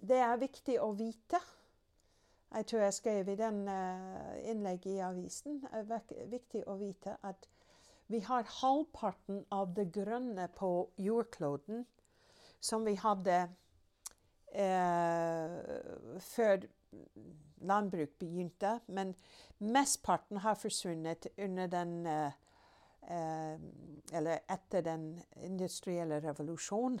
det 0.00 0.18
er 0.22 0.40
viktig 0.40 0.76
å 0.80 0.92
vite. 0.96 1.40
Jeg 2.54 2.66
tror 2.70 2.84
jeg 2.84 2.96
skrev 2.96 3.28
i 3.28 3.36
den 3.36 3.64
uh, 3.68 4.36
innlegget 4.48 4.92
i 4.94 5.00
avisen. 5.04 5.58
Det 5.60 5.98
er 5.98 6.30
viktig 6.30 6.62
å 6.70 6.78
vite 6.80 7.16
at 7.26 7.48
vi 8.08 8.20
har 8.24 8.48
halvparten 8.60 9.44
av 9.52 9.74
det 9.76 9.90
grønne 9.92 10.48
på 10.56 10.90
jordkloden 10.96 11.84
som 12.60 12.86
vi 12.88 12.94
hadde 12.98 13.36
eh, 14.52 15.56
før 16.24 16.64
landbruk 17.60 18.16
begynte. 18.18 18.78
Men 18.86 19.14
mesteparten 19.58 20.40
har 20.44 20.58
forsvunnet 20.58 21.28
under 21.36 21.66
den 21.66 22.06
eh, 22.06 22.32
eh, 23.10 23.60
Eller 24.12 24.38
etter 24.48 24.80
den 24.80 25.22
industrielle 25.36 26.20
revolusjonen. 26.24 27.00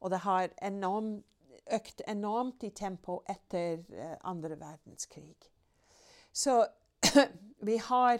Og 0.00 0.10
det 0.10 0.18
har 0.18 0.48
enorm, 0.62 1.22
økt 1.72 2.02
enormt 2.08 2.62
i 2.62 2.70
tempo 2.70 3.22
etter 3.28 3.80
eh, 3.88 4.16
andre 4.24 4.60
verdenskrig. 4.60 5.50
Så 6.32 6.66
vi 7.68 7.76
har 7.76 8.18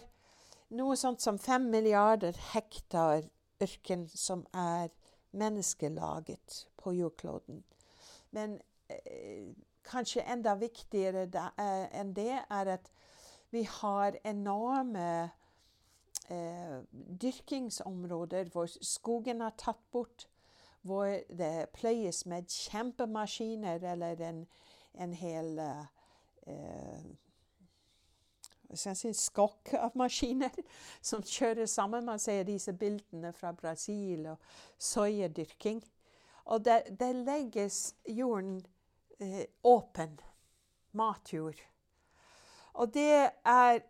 noe 0.71 0.97
sånt 0.97 1.23
som 1.23 1.39
fem 1.39 1.69
milliarder 1.71 2.37
hektar 2.53 3.27
ørken 3.63 4.09
som 4.09 4.47
er 4.55 4.91
menneskelaget 5.35 6.67
på 6.77 6.93
jordkloden. 6.95 7.63
Men 8.31 8.59
eh, 8.91 9.55
kanskje 9.85 10.25
enda 10.33 10.55
viktigere 10.59 11.27
da, 11.27 11.51
eh, 11.59 11.87
enn 12.01 12.15
det, 12.17 12.43
er 12.51 12.71
at 12.77 12.91
vi 13.55 13.65
har 13.71 14.19
enorme 14.25 15.31
eh, 16.31 16.79
dyrkingsområder 16.93 18.51
hvor 18.53 18.71
skogen 18.83 19.43
er 19.43 19.55
tatt 19.59 19.83
bort, 19.93 20.29
hvor 20.83 21.07
det 21.29 21.71
pløyes 21.73 22.25
med 22.27 22.51
kjempemaskiner 22.51 23.85
eller 23.93 24.21
en, 24.21 24.47
en 25.01 25.15
hel 25.17 25.59
eh, 25.59 27.05
si, 28.79 29.13
skokk 29.15 29.75
av 29.79 29.97
maskiner 29.99 30.55
som 31.11 31.23
kjører 31.23 31.67
sammen. 31.71 32.07
Man 32.07 32.23
ser 32.23 32.45
disse 32.49 32.73
bildene 32.73 33.33
fra 33.33 33.53
Brasil 33.53 34.27
og 34.33 34.55
soyadyrking. 34.79 35.83
Og 36.45 36.65
der, 36.65 36.83
der, 36.91 37.13
legges 37.25 37.95
jorden 38.09 38.61
eh, 39.21 39.47
åpen 39.65 40.19
matjord. 40.93 41.61
Og 42.75 42.95
det 42.95 43.31
er 43.45 43.81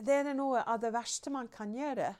Det 0.00 0.14
er 0.14 0.32
noe 0.32 0.62
av 0.64 0.78
det 0.80 0.94
verste 0.94 1.30
man 1.30 1.48
kan 1.52 1.74
gjøre. 1.76 2.14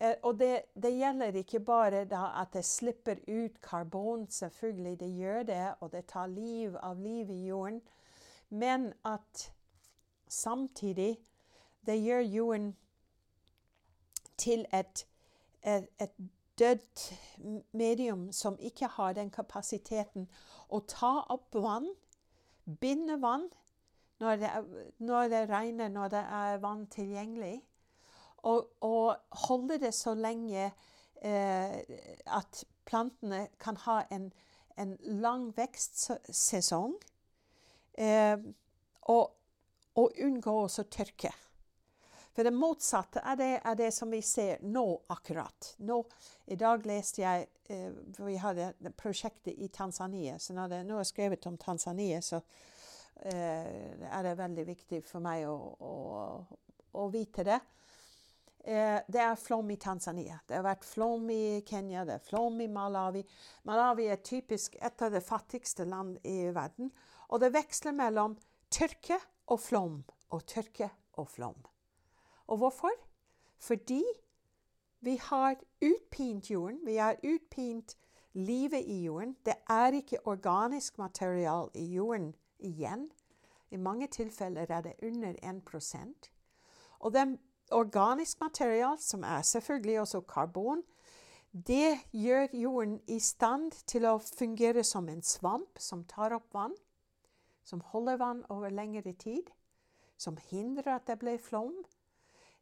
Eh, 0.00 0.14
og 0.22 0.38
det, 0.38 0.60
det, 0.74 0.94
gjelder 0.96 1.36
ikke 1.36 1.60
bare 1.60 2.04
at 2.10 2.52
det 2.52 2.64
slipper 2.64 3.20
ut 3.28 3.60
karbon, 3.62 4.26
selvfølgelig 4.30 5.00
det 5.00 5.10
gjør 5.18 5.42
det, 5.42 5.74
og 5.80 5.92
det 5.92 6.06
tar 6.06 6.26
liv 6.26 6.76
av 6.76 6.98
liv 7.00 7.30
i 7.30 7.46
jorden, 7.46 7.80
men 8.48 8.92
at 9.04 9.52
samtidig 10.34 11.12
det 11.86 11.98
gjør 12.02 12.20
jorden 12.20 12.72
til 14.36 14.66
et, 14.74 15.06
et, 15.62 15.88
et 16.00 16.14
dødt 16.58 17.20
medium 17.72 18.32
som 18.32 18.56
ikke 18.58 18.86
har 18.86 19.12
den 19.12 19.30
kapasiteten 19.30 20.28
å 20.68 20.80
ta 20.88 21.12
opp 21.34 21.54
vann, 21.54 21.88
binde 22.80 23.18
vann 23.22 23.48
når 24.22 24.36
det, 24.40 24.50
når 24.98 25.28
det 25.28 25.42
regner, 25.50 25.88
når 25.88 26.08
det 26.08 26.24
er 26.38 26.58
vann 26.62 26.86
tilgjengelig, 26.86 27.56
og, 28.44 28.68
og 28.80 29.16
holde 29.48 29.78
det 29.80 29.94
så 29.94 30.14
lenge 30.14 30.70
eh, 31.24 31.78
at 32.26 32.64
plantene 32.84 33.48
kan 33.60 33.76
ha 33.86 34.02
en, 34.12 34.28
en 34.78 34.96
lang 35.00 35.48
vekstsesong. 35.56 36.94
Eh, 37.98 38.36
og, 39.02 39.32
og, 39.94 40.12
unngå 40.18 40.54
også 40.64 40.86
tørke. 40.90 41.32
For 42.34 42.42
det 42.42 42.50
motsatte 42.50 43.22
er 43.22 43.36
det, 43.38 43.50
er 43.62 43.76
det, 43.78 43.90
som 43.94 44.10
vi 44.10 44.18
ser 44.26 44.62
nå 44.66 44.84
akkurat. 45.14 45.74
Nå, 45.86 46.00
I 46.50 46.56
dag 46.58 46.82
leste 46.86 47.22
jeg 47.22 47.46
eh, 47.70 47.92
Vi 48.18 48.34
hadde 48.42 48.72
prosjektet 48.98 49.54
i 49.54 49.68
Tanzania. 49.68 50.38
Så 50.38 50.56
når, 50.56 50.72
det, 50.72 50.80
når 50.88 51.04
jeg 51.04 51.12
skrevet 51.12 51.46
om 51.46 51.58
Tanzania, 51.62 52.18
så 52.20 52.40
eh, 53.22 54.02
er 54.10 54.26
det 54.26 54.34
veldig 54.40 54.66
viktig 54.66 55.00
for 55.06 55.22
meg 55.22 55.46
å, 55.46 55.54
å, 55.78 55.94
å 56.98 57.06
vite 57.14 57.46
det. 57.46 57.60
Eh, 58.64 58.98
det 59.06 59.20
er 59.20 59.38
flom 59.38 59.70
i 59.70 59.76
Tanzania. 59.76 60.40
Det 60.48 60.56
har 60.58 60.66
vært 60.66 60.86
flom 60.88 61.30
i 61.30 61.60
Kenya, 61.68 62.02
det 62.08 62.16
er 62.16 62.24
flom 62.24 62.58
i 62.64 62.68
Malawi. 62.72 63.22
Malawi 63.68 64.08
er 64.10 64.24
typisk 64.24 64.74
et 64.80 65.06
av 65.06 65.14
de 65.14 65.22
fattigste 65.22 65.86
land 65.86 66.16
i 66.26 66.48
verden. 66.50 66.90
Og 67.28 67.42
det 67.44 67.52
veksler 67.54 67.94
mellom 67.94 68.34
tørke 68.74 69.20
og 69.46 69.60
flom 69.60 70.04
og 70.30 70.46
tørke 70.46 70.90
og 71.12 71.28
flom. 71.28 71.56
Og 72.46 72.56
hvorfor? 72.56 72.90
Fordi 73.58 74.02
vi 75.00 75.16
har 75.16 75.56
utpint 75.82 76.50
jorden. 76.50 76.80
Vi 76.86 76.96
har 76.96 77.16
utpint 77.24 77.96
livet 78.32 78.82
i 78.86 79.04
jorden. 79.04 79.36
Det 79.46 79.54
er 79.68 79.92
ikke 79.92 80.26
organisk 80.26 80.98
material 80.98 81.70
i 81.74 81.84
jorden 81.84 82.34
igjen. 82.58 83.10
I 83.70 83.76
mange 83.76 84.06
tilfeller 84.06 84.66
er 84.68 84.80
det 84.80 84.92
under 85.02 85.32
1% 85.32 86.30
Og 86.98 87.12
det 87.12 87.38
organisk 87.70 88.40
material, 88.40 88.98
som 88.98 89.22
er 89.22 89.42
selvfølgelig 89.42 90.00
også 90.00 90.20
karbon, 90.20 90.82
det 91.68 91.98
gjør 92.12 92.46
jorden 92.52 93.00
i 93.08 93.18
stand 93.18 93.72
til 93.86 94.06
å 94.06 94.18
fungere 94.18 94.84
som 94.84 95.08
en 95.08 95.22
svamp 95.22 95.78
som 95.78 96.04
tar 96.04 96.34
opp 96.34 96.48
vann, 96.54 96.74
som 97.64 97.80
holder 97.80 98.16
vann 98.16 98.44
over 98.52 98.70
lengre 98.70 99.12
tid, 99.12 99.50
som 100.16 100.36
hindrer 100.50 100.94
at 100.94 101.06
det 101.06 101.18
blir 101.18 101.38
flom, 101.38 101.84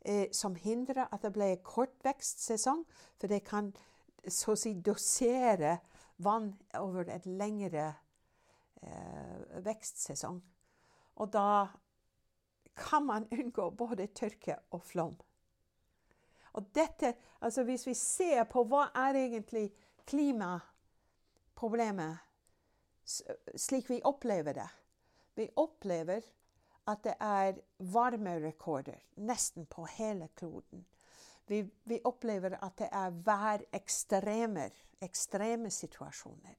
eh, 0.00 0.30
som 0.32 0.54
hindrer 0.54 1.06
at 1.12 1.22
det 1.22 1.32
blir 1.32 1.56
kort 1.64 2.04
vekstsesong, 2.04 2.86
for 3.20 3.26
det 3.26 3.44
kan 3.44 3.72
så 4.28 4.52
å 4.52 4.58
si 4.58 4.74
dosere 4.74 5.78
vann 6.22 6.52
over 6.78 7.04
et 7.10 7.26
lengre 7.26 7.94
eh, 8.82 9.64
vekstsesong. 9.64 10.42
Og 11.16 11.32
da 11.32 11.66
kan 12.78 13.06
man 13.06 13.28
unngå 13.30 13.70
både 13.76 14.06
tørke 14.06 14.56
og 14.70 14.82
flom. 14.82 15.16
Og 16.52 16.74
dette, 16.74 17.14
altså 17.40 17.64
Hvis 17.64 17.86
vi 17.86 17.94
ser 17.94 18.44
på 18.44 18.64
hva 18.64 18.90
er 18.94 19.14
egentlig 19.16 19.72
klimaproblemet 20.06 22.18
slik 23.56 23.90
vi 23.90 24.00
opplever 24.04 24.52
det 24.52 24.68
Vi 25.34 25.48
opplever 25.56 26.22
at 26.90 27.04
det 27.04 27.14
er 27.20 27.60
varmerekorder 27.78 28.98
nesten 29.16 29.66
på 29.66 29.86
hele 29.86 30.28
kloden. 30.34 30.86
Vi, 31.46 31.62
vi 31.84 32.00
opplever 32.04 32.56
at 32.62 32.78
det 32.78 32.88
er 32.92 33.10
værekstremer, 33.26 34.70
ekstreme 35.02 35.70
situasjoner. 35.70 36.56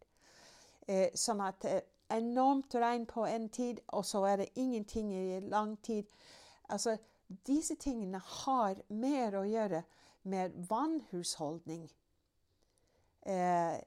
Eh, 0.88 1.10
sånn 1.16 1.42
at 1.44 1.66
eh, 1.66 1.82
enormt 2.14 2.76
regn 2.76 3.06
på 3.10 3.26
en 3.28 3.50
tid, 3.50 3.80
og 3.88 4.06
så 4.06 4.24
er 4.28 4.44
det 4.44 4.52
ingenting 4.60 5.14
i 5.16 5.40
lang 5.40 5.78
tid. 5.84 6.08
Altså, 6.70 6.98
disse 7.48 7.76
tingene 7.80 8.20
har 8.20 8.82
mer 8.90 9.40
å 9.40 9.46
gjøre 9.48 9.84
med 10.24 10.56
vannhusholdning 10.70 11.88
eh, 13.28 13.80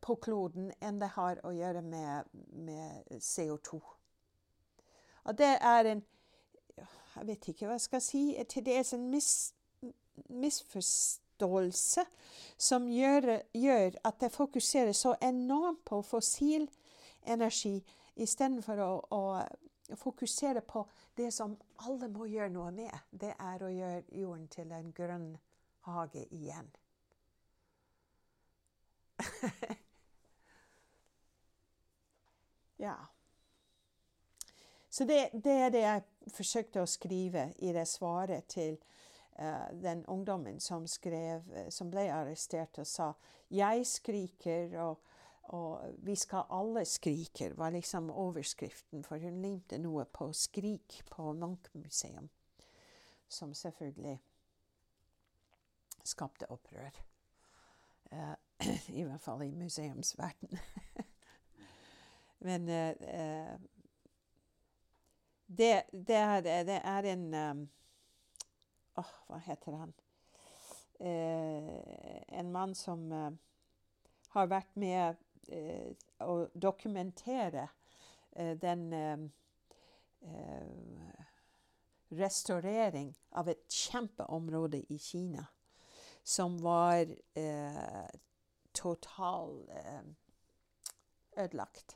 på 0.00 0.16
kloden 0.24 0.72
enn 0.80 1.00
det 1.00 1.12
har 1.16 1.40
å 1.44 1.52
gjøre 1.54 1.84
med, 1.84 2.32
med 2.52 3.20
CO2. 3.20 3.80
Og 5.26 5.38
det 5.38 5.58
er 5.60 5.92
en 5.92 6.04
Jeg 7.16 7.26
vet 7.26 7.48
ikke 7.48 7.66
hva 7.66 7.72
jeg 7.78 7.80
skal 7.80 8.02
si. 8.04 8.22
Til 8.48 8.66
dels 8.66 8.92
en 8.92 9.06
mis, 9.10 9.54
misforståelse 10.28 12.04
som 12.60 12.88
gjør, 12.92 13.40
gjør, 13.56 13.90
at 14.04 14.20
det 14.20 14.32
fokuserer 14.32 14.92
så 14.92 15.14
enormt 15.24 15.84
på 15.84 16.02
fossil 16.04 16.68
energi 17.26 17.80
istedenfor 18.16 18.78
å, 18.84 19.00
å 19.16 19.44
fokusere 19.96 20.60
på 20.60 20.84
det 21.16 21.32
som 21.32 21.56
alle 21.88 22.08
må 22.12 22.26
gjøre 22.28 22.52
noe 22.52 22.70
med. 22.76 22.92
Det 23.10 23.32
er 23.32 23.62
å 23.64 23.72
gjøre 23.72 24.04
jorden 24.12 24.48
til 24.52 24.72
en 24.76 24.92
grønn 24.92 25.38
hage 25.88 26.26
igjen. 26.34 26.68
ja. 32.84 33.15
Så 34.96 35.04
det, 35.04 35.28
det, 35.44 35.52
er 35.52 35.68
det 35.68 35.80
jeg 35.82 36.02
forsøkte 36.32 36.80
å 36.80 36.88
skrive 36.88 37.50
i 37.60 37.68
det 37.76 37.82
svaret 37.84 38.46
til 38.48 38.78
uh, 39.36 39.66
den 39.76 40.00
ungdommen 40.08 40.56
som, 40.60 40.86
skrev, 40.88 41.42
uh, 41.52 41.66
som 41.68 41.90
ble 41.92 42.06
arrestert 42.08 42.78
og 42.80 42.86
sa 42.88 43.10
'Jeg 43.50 43.86
skriker', 43.86 44.78
og, 44.80 45.02
og 45.52 45.92
'vi 45.98 46.14
skal 46.16 46.48
alle 46.50 46.84
skriker', 46.84 47.54
var 47.54 47.70
liksom 47.70 48.10
overskriften. 48.10 49.04
For 49.04 49.18
hun 49.18 49.42
limte 49.42 49.78
noe 49.78 50.04
på 50.04 50.30
'Skrik' 50.32 51.02
på 51.10 51.32
Munch-museum, 51.32 52.30
som 53.28 53.54
selvfølgelig 53.54 54.22
skapte 56.04 56.50
opprør. 56.50 57.04
Uh, 58.12 58.34
I 59.00 59.02
hvert 59.02 59.20
fall 59.20 59.42
i 59.42 59.50
museumsverden. 59.50 60.58
Men 62.48 62.68
det, 65.46 65.82
det, 65.92 66.16
er, 66.16 66.40
det 66.40 66.80
er, 66.84 67.02
en 67.12 67.34
um, 67.34 67.68
oh, 68.98 69.12
Hva 69.28 69.38
heter 69.46 69.76
han? 69.78 69.94
Eh, 71.00 72.38
en 72.38 72.52
mann 72.52 72.74
som 72.74 73.02
uh, 73.12 73.32
har 74.32 74.46
vært 74.48 74.78
med 74.80 75.18
uh, 75.52 75.90
å 76.24 76.36
dokumentere 76.54 77.68
uh, 78.38 78.54
den 78.56 78.88
restaurering 82.16 83.12
av 83.38 83.50
et 83.52 83.62
kjempeområde 83.70 84.80
i 84.90 84.96
Kina 84.98 85.44
som 86.26 86.56
var 86.64 87.12
totalt 88.74 89.70
ødelagt. 91.36 91.94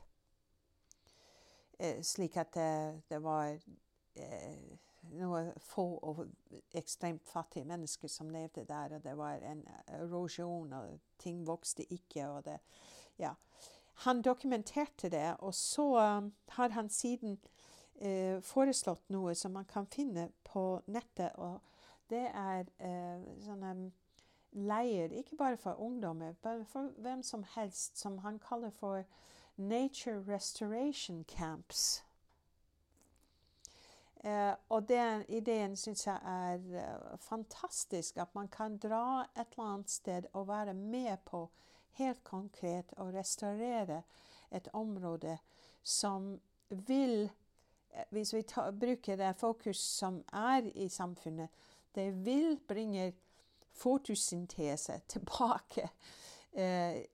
Eh, 1.81 2.01
slik 2.05 2.37
at 2.37 2.53
det, 2.53 3.01
det 3.09 3.17
var 3.23 3.55
eh, 4.15 4.77
noen 5.17 5.47
få 5.65 5.85
og 6.05 6.19
ekstremt 6.77 7.25
fattige 7.27 7.65
mennesker 7.65 8.11
som 8.11 8.29
levde 8.29 8.65
der. 8.69 8.97
Og 8.97 9.03
det 9.03 9.15
var 9.17 9.41
en 9.49 9.63
erosjon, 9.87 10.73
og 10.73 10.99
ting 11.19 11.41
vokste 11.47 11.87
ikke. 11.93 12.27
og 12.27 12.45
det, 12.45 12.59
ja. 13.19 13.33
Han 14.05 14.21
dokumenterte 14.21 15.09
det, 15.09 15.35
og 15.39 15.53
så 15.53 16.17
um, 16.17 16.33
har 16.49 16.69
han 16.69 16.89
siden 16.89 17.39
eh, 18.01 18.41
foreslått 18.41 19.09
noe 19.09 19.35
som 19.35 19.51
man 19.57 19.65
kan 19.65 19.85
finne 19.85 20.29
på 20.43 20.81
nettet. 20.85 21.31
og 21.35 21.61
Det 22.09 22.27
er 22.27 22.65
eh, 22.79 23.25
sånne 23.45 23.91
leir, 24.51 25.13
ikke 25.15 25.37
bare 25.37 25.57
for 25.57 25.79
ungdommer, 25.79 26.33
men 26.43 26.65
for 26.65 26.93
hvem 26.97 27.23
som 27.23 27.45
helst, 27.55 27.97
som 27.97 28.17
han 28.17 28.39
kaller 28.39 28.69
for 28.69 29.03
Nature 29.69 30.23
Restoration 30.27 31.23
Camps. 31.23 32.03
Eh, 34.23 34.53
og 34.69 34.89
den 34.89 35.23
ideen 35.29 35.73
syns 35.77 36.05
jeg 36.05 36.19
er 36.25 36.57
uh, 36.57 37.19
fantastisk. 37.19 38.17
At 38.17 38.35
man 38.35 38.47
kan 38.47 38.77
dra 38.77 39.23
et 39.23 39.47
eller 39.51 39.73
annet 39.73 39.91
sted 39.91 40.27
og 40.33 40.47
være 40.47 40.73
med 40.73 41.17
på 41.25 41.47
helt 41.97 42.23
konkret 42.23 42.93
å 43.01 43.09
restaurere 43.09 44.03
et 44.51 44.69
område 44.73 45.37
som 45.83 46.35
vil 46.69 47.25
uh, 47.25 48.03
Hvis 48.09 48.33
vi 48.33 48.41
ta, 48.41 48.69
bruker 48.71 49.17
det 49.17 49.35
fokus 49.35 49.77
som 49.77 50.23
er 50.33 50.69
i 50.75 50.87
samfunnet, 50.89 51.49
det 51.95 52.25
vil 52.25 52.59
bringe 52.67 53.13
fotosyntese 53.73 55.01
tilbake. 55.13 55.89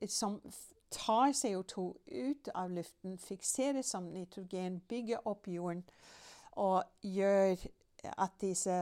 som 0.08 0.42
tar 0.90 1.34
CO2 1.34 1.98
ut 2.06 2.48
av 2.54 2.72
luften, 2.72 3.18
fikserer 3.18 3.82
som 3.82 4.10
nitrogen, 4.14 4.80
bygger 4.88 5.28
opp 5.28 5.48
jorden 5.48 5.84
og 6.58 6.84
gjør 7.02 7.58
at 8.18 8.38
disse, 8.42 8.78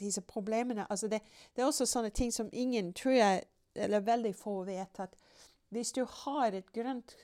disse 0.00 0.22
problemene 0.24 0.86
altså 0.90 1.08
det, 1.08 1.20
det, 1.54 1.62
er 1.62 1.66
også 1.66 1.86
sånne 1.86 2.10
ting 2.10 2.32
som 2.32 2.48
ingen 2.52 2.92
tror 2.96 3.16
jeg, 3.16 3.42
eller 3.74 4.00
veldig 4.00 4.34
få 4.36 4.62
vet, 4.64 5.00
at 5.00 5.16
hvis 5.68 5.92
du 5.92 6.04
har 6.24 6.54
et 6.54 6.72
grønt 6.72 7.16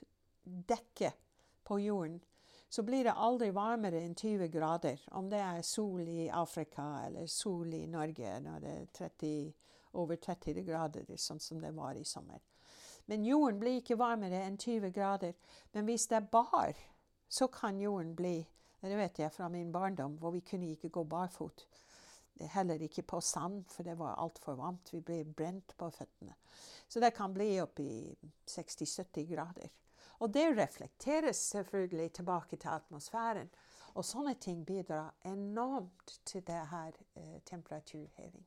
dekke 0.45 1.13
på 1.65 1.79
jorden, 1.79 2.21
så 2.69 2.83
blir 2.83 3.05
det 3.05 3.15
aldri 3.17 3.51
varmere 3.53 4.01
enn 4.01 4.15
20 4.17 4.49
grader. 4.49 5.01
Om 5.13 5.29
det 5.31 5.41
er 5.45 5.63
sol 5.63 6.09
i 6.09 6.31
Afrika 6.33 7.05
eller 7.07 7.27
sol 7.29 7.75
i 7.77 7.85
Norge 7.87 8.39
når 8.41 8.65
det 8.65 9.29
er 9.29 9.53
over 9.93 10.17
30 10.17 10.65
grader, 10.65 11.05
sånn 11.21 11.41
som 11.41 11.61
det 11.61 11.75
var 11.77 11.99
i 12.01 12.05
sommer. 12.09 12.41
Men 13.07 13.25
jorden 13.25 13.59
blir 13.61 13.81
ikke 13.81 13.99
varmere 13.99 14.45
enn 14.47 14.59
20 14.59 14.93
grader. 14.95 15.33
Men 15.73 15.85
hvis 15.89 16.07
det 16.11 16.17
er 16.17 16.31
bar, 16.33 16.79
så 17.29 17.47
kan 17.47 17.81
jorden 17.81 18.17
bli 18.17 18.47
Det 18.83 18.97
vet 18.99 19.19
jeg 19.19 19.31
fra 19.33 19.47
min 19.49 19.73
barndom, 19.73 20.17
hvor 20.19 20.33
vi 20.35 20.41
kunne 20.41 20.73
ikke 20.73 20.89
gå 20.89 21.05
barfot. 21.05 21.69
Heller 22.51 22.83
ikke 22.83 23.03
på 23.03 23.21
sand, 23.21 23.65
for 23.71 23.83
det 23.87 23.95
var 23.99 24.17
altfor 24.19 24.57
varmt. 24.59 24.91
Vi 24.93 25.01
ble 25.01 25.25
brent 25.25 25.77
på 25.79 25.91
føttene. 25.91 26.35
Så 26.89 27.01
det 27.01 27.13
kan 27.15 27.35
bli 27.35 27.61
oppi 27.63 28.17
60-70 28.51 29.29
grader. 29.35 29.69
Og 30.19 30.35
det 30.35 30.59
reflekteres 30.59 31.37
selvfølgelig 31.37 32.13
tilbake 32.13 32.57
til 32.57 32.69
atmosfæren. 32.69 33.51
Og 33.95 34.05
sånne 34.05 34.35
ting 34.41 34.67
bidrar 34.67 35.15
enormt 35.25 36.21
til 36.25 36.43
det 36.47 36.61
her 36.71 36.93
eh, 37.15 37.41
temperaturheving. 37.47 38.47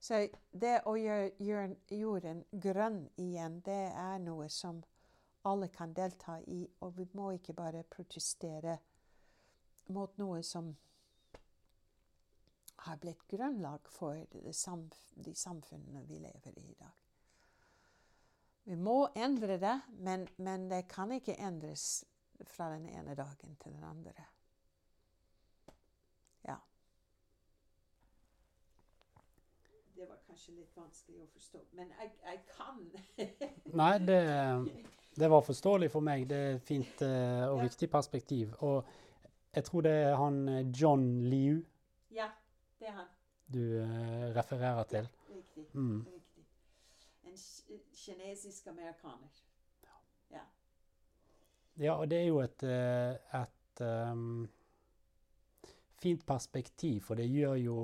Så 0.00 0.22
det 0.50 0.78
å 0.88 0.94
gjøre, 0.96 1.74
jorden 1.92 2.44
grønn 2.50 3.02
igjen, 3.20 3.60
det 3.64 3.82
er 3.92 4.22
noe 4.24 4.48
som 4.48 4.80
alle 5.44 5.68
kan 5.72 5.92
delta 5.92 6.38
i. 6.48 6.62
Og 6.80 6.96
vi 6.96 7.08
må 7.12 7.32
ikke 7.36 7.56
bare 7.56 7.84
protestere 7.84 8.78
mot 9.92 10.16
noe 10.18 10.42
som 10.46 10.72
har 12.80 12.96
blitt 12.96 13.26
grunnlag 13.28 13.88
for 13.92 14.24
de, 14.32 15.34
samfunnene 15.34 16.04
vi 16.08 16.18
lever 16.18 16.58
i 16.58 16.64
i 16.70 16.76
dag. 16.78 16.96
Vi 18.64 18.76
må 18.76 19.08
endre 19.14 19.58
det, 19.58 19.80
men, 19.98 20.28
men, 20.36 20.68
det 20.70 20.86
kan 20.88 21.12
ikke 21.12 21.36
endres 21.36 22.04
fra 22.46 22.70
den 22.72 22.86
ene 22.88 23.16
dagen 23.18 23.56
til 23.60 23.74
den 23.74 23.84
andre. 23.84 24.26
Ja. 26.46 26.56
Det 29.96 30.08
var 30.08 30.19
kanskje 30.30 30.52
litt 30.54 30.76
vanskelig 30.76 31.24
å 31.24 31.28
forstå, 31.34 31.60
men 31.74 31.90
jeg, 31.98 32.10
jeg 32.22 32.40
kan. 32.54 32.82
Nei, 33.80 33.92
det, 33.98 34.18
det, 35.18 35.30
var 35.32 35.42
forståelig 35.42 35.90
for 35.90 36.06
meg. 36.06 36.28
Det 36.30 36.38
er 36.38 36.58
et 36.58 36.68
fint 36.68 37.02
uh, 37.02 37.50
og 37.50 37.58
ja. 37.58 37.64
viktig 37.66 37.88
perspektiv. 37.90 38.52
Og 38.66 38.86
jeg 39.56 39.66
tror 39.66 39.82
det 39.82 39.94
er 40.04 40.14
han 40.14 40.36
eh, 40.48 40.68
John 40.70 41.06
Liu 41.26 41.56
ja, 42.14 42.28
det 42.78 42.86
er 42.86 42.94
han. 43.00 43.08
du 43.50 43.64
uh, 43.82 44.28
refererer 44.36 44.86
til. 44.92 45.08
Ja, 45.10 45.34
riktig. 45.34 45.66
Mm. 45.74 46.04
riktig. 46.06 46.46
En 47.26 47.82
kinesisk 48.04 48.70
amerikaner. 48.70 49.42
Ja. 49.82 49.98
ja. 50.36 50.46
Ja, 51.80 51.98
og 51.98 52.10
det 52.10 52.22
er 52.22 52.28
jo 52.28 52.38
et, 52.44 52.62
et 52.62 53.82
um, 53.82 54.46
fint 55.98 56.22
perspektiv, 56.26 57.00
for 57.08 57.18
det 57.18 57.26
gjør 57.26 57.58
jo 57.58 57.80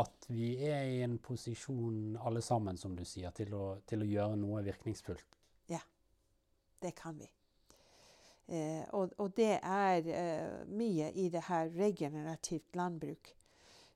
at 0.00 0.26
vi 0.28 0.54
er 0.66 0.88
i 0.90 1.00
en 1.04 1.18
posisjon 1.22 2.16
alle 2.22 2.42
sammen, 2.42 2.78
som 2.80 2.96
du 2.96 3.04
sier, 3.06 3.30
til 3.36 3.54
å, 3.54 3.64
til 3.86 4.02
å 4.02 4.08
gjøre 4.08 4.38
noe 4.40 4.62
virkningsfullt. 4.66 5.38
Ja, 5.70 5.80
det 6.82 6.94
kan 6.98 7.18
vi. 7.20 7.28
Eh, 8.46 8.82
og, 8.92 9.14
og, 9.18 9.30
det 9.36 9.58
er 9.62 10.08
eh, 10.12 10.64
mye 10.68 11.10
i 11.16 11.30
det 11.32 11.46
her 11.46 11.70
regenerativt 11.72 12.76
landbruk 12.76 13.32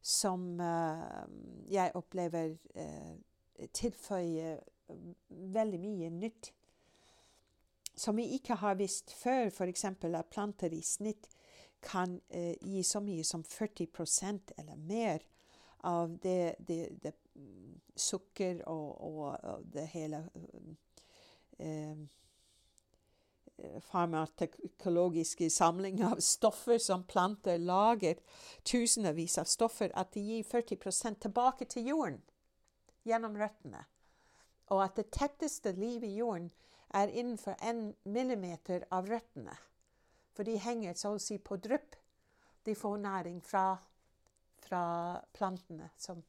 som 0.00 0.60
eh, 0.60 1.24
jeg 1.68 1.92
opplever 1.98 2.54
eh, 2.74 3.66
tilføyer 3.76 4.62
veldig 5.28 5.80
mye 5.82 6.10
nytt. 6.14 6.52
Som 7.98 8.16
vi 8.16 8.28
ikke 8.36 8.56
har 8.62 8.78
visst 8.78 9.12
før, 9.12 9.50
f.eks. 9.50 9.84
at 9.84 10.30
planter 10.30 10.72
i 10.72 10.80
snitt 10.86 11.28
kan 11.82 12.20
eh, 12.30 12.54
gi 12.62 12.82
så 12.86 13.02
mye 13.02 13.24
som 13.26 13.42
40% 13.44 14.54
eller 14.56 14.76
mer 14.76 15.26
av 15.86 16.18
det, 16.22 16.54
det, 16.58 16.88
det 17.02 17.12
sukker 17.96 18.62
og, 18.66 19.00
og, 19.04 19.36
og, 19.42 19.66
det 19.72 19.86
hele 19.92 20.22
eh, 21.58 21.98
farmatekologiske 23.82 25.50
samling 25.50 26.02
av 26.06 26.20
stoffer 26.22 26.78
som 26.78 27.04
planter 27.04 27.58
lager, 27.58 28.20
tusenvis 28.62 29.38
av 29.38 29.50
stoffer, 29.50 29.90
at 29.94 30.12
de 30.14 30.22
gir 30.22 30.46
40% 30.46 31.22
tilbake 31.26 31.66
til 31.66 31.90
jorden 31.90 32.20
gjennom 33.08 33.38
røttene. 33.38 33.84
Og 34.68 34.84
at 34.84 34.98
det 35.00 35.10
tetteste 35.14 35.72
livet 35.72 36.10
i 36.10 36.18
jorden 36.20 36.50
er 36.94 37.08
innenfor 37.08 37.56
en 37.64 37.94
millimeter 38.04 38.84
av 38.94 39.08
røttene. 39.08 39.56
For 40.36 40.46
de 40.46 40.58
henger 40.60 40.94
så 40.94 41.16
å 41.16 41.22
si 41.22 41.38
på 41.38 41.56
drypp. 41.58 41.96
De 42.64 42.74
får 42.76 42.98
næring 43.02 43.40
fra 43.44 43.78
fra 44.68 44.82
plantene 45.34 45.90
som 45.98 46.22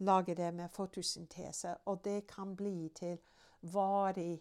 lager 0.00 0.34
det 0.34 0.50
med 0.54 0.72
fotosyntese. 0.72 1.76
Og 1.86 2.04
det 2.04 2.26
kan 2.26 2.56
bli 2.56 2.90
til 2.96 3.18
varig 3.72 4.40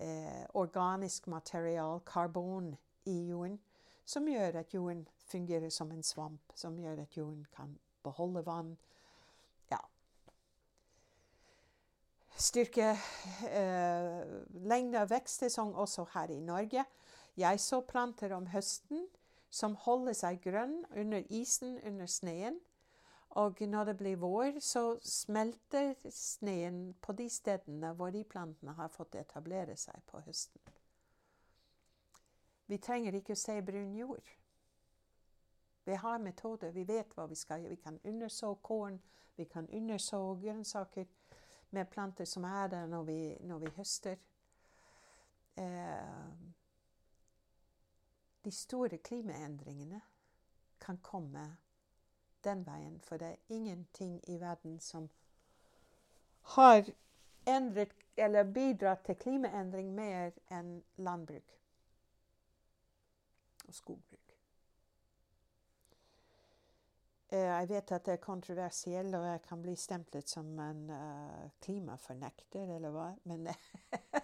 eh, 0.00 0.46
organisk 0.54 1.26
material, 1.26 2.00
karbon, 2.06 2.74
i 3.04 3.28
jorden, 3.28 3.58
som 4.04 4.28
gjør 4.28 4.60
at 4.60 4.74
jorden 4.74 5.08
fungerer 5.26 5.70
som 5.70 5.90
en 5.92 6.02
svamp, 6.02 6.52
som 6.54 6.78
gjør 6.78 7.02
at 7.02 7.16
jorden 7.16 7.46
kan 7.56 7.78
beholde 8.02 8.44
vann. 8.46 8.76
Ja. 9.70 9.80
Styrke 12.36 12.92
eh, 13.48 14.20
lengde 14.54 15.02
av 15.02 15.10
vekstsesong 15.10 15.74
også 15.74 16.06
her 16.14 16.30
i 16.30 16.40
Norge. 16.40 16.84
Jeg 17.36 17.60
så 17.60 17.80
planter 17.80 18.34
om 18.36 18.46
høsten 18.52 19.06
som 19.52 19.74
holder 19.84 20.16
seg 20.16 20.40
grønn 20.44 20.78
under 20.96 21.24
isen, 21.30 21.76
under 21.86 22.06
sneen. 22.06 22.58
Og 23.36 23.60
når 23.60 23.84
det 23.84 23.96
blir 23.96 24.16
vår, 24.20 24.60
så 24.60 24.98
smelter 25.04 25.94
sneen 26.10 26.94
på 27.00 27.12
de 27.16 27.28
stedene 27.30 27.92
hvor 27.96 28.12
de 28.12 28.24
plantene 28.24 28.72
har 28.76 28.92
fått 28.92 29.16
etablere 29.20 29.76
seg 29.76 30.00
på 30.08 30.20
høsten. 30.24 30.60
Vi 32.68 32.78
trenger 32.80 33.16
ikke 33.16 33.36
å 33.36 33.40
se 33.40 33.58
brun 33.64 33.96
jord. 33.96 34.28
Vi 35.84 35.96
har 35.98 36.20
metoder, 36.22 36.70
vi 36.72 36.84
vet 36.88 37.12
hva 37.16 37.26
vi 37.28 37.36
skal 37.36 37.60
gjøre. 37.60 37.74
Vi 37.74 37.82
kan 37.82 37.98
underså 38.04 38.54
korn, 38.54 39.00
vi 39.36 39.44
kan 39.44 39.68
underså 39.68 40.20
grønnsaker 40.40 41.08
med 41.70 41.90
planter 41.90 42.24
som 42.28 42.44
er 42.44 42.68
der 42.68 42.86
når 42.86 43.02
vi, 43.02 43.20
når 43.40 43.58
vi 43.58 43.72
høster. 43.76 44.16
Eh, 45.56 46.61
de 48.44 48.50
store 48.50 48.98
klimaendringene 48.98 50.00
kan 50.80 50.98
komme 51.02 51.56
den 52.44 52.66
veien. 52.66 53.00
For 53.00 53.16
det 53.16 53.28
er 53.28 53.54
ingenting 53.54 54.20
i 54.28 54.40
verden 54.40 54.80
som 54.80 55.10
har 56.42 56.90
endret 57.46 57.94
eller 58.16 58.44
bidratt 58.44 59.04
til 59.06 59.16
klimaendring 59.16 59.94
mer 59.94 60.34
enn 60.52 60.82
landbruk 60.96 61.54
og 63.68 63.74
skogbruk. 63.74 64.34
Eh, 67.32 67.38
jeg 67.38 67.68
vet 67.68 67.92
at 67.92 68.06
det 68.06 68.12
er 68.12 68.20
kontroversielt, 68.20 69.14
og 69.14 69.26
jeg 69.26 69.42
kan 69.48 69.62
bli 69.62 69.76
stemplet 69.76 70.28
som 70.28 70.58
en 70.60 70.90
uh, 70.90 71.46
klimafornekter, 71.64 72.74
eller 72.76 72.92
hva. 72.92 73.06
Men 73.24 73.48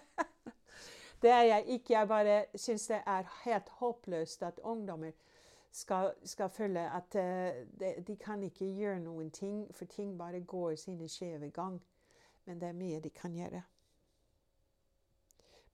Det 1.21 1.29
er 1.29 1.41
jeg 1.41 1.63
ikke. 1.67 1.93
Jeg 1.93 2.07
bare 2.07 2.45
syns 2.55 2.87
det 2.87 3.01
er 3.05 3.23
helt 3.43 3.69
håpløst 3.69 4.43
at 4.43 4.59
ungdommer 4.63 5.11
skal, 5.71 6.13
skal 6.23 6.49
føle 6.49 6.79
at 6.79 7.15
uh, 7.15 7.79
de, 7.79 8.03
de, 8.07 8.15
kan 8.15 8.43
ikke 8.43 8.65
gjøre 8.65 8.99
noen 8.99 9.31
ting, 9.31 9.75
for 9.75 9.85
ting 9.85 10.17
bare 10.17 10.41
går 10.41 10.75
sine 10.75 11.09
skjeve 11.09 11.49
gang. 11.49 11.81
Men 12.45 12.61
det 12.61 12.67
er 12.67 12.73
mye 12.73 12.99
de 12.99 13.09
kan 13.09 13.35
gjøre. 13.35 13.61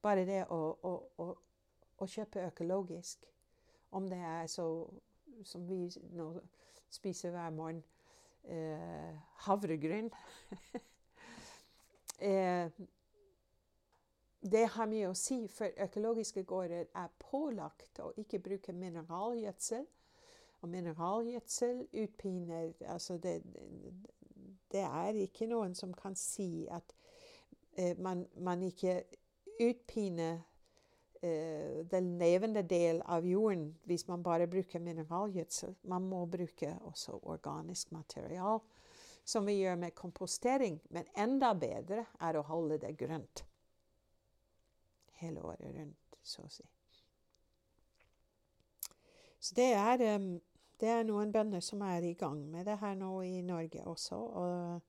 Bare 0.01 0.25
det 0.25 0.45
å, 0.49 0.77
å, 0.83 0.93
å, 1.17 1.37
å 1.97 2.07
kjøpe 2.07 2.45
økologisk, 2.47 3.25
om 3.91 4.09
det 4.09 4.19
er 4.19 4.47
så 4.47 4.67
som 5.43 5.67
vi 5.67 5.89
nå 6.15 6.27
spiser 6.89 7.31
hver 7.33 7.49
morgen, 7.49 7.83
uh, 8.45 9.15
havregryn 9.47 10.11
uh, 12.21 12.69
det 14.51 14.65
har 14.75 14.89
mye 14.89 15.09
å 15.09 15.17
si, 15.17 15.45
for 15.49 15.73
økologiske 15.81 16.43
gårder 16.45 16.89
er 16.93 17.13
pålagt 17.21 18.01
å 18.03 18.11
ikke 18.21 18.39
bruke 18.45 18.75
mineralgjødsel. 18.77 19.85
Og 20.61 20.69
mineralgjødsel 20.71 21.85
utpiner 22.03 22.73
Altså, 22.89 23.17
det, 23.21 23.39
det, 24.71 24.83
er 24.83 25.17
ikke 25.25 25.47
noen 25.49 25.73
som 25.77 25.93
kan 25.97 26.15
si 26.17 26.67
at 26.71 26.93
eh, 27.77 27.97
man, 27.97 28.25
man, 28.37 28.61
ikke 28.65 29.03
utpiner 29.61 30.39
eh, 31.21 31.81
den 31.89 32.13
levende 32.21 32.63
del 32.69 33.01
av 33.01 33.25
jorden 33.25 33.71
hvis 33.89 34.07
man 34.07 34.23
bare 34.23 34.47
bruker 34.47 34.81
mineralgjødsel. 34.81 35.75
Man 35.89 36.05
må 36.09 36.25
bruke 36.29 36.75
også 36.85 37.17
organisk 37.23 37.91
material, 37.97 38.61
som 39.25 39.45
vi 39.45 39.57
gjør 39.63 39.81
med 39.87 39.97
kompostering. 39.97 40.79
Men 40.89 41.09
enda 41.17 41.53
bedre 41.57 42.05
er 42.21 42.37
å 42.37 42.45
holde 42.45 42.81
det 42.85 42.95
grønt 43.01 43.45
hele 45.21 45.43
året 45.43 45.71
rundt, 45.75 46.19
så 46.23 46.45
å 46.45 46.51
si. 46.51 46.65
Så 49.39 49.55
det 49.55 49.71
er, 49.77 50.01
det 50.81 50.89
er 50.89 51.03
noen 51.05 51.31
bønder 51.31 51.61
som 51.61 51.83
er 51.85 52.05
i 52.07 52.15
gang 52.17 52.39
med 52.49 52.65
det 52.65 52.79
her 52.81 52.95
nå 52.97 53.19
i 53.21 53.41
Norge 53.45 53.83
også. 53.85 54.15
Og 54.15 54.81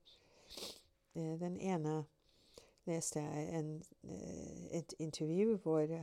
Eh, 1.17 1.39
den 1.39 1.57
ene 1.59 2.03
leste 2.87 3.21
jeg 3.23 3.59
en, 3.59 3.69
eh, 4.03 4.79
et 4.79 4.93
intervju 4.99 5.57
hvor 5.63 5.93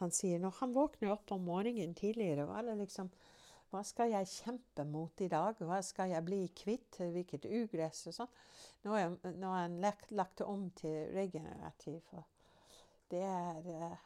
han 0.00 0.10
sier 0.12 0.40
når 0.42 0.58
han 0.60 0.74
våkner 0.74 1.14
opp 1.14 1.32
om 1.32 1.46
morgenen 1.46 1.94
tidligere, 1.94 2.46
var 2.46 2.66
det 2.68 2.78
liksom 2.84 3.12
Hva 3.72 3.80
skal 3.88 4.10
jeg 4.12 4.28
kjempe 4.28 4.84
mot 4.84 5.20
i 5.24 5.30
dag? 5.32 5.56
Hva 5.56 5.78
skal 5.80 6.10
jeg 6.12 6.24
bli 6.26 6.40
kvitt? 6.52 6.98
Hvilket 6.98 7.46
ugress 7.48 8.02
og 8.10 8.14
sånn? 8.18 8.34
Nå 8.84 8.92
har 8.92 9.62
han 9.62 9.78
lagt, 9.80 10.10
lagt 10.12 10.42
om 10.44 10.66
til 10.76 11.08
regenerativ. 11.14 12.02
Og 12.12 12.26
det 13.12 13.22
er 13.22 13.96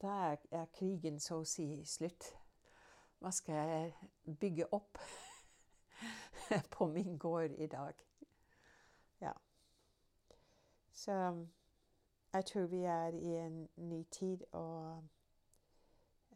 Da 0.00 0.36
er, 0.52 0.66
krigen 0.72 1.16
så 1.20 1.40
å 1.40 1.44
si 1.48 1.64
slutt. 1.84 2.28
Hva 3.18 3.32
skal 3.34 3.54
jeg 3.54 4.36
bygge 4.40 4.66
opp 4.72 4.98
på 6.74 6.86
min 6.86 7.16
gård 7.18 7.56
i 7.58 7.66
dag? 7.66 7.94
Ja. 9.20 9.32
Så 10.92 11.16
jeg 12.32 12.44
tror 12.44 12.66
vi 12.66 12.84
er 12.84 13.08
i 13.08 13.34
en 13.36 13.68
ny 13.76 14.04
tid, 14.04 14.44
og 14.52 15.02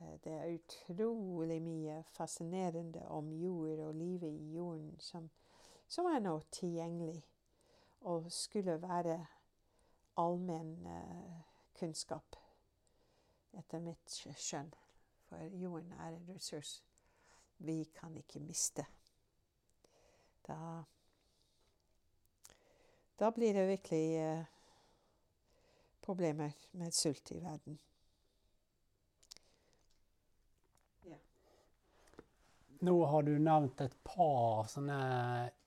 uh, 0.01 0.15
det 0.25 0.33
er 0.33 0.57
utrolig 0.57 1.63
mye 1.63 2.03
fascinerende 2.11 3.07
om 3.09 3.33
jord 3.33 3.79
og 3.79 3.95
livet 3.95 4.33
i 4.33 4.53
jorden 4.57 4.97
som, 4.99 5.31
som 5.89 6.07
er 6.07 6.19
nå 6.19 6.41
tilgjengelig 6.51 7.23
og 8.01 8.33
skulle 8.33 8.83
være 8.83 9.21
allmenn 10.17 10.87
uh, 10.87 11.52
kunnskap, 11.83 12.37
etter 13.59 13.83
mitt 13.83 14.15
skjønn. 14.39 14.71
For 15.27 15.55
jorden 15.59 15.93
er 15.99 16.15
en 16.15 16.29
ressurs 16.31 16.77
vi 17.63 17.83
kan 17.97 18.15
ikke 18.19 18.43
miste. 18.43 18.85
Da, 20.47 20.59
da 23.19 23.31
blir 23.35 23.55
det 23.55 23.69
virkelig 23.69 24.07
eh, 24.19 24.45
problemer 26.03 26.55
med 26.73 26.95
sult 26.95 27.31
i 27.31 27.41
verden. 27.43 27.79
Nå 32.83 33.05
har 33.05 33.23
du 33.23 33.37
nevnt 33.39 33.81
et 33.85 33.93
par 34.03 34.67
sånne 34.67 34.97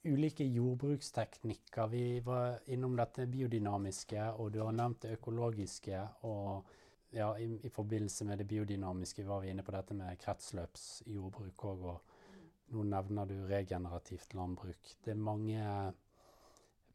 ulike 0.03 0.43
jordbruksteknikker. 0.43 1.87
Vi 1.87 2.19
var 2.25 2.57
innom 2.75 2.97
dette 2.99 3.23
biodynamiske, 3.31 4.25
og 4.35 4.49
du 4.51 4.59
har 4.59 4.75
nevnt 4.75 5.05
det 5.05 5.13
økologiske. 5.15 6.01
Og 6.27 6.73
ja, 7.15 7.29
i, 7.39 7.47
i, 7.63 7.71
forbindelse 7.71 8.27
med 8.27 8.43
det 8.43 8.49
biodynamiske 8.51 9.23
var 9.23 9.45
vi 9.45 9.53
inne 9.53 9.63
på 9.63 9.71
dette 9.77 9.95
med 9.95 10.19
kretsløpsjordbruk 10.25 11.65
òg. 11.71 11.87
Og 11.93 12.75
nå 12.75 12.83
nevner 12.91 13.31
du 13.31 13.37
regenerativt 13.47 14.35
landbruk. 14.35 14.91
Det 14.99 15.15
er 15.15 15.25
mange 15.31 15.63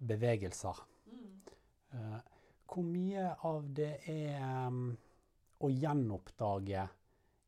bevegelser. 0.04 0.84
Mm. 1.08 1.34
Uh, 1.96 2.18
hvor 2.68 2.84
mye 2.84 3.24
av 3.48 3.72
det 3.72 3.94
er 4.04 4.68
um, 4.68 4.90
å 5.64 5.72
gjenoppdage 5.72 6.90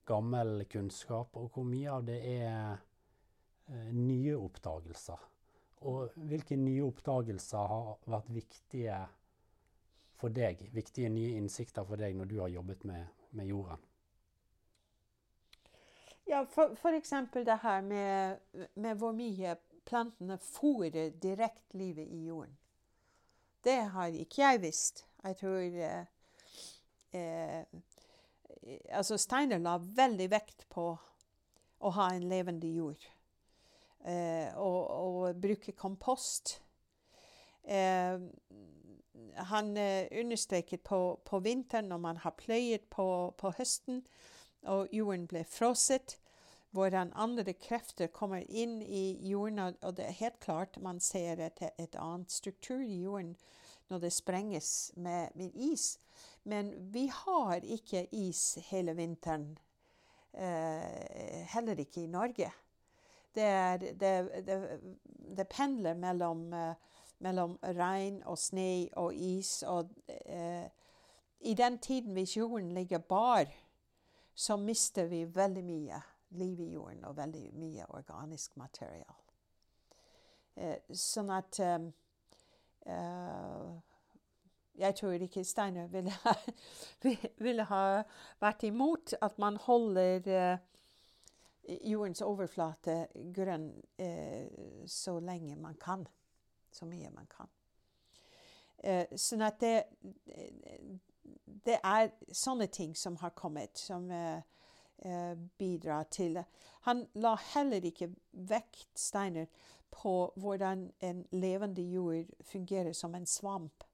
gammel 0.07 0.65
kunnskap, 0.71 1.37
og 1.37 1.53
hvor 1.55 1.67
mye 1.69 1.91
av 1.91 2.07
det 2.07 2.19
er 2.27 2.77
uh, 2.77 3.91
nye 3.95 4.37
oppdagelser? 4.37 5.29
Og 5.89 6.15
hvilke 6.31 6.57
nye 6.57 6.85
oppdagelser 6.87 7.71
har 7.73 7.95
vært 8.11 8.31
viktige 8.35 8.99
for 10.21 10.35
deg, 10.35 10.69
viktige 10.75 11.11
nye 11.11 11.39
innsikter 11.41 11.87
for 11.87 11.99
deg 11.99 12.15
når 12.15 12.31
du 12.31 12.37
har 12.41 12.53
jobbet 12.53 12.85
med, 12.87 13.09
med 13.35 13.51
jorden? 13.51 13.83
Ja, 16.31 16.45
eksempel 16.95 17.45
det 17.45 17.59
her 17.63 17.83
med, 17.83 18.39
med 18.75 18.95
hvor 18.97 19.13
mye 19.13 19.57
plantene 19.85 20.39
fôrer 20.39 21.11
direkte 21.23 21.79
livet 21.79 22.07
i 22.07 22.27
jorden. 22.29 22.55
Det 23.65 23.79
har 23.95 24.07
ikke 24.07 24.43
jeg 24.43 24.63
visst. 24.63 25.05
Jeg 25.23 25.37
tror 25.37 25.59
eh, 25.59 26.07
eh, 27.13 27.67
Altså, 28.91 29.19
Steiner 29.19 29.59
la 29.59 29.79
veldig 29.79 30.29
vekt 30.31 30.67
på 30.71 30.93
å 31.83 31.91
ha 31.97 32.13
en 32.15 32.29
levende 32.31 32.71
jord. 32.71 33.03
Eh, 34.05 34.51
og, 34.59 34.91
og, 34.91 35.41
bruke 35.43 35.75
kompost. 35.79 36.57
Eh, 37.65 38.19
han 39.51 39.77
eh, 39.77 40.07
understreket 40.21 40.83
på, 40.87 41.21
på, 41.25 41.41
vinteren, 41.43 41.91
når 41.91 42.03
man 42.03 42.17
har 42.23 42.35
pløyet 42.39 42.89
på, 42.91 43.07
på 43.39 43.55
høsten, 43.59 44.03
og 44.63 44.91
jorden 44.95 45.27
ble 45.31 45.45
frosset, 45.47 46.19
hvordan 46.73 47.13
andre 47.19 47.53
krefter 47.53 48.07
kommer 48.07 48.45
inn 48.49 48.81
i 48.83 49.19
jorden. 49.29 49.77
Og 49.83 49.97
det 49.97 50.07
er 50.07 50.21
helt 50.23 50.41
klart 50.41 50.81
man 50.83 51.01
ser 51.01 51.43
et, 51.43 51.63
et 51.79 51.99
annet 51.99 52.33
struktur 52.33 52.81
i 52.81 53.03
jorden 53.03 53.35
når 53.93 54.07
det 54.07 54.13
sprenges 54.13 54.93
med, 54.97 55.29
med 55.35 55.51
is. 55.55 55.99
Men 56.45 56.73
vi 56.93 57.07
har 57.07 57.61
ikke 57.63 58.07
is 58.15 58.59
hele 58.71 58.97
vinteren. 58.97 59.59
Eh, 60.33 61.43
heller 61.55 61.79
ikke 61.79 62.03
i 62.03 62.07
Norge. 62.07 62.51
Det, 63.35 63.43
er, 63.43 63.77
det, 63.77 64.47
det, 64.47 64.81
det 65.37 65.49
pendler 65.49 65.95
mellom, 65.95 66.53
eh, 66.53 66.75
mellom 67.19 67.59
regn 67.63 68.23
og 68.27 68.39
sne 68.39 68.89
og 68.97 69.15
is. 69.15 69.63
Og 69.63 69.91
eh, 70.09 70.67
i 71.41 71.55
den 71.55 71.79
tiden 71.79 72.13
hvis 72.13 72.37
jorden 72.37 72.73
ligger 72.73 72.99
bar, 72.99 73.47
så 74.35 74.57
mister 74.57 75.05
vi 75.07 75.25
veldig 75.35 75.65
mye 75.65 76.03
liv 76.31 76.61
i 76.61 76.73
jorden 76.73 77.05
og 77.05 77.17
veldig 77.17 77.51
mye 77.55 77.87
organisk 77.89 78.57
material. 78.57 79.19
Uh, 80.57 80.77
sånn 80.93 81.31
at 81.33 81.59
um, 81.65 81.93
Uh, 82.87 83.79
jeg 84.79 84.95
tror 84.95 85.11
ikke 85.11 85.45
Steiner 85.45 85.87
ville 85.87 86.13
ville 87.45 87.65
ha, 87.69 88.03
vært 88.41 88.63
imot 88.63 89.15
at 89.23 89.39
man 89.39 89.57
holder 89.57 90.29
uh, 90.29 90.59
jordens 91.91 92.23
overflate 92.23 93.07
grønn 93.35 93.69
uh, 94.01 94.87
så 94.87 95.19
lenge 95.21 95.57
man 95.57 95.77
kan. 95.81 96.07
Så 96.73 96.87
mye 96.89 97.11
man 97.13 97.27
kan. 97.29 97.51
sånn 99.15 99.43
at 99.45 99.59
det, 99.61 99.85
det 101.67 101.77
er 101.85 102.09
sånne 102.33 102.67
ting 102.73 102.97
som 102.97 103.19
har 103.21 103.35
kommet, 103.37 103.77
som 103.79 104.09
bidrar 105.59 106.09
til 106.11 106.41
Han 106.89 107.05
la 107.15 107.35
heller 107.53 107.85
ikke 107.85 108.09
vekt, 108.33 108.89
Steiner, 108.97 109.47
på 109.93 110.33
hvordan 110.37 110.91
en 111.01 111.27
levende 111.31 111.83
jord 111.83 112.33
fungerer 112.43 112.93
som 112.93 113.15
en 113.15 113.27
svamp. 113.27 113.85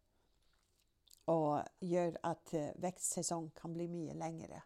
Og 1.28 1.60
gjør 1.84 2.16
at 2.24 2.50
vekstsesongen 2.52 2.82
vekstsesong 2.82 3.48
kan 3.58 3.74
bli 3.74 3.88
mye 3.92 4.16
lengre. 4.16 4.62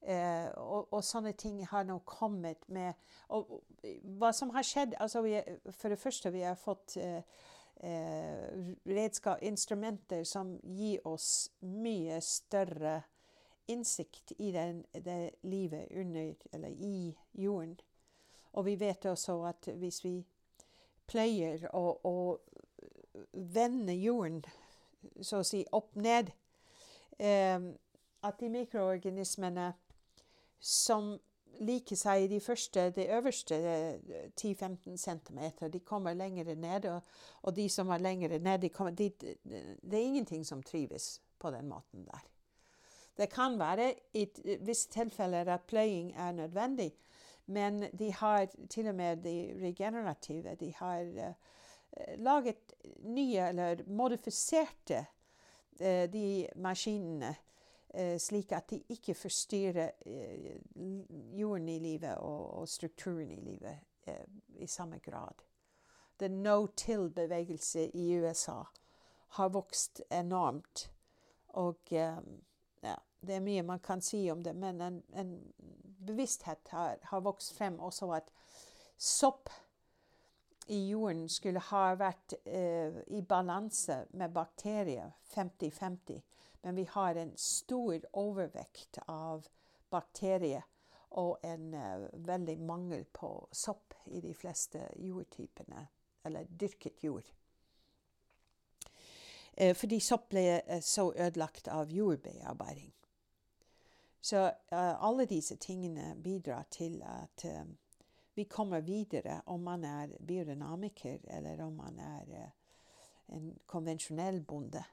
Eh, 0.00 0.48
og, 0.54 0.92
og, 0.92 1.00
sånne 1.04 1.32
ting 1.34 1.58
har 1.66 1.82
nå 1.88 1.96
kommet 2.06 2.62
med 2.70 2.94
og, 3.34 3.48
og, 3.50 3.88
Hva 4.20 4.30
som 4.32 4.52
har 4.54 4.62
skjedd 4.62 4.94
altså 5.02 5.24
vi, 5.24 5.32
For 5.74 5.90
det 5.90 5.98
første, 5.98 6.30
vi 6.30 6.44
har 6.46 6.54
fått 6.54 6.94
eh, 7.02 7.24
redskap, 8.86 9.42
instrumenter 9.42 10.22
som 10.24 10.54
gir 10.62 11.02
oss 11.06 11.50
mye 11.60 12.20
større 12.22 13.00
innsikt 13.68 14.32
i 14.38 14.52
den, 14.54 14.84
det 14.92 15.34
livet 15.42 15.90
under, 15.90 16.34
eller 16.52 16.68
i 16.68 17.16
jorden. 17.32 17.76
Og 18.52 18.64
vi 18.64 18.78
vet 18.80 19.06
også 19.06 19.42
at 19.50 19.68
hvis 19.76 20.00
vi 20.04 20.14
pleier 21.06 21.68
å, 21.76 21.84
å 22.02 22.14
vende 23.32 23.94
jorden, 23.94 24.40
så 25.22 25.42
å 25.42 25.46
si 25.46 25.64
opp 25.72 25.96
ned 25.96 26.32
eh, 27.18 27.58
At 28.22 28.40
de 28.40 28.48
mikroorganismene 28.50 29.72
som 30.58 31.12
liker 31.62 31.98
seg 31.98 32.24
i 32.24 32.30
de 32.30 32.38
første, 32.42 32.88
de 32.94 33.06
øverste 33.14 33.56
10-15 34.38 34.96
cm, 34.96 35.40
de 35.72 35.80
kommer 35.80 36.14
lenger 36.14 36.54
ned. 36.54 36.86
Og, 36.90 37.02
og, 37.42 37.54
de 37.56 37.68
som 37.68 37.90
er 37.90 38.02
lenger 38.02 38.38
ned, 38.38 38.58
de 38.62 38.70
kommer, 38.74 38.94
de, 38.94 39.10
det 39.14 39.94
er 39.94 40.04
ingenting 40.04 40.46
som 40.46 40.62
trives 40.62 41.20
på 41.38 41.50
den 41.54 41.68
måten 41.70 42.06
der. 42.06 42.26
Det 43.18 43.30
kan 43.30 43.58
være 43.58 43.94
i 44.14 44.28
visse 44.62 44.90
tilfeller 44.94 45.50
at 45.50 45.66
pløying 45.66 46.12
er 46.14 46.32
nødvendig, 46.32 46.92
men 47.46 47.84
de 47.98 48.12
har 48.12 48.46
til 48.70 48.88
og 48.88 48.94
med 48.94 49.24
de 49.24 49.58
regenerative 49.62 50.54
De 50.54 50.74
har 50.76 51.00
uh, 51.02 51.32
laget 52.16 52.74
nye, 52.98 53.48
eller 53.48 53.82
modifiserte, 53.86 55.06
uh, 55.80 56.04
de 56.12 56.48
maskinene 56.56 57.34
uh, 57.94 58.16
slik 58.18 58.52
at 58.52 58.70
de 58.70 58.82
ikke 58.88 59.14
forstyrrer 59.14 59.90
jorden 61.38 61.68
i 61.68 61.78
livet 61.78 62.16
og, 62.18 62.68
strukturen 62.68 63.30
i 63.30 63.40
livet 63.40 63.78
i 64.56 64.66
samme 64.66 64.98
grad. 64.98 65.44
The 66.18 66.28
no-till-bevegelse 66.28 67.90
i 67.94 68.16
USA 68.16 68.62
har 69.28 69.48
vokst 69.48 70.02
enormt. 70.10 70.90
Og 71.48 71.76
ja, 71.90 72.16
det 73.20 73.34
er 73.34 73.44
mye 73.44 73.62
man 73.66 73.80
kan 73.84 74.00
si 74.04 74.30
om 74.30 74.42
det, 74.42 74.54
men 74.56 74.80
en, 74.80 75.02
en 75.12 75.32
bevissthet 76.06 76.70
har, 76.72 76.98
har, 77.02 77.20
vokst 77.20 77.54
frem 77.56 77.78
også 77.80 78.10
at 78.16 78.30
sopp 78.96 79.50
i 80.68 80.88
jorden 80.88 81.28
skulle 81.28 81.60
ha 81.70 81.94
vært 81.96 82.34
eh, 82.44 83.00
i 83.16 83.22
balanse 83.24 84.02
med 84.10 84.32
bakterier 84.32 85.14
50-50. 85.34 86.20
Men 86.62 86.76
vi 86.76 86.84
har 86.90 87.16
en 87.16 87.32
stor 87.36 88.04
overvekt 88.12 88.98
av 89.06 89.46
bakterier 89.90 90.66
og 91.16 91.38
en 91.42 91.72
eh, 91.74 92.04
veldig 92.12 92.58
mangel 92.60 93.06
på 93.12 93.32
sopp 93.52 93.96
i 94.12 94.20
de 94.20 94.34
fleste 94.34 94.84
jordtypene, 95.00 95.86
eller 96.28 96.52
dyrket 96.60 97.00
jord. 97.04 97.32
Eh, 99.56 99.72
fordi 99.76 100.00
sopp 100.04 100.28
ble 100.34 100.44
uh, 100.68 100.78
så 100.84 101.08
ødelagt 101.16 101.68
av 101.72 101.90
jordbearbeiding. 101.92 102.92
Så 104.20 104.50
alle 104.68 105.24
disse 105.30 105.56
tingene 105.56 106.10
bidrar 106.20 106.66
til 106.74 106.98
at 107.06 107.44
vi 108.38 108.44
kommer 108.44 108.80
videre 108.86 109.40
om 109.50 109.64
man 109.66 109.84
er 109.84 110.12
biodynamiker 110.22 111.24
eller 111.34 111.58
om 111.64 111.72
man 111.80 111.98
er 111.98 112.28
en 113.34 113.48
konvensjonell 113.66 114.44
bonde. 114.46 114.84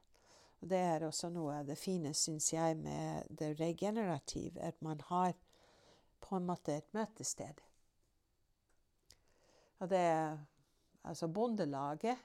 Og 0.62 0.70
det 0.70 0.80
er 0.82 1.06
også 1.06 1.30
noe 1.30 1.60
av 1.60 1.68
det 1.70 1.76
fine, 1.78 2.10
syns 2.18 2.48
jeg, 2.54 2.78
med 2.82 3.30
det 3.30 3.52
regenerative, 3.60 4.58
at 4.66 4.82
man 4.82 5.04
har 5.12 5.36
på 6.26 6.40
en 6.40 6.48
måte 6.48 6.74
et 6.74 6.94
møtested. 6.98 7.62
Og 9.80 9.90
det 9.92 10.00
er 10.00 10.40
altså 11.04 11.28
Bondelaget 11.28 12.18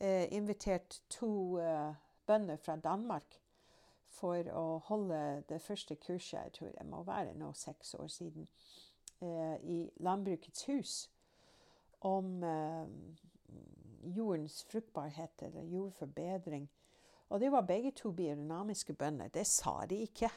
eh, 0.00 0.26
invitert 0.34 1.02
to 1.08 1.60
eh, 1.62 1.94
bønder 2.26 2.58
fra 2.58 2.76
Danmark 2.82 3.38
for 4.10 4.50
å 4.50 4.80
holde 4.88 5.44
det 5.48 5.60
første 5.62 5.96
kurset, 6.02 6.40
jeg 6.40 6.52
tror 6.58 6.74
det 6.74 6.88
må 6.90 7.04
være 7.06 7.38
nå 7.38 7.52
seks 7.56 7.94
år 7.94 8.10
siden, 8.10 8.48
eh, 9.22 9.56
i 9.62 9.78
Landbrukets 10.02 10.66
hus 10.68 10.94
om 12.00 12.42
eh, 12.44 12.86
jordens 14.16 14.62
fruktbarhet 14.68 15.42
eller 15.46 15.62
jordforbedring 15.62 16.68
og 17.32 17.40
det 17.40 17.52
var 17.52 17.60
begge 17.60 17.90
to 17.96 18.10
biodynamiske 18.12 18.92
bønder. 18.92 19.28
Det 19.28 19.46
sa 19.46 19.86
de 19.88 20.02
ikke, 20.04 20.28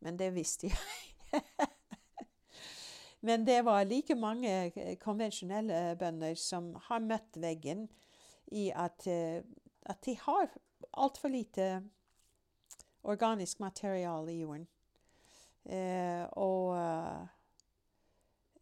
men 0.00 0.18
det 0.18 0.34
visste 0.34 0.70
jeg. 0.70 1.42
men 3.26 3.46
det 3.46 3.64
var 3.64 3.84
like 3.84 4.14
mange 4.14 4.72
eh, 4.76 4.98
konvensjonelle 4.98 5.96
bønder 5.98 6.34
som 6.38 6.76
har 6.86 7.02
møtt 7.02 7.40
veggen 7.42 7.88
i 8.54 8.68
at, 8.70 9.06
eh, 9.10 9.42
at 9.82 10.04
de 10.06 10.14
har 10.20 10.54
altfor 10.92 11.28
lite 11.28 11.82
organisk 13.02 13.60
materiale 13.60 14.32
i 14.32 14.40
jorden. 14.40 14.68
Eh, 15.66 16.22
og 16.38 16.70
uh, 16.78 17.26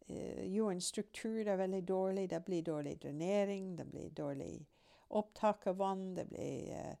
jordens 0.07 0.87
struktur 0.93 1.47
er 1.47 1.57
veldig 1.59 1.83
dårlig. 1.87 2.29
Det 2.29 2.39
blir 2.45 2.63
dårlig 2.63 2.95
drenering, 3.01 3.75
det 3.75 3.85
blir 3.91 4.09
dårlig 4.09 4.65
opptak 5.07 5.67
av 5.67 5.77
vann. 5.77 6.15
det 6.15 6.25
blir... 6.29 6.71
Uh, 6.71 6.95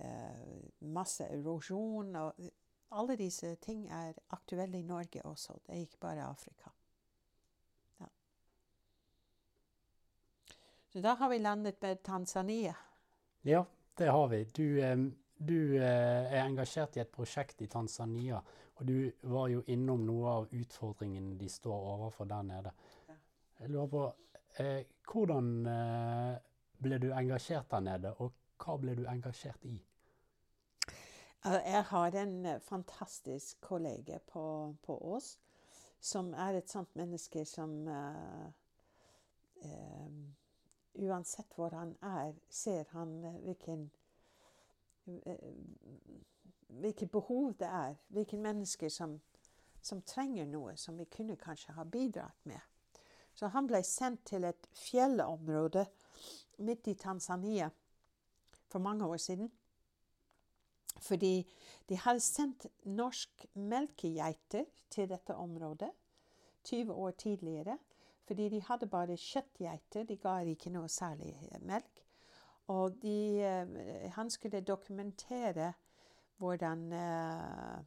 Eh, 0.00 0.60
masse 0.78 1.26
erosjon. 1.28 2.14
og 2.16 2.50
Alle 2.96 3.16
disse 3.20 3.54
ting 3.60 3.84
er 3.92 4.16
aktuelle 4.32 4.78
i 4.78 4.86
Norge 4.86 5.22
også. 5.28 5.58
Det 5.66 5.74
er 5.74 5.82
ikke 5.84 6.00
bare 6.00 6.24
Afrika. 6.24 6.72
Ja. 8.00 8.08
Så 10.92 11.02
da 11.04 11.14
har 11.20 11.28
vi 11.28 11.38
landet 11.38 11.82
med 11.82 12.02
Tanzania. 12.02 12.74
Ja, 13.42 13.64
det 13.98 14.08
har 14.08 14.26
vi. 14.28 14.44
Du, 14.44 14.80
du 15.36 15.76
eh, 15.76 16.32
er 16.32 16.44
engasjert 16.46 16.96
i 16.96 17.04
et 17.04 17.12
prosjekt 17.12 17.60
i 17.62 17.68
Tanzania. 17.68 18.40
Og 18.80 18.86
du 18.88 19.12
var 19.28 19.48
jo 19.52 19.60
innom 19.68 20.06
noe 20.08 20.30
av 20.40 20.54
utfordringene 20.56 21.34
de 21.36 21.48
står 21.52 21.86
overfor 21.94 22.24
der 22.24 22.42
nede. 22.48 22.72
Jeg 23.60 23.68
lurer 23.68 23.86
på, 23.92 24.04
eh, 24.58 24.86
Hvordan 25.10 25.66
eh, 25.66 26.38
ble 26.80 26.98
du 26.98 27.10
engasjert 27.12 27.70
der 27.70 27.80
nede, 27.80 28.14
og 28.16 28.32
hva 28.56 28.76
ble 28.80 28.94
du 28.96 29.04
engasjert 29.04 29.64
i? 29.68 29.76
Jeg 31.44 31.84
har 31.90 32.16
en 32.22 32.46
eh, 32.46 32.60
fantastisk 32.60 33.60
kollega 33.60 34.18
på, 34.32 34.74
på 34.82 34.98
Ås 35.12 35.38
som 36.00 36.32
er 36.32 36.56
et 36.56 36.70
sånt 36.70 36.94
menneske 36.96 37.44
som 37.44 37.72
uh, 37.88 38.46
uh, 39.64 40.20
Uansett 41.00 41.52
hvor 41.54 41.76
han 41.76 41.92
er, 42.02 42.32
ser 42.48 42.88
han 42.92 43.12
hvilken 43.44 43.90
hvilke 46.80 47.06
behov 47.06 47.54
det 47.58 47.66
er. 47.66 47.94
Hvilke 48.08 48.36
mennesker 48.36 48.88
som, 48.88 49.20
som, 49.82 50.02
trenger 50.02 50.46
noe 50.46 50.76
som 50.76 50.98
vi 50.98 51.04
kunne 51.04 51.36
kanskje 51.36 51.74
ha 51.76 51.84
bidratt 51.84 52.46
med. 52.46 52.60
Så 53.34 53.48
han 53.54 53.66
ble 53.66 53.82
sendt 53.86 54.24
til 54.26 54.44
et 54.44 54.68
fjellområde 54.76 55.86
midt 56.58 56.90
i 56.90 56.94
Tanzania 56.94 57.70
for 58.68 58.78
mange 58.78 59.06
år 59.06 59.16
siden. 59.16 59.50
Fordi 61.00 61.46
de 61.88 61.96
hadde 61.96 62.20
sendt 62.20 62.66
norsk 62.84 63.46
melkegeiter 63.54 64.64
til 64.90 65.08
dette 65.08 65.34
området 65.34 65.90
20 66.64 66.92
år 66.92 67.10
tidligere. 67.10 67.78
Fordi 68.26 68.48
de 68.48 68.62
hadde 68.62 68.86
bare 68.86 69.16
kjøttgeiter, 69.16 70.04
de 70.04 70.16
ga 70.16 70.36
ikke 70.46 70.70
noe 70.70 70.88
særlig 70.88 71.34
melk. 71.66 72.02
Og 72.70 72.94
de, 73.02 73.16
uh, 73.42 74.10
han 74.14 74.30
skulle 74.30 74.60
dokumentere 74.60 75.72
hvordan 76.40 76.86
uh, 76.92 77.78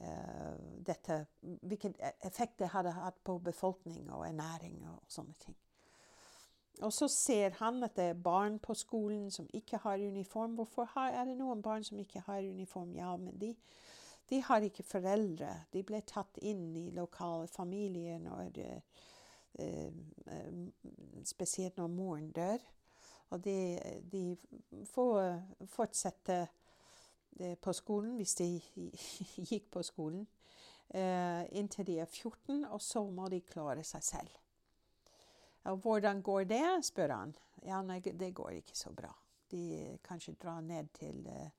uh, 0.00 0.56
dette 0.86 1.24
Hvilken 1.40 1.94
effekt 2.24 2.58
det 2.60 2.68
hadde 2.74 2.92
hatt 2.92 3.18
på 3.24 3.38
befolkning 3.38 4.10
og 4.12 4.26
ernæring 4.28 4.82
og 4.88 5.02
sånne 5.08 5.34
ting. 5.40 5.56
Og 6.84 6.92
så 6.94 7.08
ser 7.10 7.56
han 7.58 7.82
at 7.82 7.96
det 7.96 8.04
er 8.12 8.22
barn 8.22 8.58
på 8.62 8.74
skolen 8.74 9.30
som 9.34 9.48
ikke 9.54 9.80
har 9.82 9.98
uniform. 9.98 10.54
Hvorfor 10.54 10.98
er 11.00 11.24
det 11.24 11.36
noen 11.38 11.62
barn 11.62 11.84
som 11.84 11.98
ikke 11.98 12.22
har 12.26 12.44
uniform? 12.46 12.94
Ja, 12.94 13.16
men 13.16 13.34
de, 13.40 13.54
de 14.30 14.42
har 14.42 14.62
ikke 14.62 14.86
foreldre. 14.86 15.50
De 15.72 15.82
ble 15.82 16.00
tatt 16.06 16.38
inn 16.38 16.76
i 16.76 16.90
lokale 16.94 17.48
familier 17.50 18.20
når 18.22 18.62
uh, 18.62 18.80
Spesielt 21.26 21.80
når 21.80 21.88
moren 21.90 22.30
dør. 22.30 22.62
Og 23.30 23.44
de, 23.44 23.78
de 24.12 24.36
får 24.86 25.40
fortsette 25.66 26.46
på 27.60 27.72
skolen, 27.72 28.16
hvis 28.16 28.34
de 28.38 28.48
gikk 29.50 29.70
på 29.70 29.82
skolen, 29.86 30.26
uh, 30.94 31.44
inntil 31.54 31.86
de 31.86 31.98
er 32.02 32.06
14, 32.06 32.64
og 32.64 32.82
så 32.82 33.04
må 33.10 33.28
de 33.28 33.40
klare 33.46 33.84
seg 33.86 34.04
selv. 34.04 34.38
Hvordan 35.68 36.22
går 36.22 36.44
det, 36.44 36.84
spør 36.84 37.12
han. 37.12 37.34
Ja, 37.66 37.82
nei, 37.82 38.00
det 38.00 38.34
går 38.34 38.50
ikke 38.60 38.76
så 38.78 38.92
bra. 38.94 39.10
De 39.50 39.98
kanskje 40.04 40.36
drar 40.40 40.60
ned 40.60 40.88
til, 40.96 41.26
eh, 41.26 41.50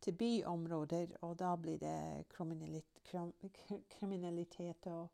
til 0.00 0.12
byområder, 0.12 1.16
og 1.20 1.38
da 1.38 1.56
blir 1.56 1.78
det 1.78 2.24
kriminalitet 3.90 4.86
og, 4.86 5.08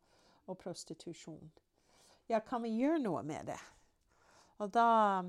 og, 0.45 0.57
prostitusjon. 0.57 1.51
Ja, 2.29 2.39
kan 2.39 2.63
vi 2.63 2.69
gjøre 2.69 2.99
noe 2.99 3.23
med 3.23 3.45
det? 3.45 3.59
Og 4.57 4.73
da 4.73 5.23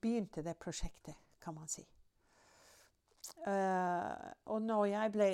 begynte 0.00 0.42
det 0.42 0.56
prosjektet, 0.56 1.14
kan 1.40 1.54
man 1.54 1.68
si. 1.68 1.84
Uh, 3.46 4.32
og 4.50 4.62
når 4.62 4.84
jeg 4.90 5.12
ble 5.14 5.28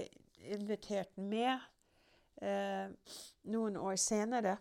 invitert 0.54 1.16
med 1.18 1.54
uh, 2.44 2.92
noen 3.48 3.78
år 3.80 3.96
senere 4.00 4.58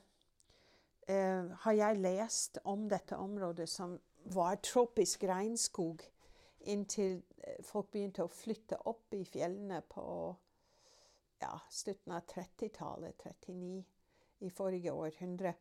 eh, 1.07 1.51
har 1.59 1.75
jeg 1.75 1.99
lest 1.99 2.57
om 2.63 2.87
dette 2.89 3.17
området 3.19 3.67
som 3.69 3.97
var 4.33 4.55
tropisk 4.63 5.23
regnskog 5.27 6.03
inntil 6.63 7.21
eh, 7.43 7.59
folk 7.65 7.91
begynte 7.91 8.23
å 8.23 8.31
flytte 8.31 8.79
opp 8.89 9.13
i 9.15 9.23
fjellene 9.27 9.81
på 9.89 10.05
ja, 11.43 11.57
slutten 11.71 12.15
av 12.15 12.23
30-tallet, 12.29 13.19
39, 13.19 13.83
i 14.47 14.51
forrige 14.51 14.93
århundre. 14.95 15.53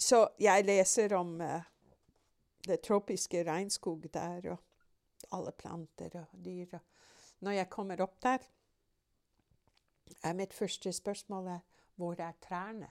Så 0.00 0.22
jeg 0.40 0.64
leser 0.64 1.12
om 1.12 1.34
uh, 1.44 1.60
det 2.64 2.78
tropiske 2.86 3.42
regnskog 3.44 4.06
der, 4.12 4.54
og 4.54 4.69
alle 5.32 5.52
planter 5.52 6.16
og 6.20 6.38
dyr. 6.44 6.78
Når 7.40 7.50
jeg 7.50 7.70
kommer 7.70 8.00
opp 8.04 8.22
der, 8.22 8.38
er 10.22 10.32
mitt 10.34 10.54
første 10.54 10.92
spørsmål 10.92 11.46
er, 11.46 11.60
hvor 11.96 12.20
er 12.20 12.32
trærne? 12.42 12.90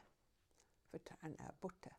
for 0.89 0.97
trærne 0.97 1.35
er 1.39 1.51
borte. 1.61 1.89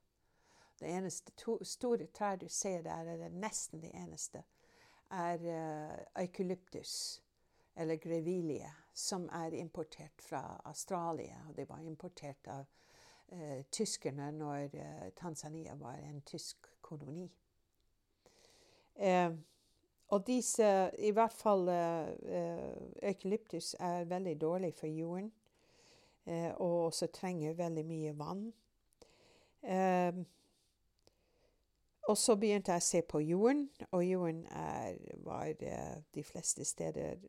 Det 0.81 0.89
eneste 0.89 1.33
to, 1.37 1.59
store 1.65 2.07
trær 2.07 2.37
du 2.37 2.49
ser 2.49 2.83
der, 2.83 3.13
eller 3.13 3.29
nesten 3.29 3.83
det 3.83 3.91
eneste, 3.95 4.43
er 5.11 5.37
uh, 5.37 6.23
eukalyptus, 6.23 7.23
eller 7.77 7.97
grevilie, 7.97 8.73
som 8.95 9.29
er 9.33 9.55
importert 9.55 10.23
fra 10.23 10.61
Australia. 10.65 11.43
Og 11.49 11.57
det 11.57 11.69
var 11.69 11.79
importert 11.79 12.47
av 12.47 12.65
uh, 13.33 13.61
tyskerne 13.71 14.31
når 14.33 14.75
uh, 14.75 15.09
Tanzania 15.17 15.75
var 15.75 15.99
en 15.99 16.23
tysk 16.23 16.67
koloni. 16.81 17.31
Og 20.11 20.27
disse, 20.27 20.91
i 20.99 21.13
hvert 21.15 21.33
fall 21.33 21.69
eukalyptus, 21.71 23.77
er 23.81 24.09
veldig 24.11 24.41
dårlig 24.41 24.75
for 24.75 24.87
jorden. 24.87 25.33
og 26.57 26.85
også 26.85 27.07
trenger 27.07 27.55
veldig 27.55 27.85
mye 27.87 28.19
vann. 28.19 28.53
Og 32.11 32.19
så 32.19 32.35
begynte 32.37 32.75
jeg 32.75 32.83
å 32.83 32.87
se 32.87 33.03
på 33.07 33.21
jorden, 33.23 33.69
og 33.91 34.05
jorden 34.05 34.43
er, 34.51 34.99
var 35.23 35.53
de 36.15 36.25
fleste 36.27 36.65
steder 36.65 37.23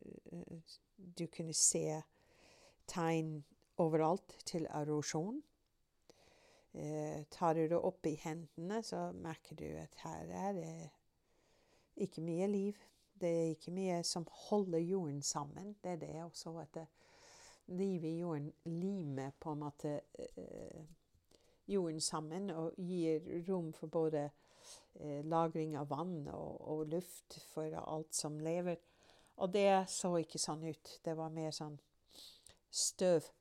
Du 0.97 1.27
kunne 1.27 1.53
se 1.53 2.01
tegn 2.89 3.43
overalt 3.81 4.37
til 4.45 4.67
erosjon. 4.69 5.41
Uh, 6.71 7.23
tar 7.31 7.57
du 7.57 7.65
det 7.67 7.77
opp 7.77 8.07
i 8.07 8.15
hendene, 8.23 8.79
så 8.83 9.09
merker 9.11 9.57
du 9.59 9.67
at 9.75 9.97
her 10.05 10.29
er 10.31 10.53
det 10.55 10.75
ikke 11.95 12.21
mye 12.21 12.47
liv. 12.47 12.79
Det 13.21 13.29
er 13.29 13.51
ikke 13.53 13.71
mye 13.71 14.01
som 14.03 14.25
holder 14.47 14.79
jorden 14.79 15.21
sammen. 15.21 15.75
Det 15.83 15.91
er 15.91 16.01
det 16.01 16.23
også 16.23 16.55
at 16.61 16.77
livet 17.67 18.07
i 18.09 18.19
jorden 18.19 18.51
limer 18.65 19.31
på 19.39 19.51
en 19.51 19.59
måte 19.59 19.99
jorden 21.71 22.01
sammen 22.01 22.49
og 22.51 22.75
gir 22.77 23.21
rom 23.47 23.71
for 23.73 23.91
både 23.91 24.29
eh, 24.99 25.21
lagring 25.25 25.77
av 25.79 25.89
vann 25.91 26.27
og, 26.33 26.61
og, 26.61 26.87
luft 26.91 27.39
for 27.53 27.75
alt 27.81 28.15
som 28.15 28.39
lever. 28.39 28.79
Og 29.41 29.53
det 29.53 29.85
så 29.89 30.15
ikke 30.19 30.41
sånn 30.41 30.65
ut. 30.67 30.97
Det 31.03 31.15
var 31.17 31.33
mer 31.33 31.53
sånn 31.55 31.77
støv 32.71 33.23
eh, 33.23 33.40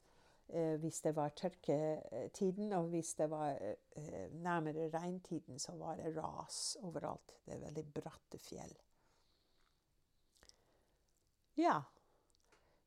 hvis 0.80 1.00
det 1.00 1.14
var 1.16 1.28
tørketiden. 1.28 2.72
Og 2.72 2.88
hvis 2.92 3.14
det 3.14 3.30
var 3.30 3.58
eh, 3.60 4.32
nærmere 4.32 4.90
regntiden, 4.90 5.58
så 5.58 5.72
var 5.76 5.96
det 5.96 6.16
ras 6.16 6.76
overalt. 6.82 7.36
Det 7.46 7.54
er 7.54 7.64
veldig 7.64 7.86
bratte 7.94 8.38
fjell. 8.38 8.74
Ja. 11.56 11.80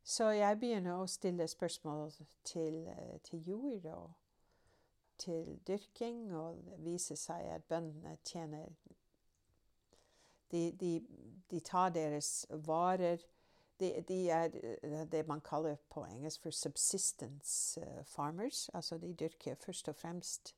Så 0.04 0.34
jeg 0.36 0.60
begynner 0.60 1.00
å 1.00 1.08
stille 1.08 1.48
spørsmål 1.48 2.12
til, 2.44 2.88
eh, 2.88 3.20
til 3.24 3.48
jord. 3.48 3.86
og 3.86 4.12
til 5.18 5.60
dyrking, 5.68 6.36
og 6.36 6.58
det 6.66 6.80
viser 6.84 7.16
seg 7.16 7.46
at 7.54 7.64
bøndene 7.70 8.18
tjener 8.26 8.66
de, 10.52 10.72
de, 10.80 11.02
de, 11.52 11.60
tar 11.60 11.90
deres 11.90 12.46
varer 12.50 13.22
de, 13.80 14.04
de, 14.08 14.30
er 14.30 14.48
det 15.12 15.28
man 15.28 15.42
kaller 15.42 15.76
på 15.90 16.06
engelsk 16.06 16.42
for 16.42 16.50
'subsistence 16.50 17.82
eh, 17.82 18.04
farmers'. 18.04 18.70
Altså 18.74 18.98
de 18.98 19.14
dyrker 19.14 19.56
først 19.56 19.90
og 19.90 19.96
fremst 19.96 20.56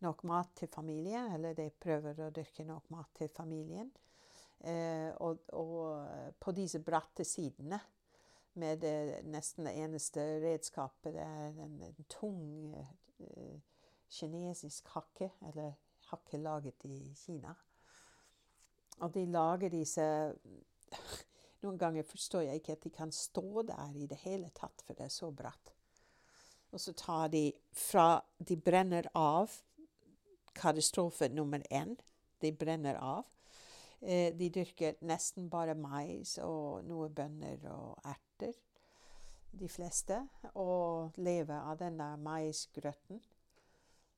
nok 0.00 0.24
mat 0.24 0.48
til 0.56 0.68
familien, 0.68 1.32
eller 1.32 1.52
de 1.52 1.70
prøver 1.70 2.26
å 2.26 2.30
dyrke 2.30 2.64
nok 2.64 2.90
mat 2.90 3.12
til 3.14 3.28
familien. 3.28 3.92
Eh, 4.60 5.12
og, 5.16 5.38
og, 5.52 6.08
på 6.40 6.52
disse 6.52 6.80
bratte 6.80 7.24
sidene 7.24 7.80
med 8.54 8.80
det 8.80 9.24
nesten 9.28 9.66
det 9.68 9.76
eneste 9.76 10.20
redskapet, 10.20 11.12
det 11.14 11.22
er 11.22 11.60
en, 11.64 11.82
en 11.82 12.06
tung 12.08 12.74
eh, 12.74 13.60
kinesisk 14.08 14.88
hakke, 14.94 15.30
eller 15.48 15.72
hakke 16.10 16.40
laget 16.40 16.84
i 16.88 17.14
Kina. 17.14 17.52
Og 19.00 19.14
de 19.14 19.26
lager 19.26 19.68
disse 19.68 20.34
Noen 21.66 21.78
ganger 21.80 22.06
forstår 22.06 22.44
jeg 22.46 22.60
ikke 22.60 22.76
at 22.76 22.84
de 22.84 22.90
kan 22.94 23.12
stå 23.12 23.62
der 23.66 23.96
i 23.98 24.06
det 24.06 24.20
hele 24.22 24.52
tatt, 24.54 24.84
for 24.86 24.94
det 24.94 25.08
er 25.08 25.14
så 25.14 25.32
bratt. 25.34 25.72
Og 26.70 26.80
så 26.80 26.92
tar 26.94 27.28
de 27.32 27.50
fra 27.74 28.20
De 28.38 28.56
brenner 28.56 29.08
av 29.14 29.50
katastrofe 30.54 31.28
nummer 31.28 31.62
én. 31.70 31.96
De 32.40 32.52
brenner 32.52 32.94
av. 33.02 33.24
Eh, 34.00 34.30
de 34.36 34.50
dyrker 34.52 34.94
nesten 35.00 35.50
bare 35.50 35.74
mais 35.74 36.36
og 36.38 36.84
noe 36.84 37.08
bønner 37.08 37.64
og 37.72 37.98
erter, 38.04 38.52
de 39.56 39.68
fleste, 39.72 40.20
og 40.54 41.16
lever 41.16 41.56
av 41.56 41.78
denne 41.80 42.12
maisgrøten 42.20 43.22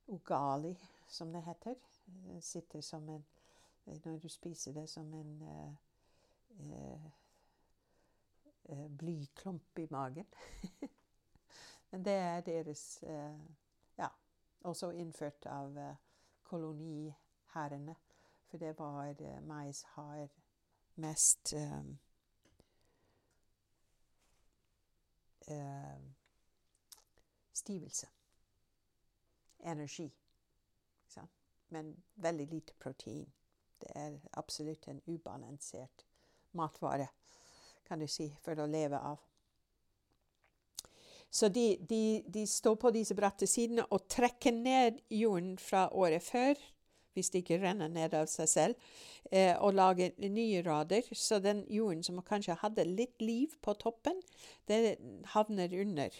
ugali, 0.08 0.74
som 1.08 1.32
det 1.32 1.44
heter. 1.46 1.78
Den 2.26 2.42
sitter 2.42 2.80
som 2.80 3.08
en 3.08 3.24
Når 4.04 4.18
du 4.18 4.28
spiser 4.28 4.72
det 4.72 4.88
som 4.88 5.14
en 5.14 5.42
eh, 5.42 5.72
uh, 6.60 7.10
blyklump 8.98 9.78
i 9.78 9.86
magen. 9.90 10.26
Men 11.90 12.04
det 12.04 12.12
er 12.12 12.40
deres 12.40 13.00
uh, 13.02 13.40
Ja, 13.98 14.08
også 14.64 14.90
innført 14.90 15.46
av 15.46 15.78
kolonihærene. 16.42 17.96
For 18.48 18.58
det 18.58 18.78
var 18.78 19.40
mais 19.40 19.82
har 19.82 20.28
mest 20.96 21.54
um, 21.54 21.98
stivelse 27.52 28.08
energi. 29.60 30.12
Men 31.68 32.02
veldig 32.14 32.46
lite 32.46 32.74
protein. 32.74 33.32
Det 33.78 33.90
er 33.94 34.18
absolutt 34.32 34.88
en 34.88 35.00
ubalansert 35.06 36.06
matvare, 36.50 37.08
kan 37.88 38.00
du 38.00 38.08
si, 38.10 38.28
for 38.44 38.58
å 38.60 38.68
leve 38.68 39.00
av. 39.00 39.18
Så 41.30 41.48
de, 41.52 41.76
de, 41.88 42.22
de 42.26 42.46
står 42.48 42.76
på 42.80 42.92
disse 42.94 43.14
bratte 43.16 43.46
sidene 43.48 43.84
og 43.92 44.06
trekker 44.08 44.54
ned 44.54 45.02
jorden 45.12 45.56
fra 45.60 45.88
året 45.92 46.24
før, 46.24 46.60
hvis 47.12 47.32
det 47.34 47.42
ikke 47.42 47.58
renner 47.60 47.90
ned 47.92 48.14
av 48.14 48.28
seg 48.30 48.48
selv, 48.48 48.88
eh, 49.30 49.52
og 49.58 49.74
lager 49.76 50.14
nye 50.30 50.62
rader. 50.64 51.04
Så 51.12 51.40
den 51.42 51.64
jorden 51.72 52.04
som 52.06 52.22
kanskje 52.24 52.56
hadde 52.62 52.86
litt 52.88 53.20
liv 53.20 53.58
på 53.64 53.74
toppen, 53.76 54.22
det 54.70 54.96
havner 55.34 55.74
under. 55.82 56.14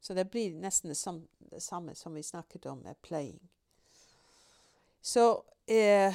Så 0.00 0.14
det 0.14 0.28
blir 0.30 0.54
nesten 0.54 0.92
det 0.92 0.98
samme, 1.00 1.26
det 1.50 1.62
samme 1.62 1.94
som 1.98 2.14
vi 2.14 2.22
snakket 2.22 2.68
om 2.70 2.80
med 2.86 3.00
pløying. 3.02 3.40
Så 5.02 5.42
eh, 5.66 6.14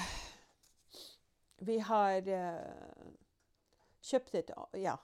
vi 1.61 1.77
har 1.79 2.27
eh, 2.27 3.11
kjøpt 4.01 4.35
et 4.35 4.51
Ja. 4.73 4.95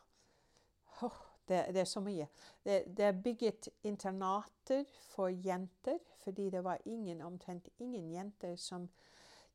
Oh, 1.01 1.17
det, 1.47 1.65
det, 1.73 1.81
er 1.81 1.85
så 1.85 1.99
mye. 1.99 2.27
Det, 2.63 2.99
er 2.99 3.11
bygget 3.23 3.69
internater 3.83 4.83
for 5.09 5.27
jenter, 5.27 5.97
fordi 6.23 6.49
det 6.49 6.63
var 6.63 6.77
ingen, 6.85 7.21
omtrent 7.21 7.69
ingen 7.79 8.11
jenter 8.11 8.55
som 8.55 8.89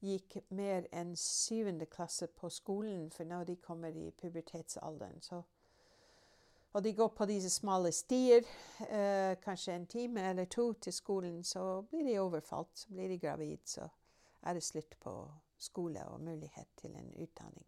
gikk 0.02 0.36
mer 0.50 0.86
enn 0.92 1.16
syvende 1.16 1.86
klasse 1.86 2.26
på 2.26 2.50
skolen, 2.50 3.10
for 3.10 3.24
når 3.24 3.44
de 3.44 3.56
kommer 3.56 3.88
i 3.88 4.10
pubertetsalderen, 4.10 5.20
så 5.22 5.42
og 6.72 6.84
de 6.84 6.94
går 6.96 7.08
på 7.08 7.26
disse 7.28 7.50
smale 7.52 7.92
stier, 7.92 8.46
eh, 8.88 9.36
kanskje 9.44 9.74
en 9.74 9.86
time 9.86 10.22
eller 10.30 10.44
to 10.44 10.72
til 10.72 10.92
skolen. 10.92 11.44
Så 11.44 11.82
blir 11.82 12.04
de 12.04 12.18
overfalt, 12.20 12.70
så 12.72 12.88
blir 12.88 13.08
de 13.08 13.18
gravid, 13.18 13.58
så 13.64 13.88
er 14.42 14.54
det 14.54 14.62
slutt 14.62 14.96
på 15.00 15.12
skole 15.58 16.06
og 16.08 16.20
mulighet 16.20 16.68
til 16.76 16.96
en 16.96 17.12
utdanning. 17.22 17.66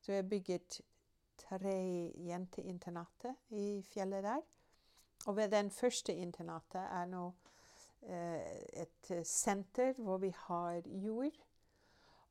Så 0.00 0.12
vi 0.12 0.16
har 0.16 0.22
bygget 0.22 0.80
tre 1.36 1.76
jenteinternater 2.16 3.34
i 3.50 3.82
fjellet 3.82 4.24
der. 4.24 4.40
Og 5.26 5.36
ved 5.36 5.50
den 5.52 5.70
første 5.70 6.14
internatet 6.14 6.80
er 6.80 7.06
nå 7.06 7.26
eh, 8.02 8.84
et 8.84 9.12
senter 9.26 9.92
hvor 9.98 10.18
vi 10.18 10.32
har 10.46 10.82
jord 10.86 11.36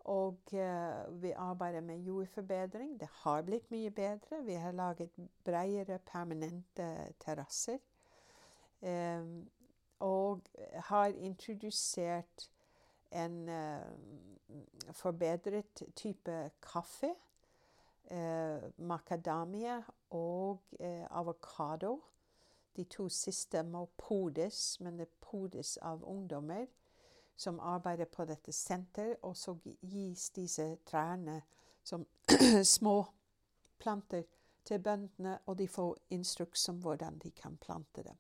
og 0.10 0.54
eh, 0.54 1.22
vi 1.22 1.32
arbeider 1.32 1.82
med 1.82 1.98
jordforbedring. 1.98 3.00
Det 3.00 3.10
har 3.12 3.42
blitt 3.42 3.72
mye 3.72 3.92
bedre. 3.92 4.44
Vi 4.46 4.54
har 4.54 4.72
laget 4.72 5.10
bredere, 5.44 6.00
permanente 6.00 7.14
terrasser. 7.20 7.78
Eh, 8.82 9.26
og 10.00 10.42
har 10.74 11.06
introdusert 11.08 12.50
en 13.12 13.50
uh, 13.50 14.94
forbedret 14.94 15.84
type 15.96 16.52
kaffe. 16.62 17.10
Uh, 18.10 18.72
macadamia 18.78 19.84
og 20.10 20.64
avokado. 21.12 22.00
De 22.76 22.84
to 22.84 23.10
siste 23.10 23.64
må 23.64 23.86
podes, 23.98 24.80
men 24.80 24.98
det 24.98 25.08
podes 25.22 25.78
av 25.78 26.04
ungdommer 26.04 26.66
som 27.40 27.60
arbeider 27.60 28.06
på 28.06 28.26
dette 28.26 28.52
senteret, 28.52 29.18
og 29.24 29.38
så 29.38 29.54
gis 29.82 30.30
disse 30.36 30.66
trærne 30.86 31.42
som 31.84 32.06
små 32.64 33.06
planter 33.80 34.24
til 34.66 34.82
bøndene, 34.84 35.38
og 35.46 35.58
de 35.58 35.68
får 35.68 35.98
instruks 36.10 36.70
om 36.70 36.82
hvordan 36.84 37.20
de 37.24 37.32
kan 37.32 37.58
plante 37.58 38.04
dem. 38.04 38.18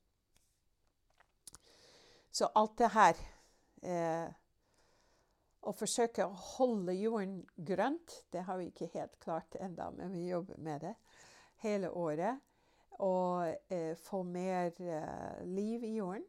Så 2.31 2.47
alt 2.55 2.77
det 2.77 2.91
her 2.91 3.19
eh, 3.83 4.33
Å 5.67 5.73
forsøke 5.75 6.23
å 6.23 6.35
holde 6.55 6.93
jorden 6.95 7.41
grønt, 7.67 8.21
det 8.31 8.45
har 8.47 8.59
vi 8.61 8.69
ikke 8.69 8.91
helt 8.93 9.17
klart 9.19 9.57
ennå, 9.59 9.89
men 9.97 10.13
vi 10.15 10.29
jobber 10.29 10.57
med 10.63 10.85
det 10.87 10.93
hele 11.63 11.91
året. 11.91 12.39
Og 12.99 13.47
eh, 13.71 13.95
få 13.95 14.23
mer 14.23 14.71
eh, 14.79 15.43
liv 15.47 15.83
i 15.83 15.95
jorden. 15.95 16.25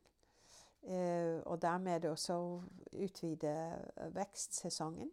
Eh, 0.82 1.42
og 1.44 1.62
dermed 1.62 2.04
også 2.04 2.62
utvide 2.92 3.54
vekstsesongen. 4.14 5.10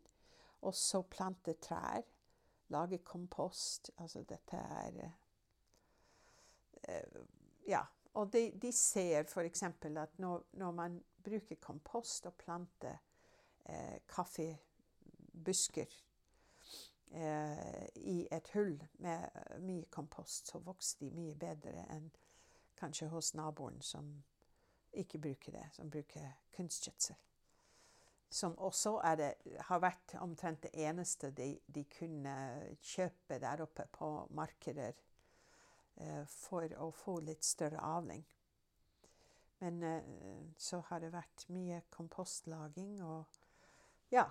Og 0.62 0.76
så 0.76 1.02
plante 1.02 1.54
trær. 1.54 2.02
Lage 2.70 2.98
kompost. 2.98 3.92
Altså 3.98 4.24
dette 4.24 4.58
er 4.58 5.12
eh, 6.88 7.22
Ja. 7.68 7.84
Og 8.18 8.34
de, 8.34 8.52
de 8.62 8.72
ser 8.72 9.28
f.eks. 9.30 9.64
at 9.64 10.20
når, 10.20 10.44
når, 10.54 10.72
man 10.72 11.04
bruker 11.24 11.56
kompost 11.62 12.26
og 12.26 12.34
plante 12.34 12.96
eh, 13.70 14.00
kaffebusker 14.08 15.92
eh, 17.12 17.86
i 17.96 18.18
et 18.32 18.50
hull 18.56 18.78
med 19.04 19.30
mye 19.64 19.86
kompost, 19.92 20.52
så 20.52 20.60
vokser 20.64 21.06
de 21.06 21.12
mye 21.16 21.36
bedre 21.36 21.86
enn 21.94 22.10
kanskje 22.78 23.10
hos 23.12 23.34
naboen 23.38 23.82
som 23.82 24.12
ikke 24.98 25.20
bruker 25.22 25.52
det, 25.52 25.66
som 25.74 25.90
bruker 25.90 26.30
kunstgjødsel. 26.56 27.16
Som 28.30 28.58
også 28.60 28.98
det, 29.18 29.34
har 29.70 29.80
vært 29.80 30.18
omtrent 30.20 30.66
det 30.66 30.74
eneste 30.84 31.32
de, 31.32 31.54
de, 31.66 31.84
kunne 31.88 32.34
kjøpe 32.84 33.40
der 33.40 33.64
oppe 33.64 33.86
på 33.92 34.10
markeder 34.36 34.98
eh, 35.96 36.26
for 36.28 36.68
å 36.76 36.90
få 36.92 37.20
litt 37.24 37.48
større 37.48 37.80
avling. 37.80 38.26
Men 39.60 39.84
eh, 39.84 40.04
så 40.58 40.82
har 40.90 41.02
det 41.02 41.14
vært 41.16 41.48
mye 41.56 41.82
kompostlaging 41.94 43.00
og 43.06 43.37
ja. 44.12 44.24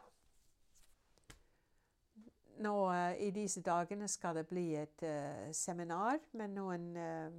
Nå 2.58 2.88
uh, 2.88 3.12
i 3.20 3.30
disse 3.30 3.60
dagene 3.60 4.08
skal 4.08 4.36
det 4.36 4.46
bli 4.48 4.74
et 4.80 5.02
uh, 5.02 5.52
seminar 5.52 6.18
med 6.32 6.48
noen 6.56 6.96
uh, 6.96 7.32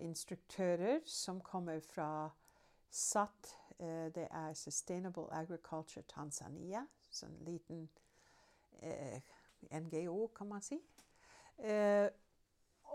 instruktører 0.00 1.00
som 1.04 1.40
kommer 1.40 1.80
fra 1.80 2.30
SAT. 2.90 3.54
Det 4.14 4.28
er 4.30 4.52
Sustainable 4.54 5.24
Agriculture 5.34 6.04
Tanzania. 6.08 6.84
Sånn 7.10 7.32
liten 7.42 7.88
NGO, 9.72 10.28
kan 10.36 10.46
man 10.46 10.62
si. 10.62 10.78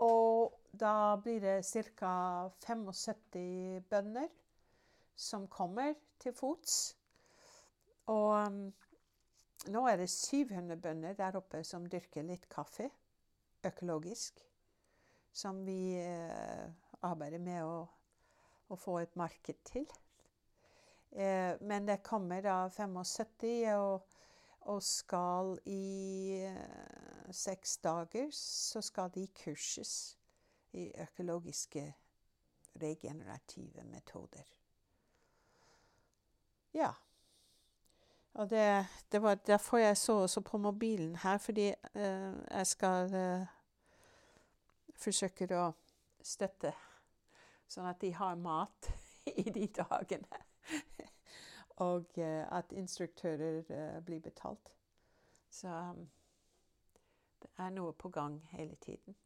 og 0.00 0.56
da 0.72 1.16
blir 1.20 1.40
det 1.44 1.84
ca. 1.98 2.48
75 2.64 3.82
bønder 3.90 4.28
som 5.16 5.48
kommer 5.48 5.94
til 6.22 6.32
fots. 6.32 6.96
Og 8.10 8.30
um, 8.46 8.62
nå 9.70 9.86
er 9.86 10.00
det 10.00 10.10
700 10.10 10.80
bønder 10.82 11.16
der 11.18 11.38
oppe 11.38 11.62
som 11.66 11.86
dyrker 11.90 12.26
litt 12.26 12.48
kaffe 12.50 12.88
økologisk 13.66 14.40
som 15.32 15.64
vi 15.64 15.94
eh, 16.00 16.70
arbeider 17.06 17.38
med 17.38 17.64
å, 17.64 17.84
å, 18.68 18.76
få 18.78 18.98
et 19.02 19.16
marked 19.18 19.60
til. 19.68 19.86
Eh, 21.10 21.54
men 21.60 21.86
det 21.86 22.00
kommer 22.06 22.42
da 22.42 22.56
75, 22.72 23.68
og, 23.78 24.16
og 24.72 24.82
skal 24.84 25.54
i 25.70 26.40
eh, 26.48 27.30
seks 27.30 27.78
dager 27.84 28.30
så 28.34 28.82
skal 28.82 29.12
de 29.14 29.28
kurses 29.42 29.94
i 30.74 30.88
økologiske 31.02 31.84
regenerative 32.80 33.84
metoder. 33.90 34.50
Ja. 36.74 36.92
Og 38.34 38.50
det, 38.50 38.86
det 39.12 39.22
var 39.22 39.34
derfor 39.34 39.78
jeg 39.78 39.96
så 39.96 40.12
også 40.12 40.40
på 40.40 40.58
mobilen 40.58 41.16
her, 41.16 41.38
fordi 41.38 41.66
eh, 41.94 42.34
jeg 42.50 42.66
skal 42.66 43.14
eh, 43.14 43.46
forsøke 45.00 45.48
å 45.56 45.70
støtte, 46.22 46.72
sånn 47.70 47.88
at 47.90 48.00
de 48.02 48.12
har 48.14 48.38
mat 48.38 48.90
i 49.42 49.48
de 49.50 49.66
dagene. 49.66 50.44
Og 51.80 52.18
uh, 52.20 52.44
at 52.52 52.74
instruktører 52.76 53.62
uh, 53.70 54.00
blir 54.04 54.20
betalt. 54.20 54.72
Så 55.50 55.70
um, 55.72 56.02
det 57.40 57.48
er 57.56 57.70
noe 57.72 57.94
på 57.96 58.10
gang 58.12 58.36
hele 58.52 58.76
tiden. 58.84 59.16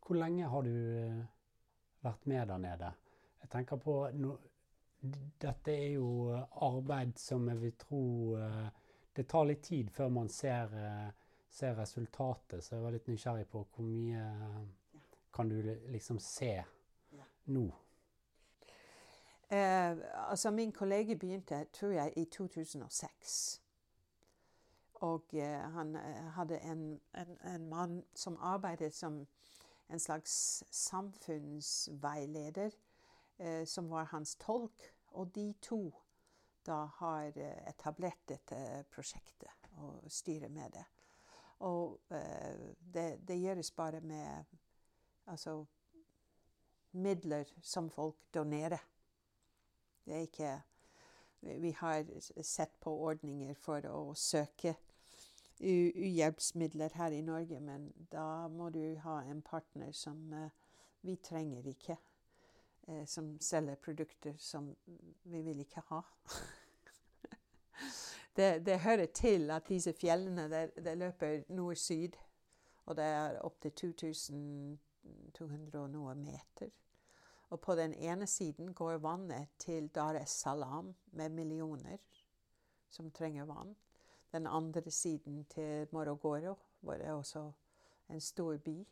Hvor 0.00 0.16
lenge 0.16 0.48
har 0.48 0.64
du 0.64 0.72
uh, 0.72 1.20
vært 2.00 2.24
med 2.32 2.48
der 2.48 2.64
nede? 2.64 2.92
Jeg 3.42 3.52
tenker 3.52 3.76
på 3.76 3.98
no, 4.16 4.38
Dette 5.00 5.72
er 5.72 5.94
jo 5.94 6.36
arbeid 6.60 7.16
som 7.18 7.48
jeg 7.48 7.60
vil 7.62 7.72
tro 7.80 8.02
Det 9.16 9.24
tar 9.28 9.46
litt 9.48 9.62
tid 9.64 9.88
før 9.90 10.10
man 10.12 10.28
ser 10.28 10.74
ser 11.50 11.74
resultatet. 11.78 12.64
Så 12.64 12.74
jeg 12.74 12.82
var 12.84 12.90
litt 12.94 13.08
nysgjerrig 13.08 13.46
på 13.50 13.64
hvor 13.74 13.84
mye 13.84 14.24
kan 15.34 15.48
du 15.50 15.56
liksom 15.90 16.18
se 16.22 16.62
nå? 17.50 17.70
Eh, 19.50 19.96
altså 20.30 20.50
min 20.50 20.72
kollega 20.72 21.14
begynte, 21.14 21.64
tror 21.72 21.90
jeg, 21.90 22.12
i 22.16 22.24
2006. 22.24 23.60
Og 24.94 25.24
eh, 25.34 25.70
han 25.74 25.96
eh, 25.96 26.30
hadde 26.36 26.58
en, 26.58 27.00
en, 27.14 27.38
en, 27.54 27.68
mann 27.68 28.02
som 28.14 28.36
arbeidet 28.40 28.94
som 28.94 29.26
en 29.90 29.98
slags 29.98 30.64
samfunnsveileder, 30.70 32.66
eh, 32.66 32.72
som 33.66 33.88
var 33.90 34.10
hans 34.10 34.34
tolk. 34.36 34.90
Og 35.16 35.30
de 35.34 35.52
to 35.62 35.84
da 36.66 36.84
har 36.94 37.38
eh, 37.38 37.68
etablert 37.68 38.22
dette 38.28 38.84
prosjektet 38.92 39.70
og 39.80 40.10
styrer 40.12 40.48
med 40.52 40.74
det. 40.74 40.84
Og 41.60 41.98
uh, 42.08 42.68
det, 42.80 43.20
det, 43.28 43.36
gjøres 43.36 43.70
bare 43.76 44.00
med 44.00 44.44
altså, 45.26 45.64
midler 46.92 47.44
som 47.62 47.90
folk 47.90 48.16
donerer. 48.34 48.80
Det 50.04 50.14
er 50.14 50.20
ikke 50.28 50.60
Vi 51.40 51.70
har 51.72 52.04
sett 52.42 52.80
på 52.80 52.92
ordninger 52.92 53.54
for 53.54 53.84
å 53.88 54.14
søke 54.14 54.74
uhjelpsmidler 55.60 56.92
her 56.94 57.12
i 57.16 57.22
Norge, 57.24 57.60
men 57.60 57.86
da 58.12 58.48
må 58.48 58.68
du 58.70 58.98
ha 59.00 59.22
en 59.24 59.40
partner 59.42 59.92
som 59.92 60.34
vi 61.00 61.16
trenger 61.16 61.66
ikke. 61.72 61.96
Uh, 62.90 63.06
som 63.06 63.40
selger 63.40 63.74
produkter 63.74 64.34
som 64.38 64.76
vi 65.22 65.42
vil 65.42 65.60
ikke 65.62 65.82
ha. 65.90 66.00
det, 68.36 68.66
det, 68.66 68.80
hører 68.80 69.06
til 69.06 69.50
at 69.50 69.68
disse 69.68 69.92
fjellene 69.92 70.48
det, 70.50 70.70
det 70.84 70.98
løper 70.98 71.42
nord-syd. 71.48 72.12
Og 72.86 72.96
det 72.96 73.04
er 73.04 73.40
opptil 73.46 73.72
2200 73.72 75.78
og 75.78 75.90
noe 75.90 76.14
meter. 76.18 76.68
Og 77.50 77.60
på 77.60 77.74
den 77.74 77.94
ene 77.94 78.26
siden 78.26 78.74
går 78.74 78.98
vannet 78.98 79.48
til 79.58 79.88
Dar 79.94 80.14
es 80.18 80.30
Salaam 80.30 80.94
med 81.12 81.28
millioner 81.28 81.98
som 82.90 83.10
trenger 83.10 83.44
vann. 83.44 83.76
Den 84.32 84.46
andre 84.46 84.90
siden 84.90 85.44
til 85.44 85.86
Morogoro, 85.92 86.54
hvor 86.80 86.92
det 86.92 87.06
er 87.06 87.12
også 87.12 87.52
en 88.08 88.20
stor 88.20 88.56
by. 88.56 88.86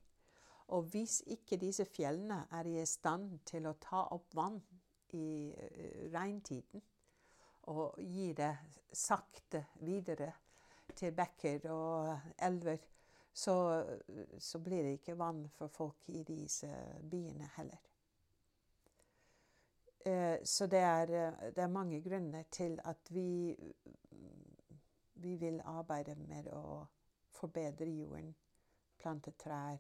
Og 0.69 0.91
hvis 0.93 1.23
ikke 1.27 1.57
disse 1.57 1.85
fjellene 1.89 2.43
er 2.53 2.69
i 2.69 2.85
stand 2.87 3.39
til 3.49 3.67
å 3.67 3.77
ta 3.81 4.05
opp 4.13 4.35
vann 4.37 4.61
i 5.17 5.55
uh, 5.57 6.05
regntiden, 6.13 6.83
og 7.69 7.99
gi 8.01 8.33
det 8.33 8.55
sakte 8.97 9.67
videre 9.85 10.31
til 10.97 11.13
bekker 11.13 11.67
og 11.73 12.33
elver, 12.41 12.79
så, 13.33 13.85
så, 14.39 14.59
blir 14.59 14.83
det 14.83 14.97
ikke 14.99 15.19
vann 15.19 15.45
for 15.55 15.69
folk 15.69 16.09
i 16.11 16.23
disse 16.27 16.69
byene 17.11 17.51
heller. 17.57 17.83
Eh, 20.09 20.39
så 20.45 20.67
det 20.67 20.81
er, 20.81 21.13
det 21.55 21.63
er, 21.63 21.71
mange 21.71 22.01
grunner 22.03 22.43
til 22.51 22.81
at 22.85 23.13
vi, 23.15 23.55
vi 25.15 25.37
vil 25.37 25.61
arbeide 25.61 26.17
med 26.17 26.49
å 26.57 26.87
forbedre 27.37 27.87
jorden, 27.87 28.35
plante 28.99 29.37
trær, 29.39 29.79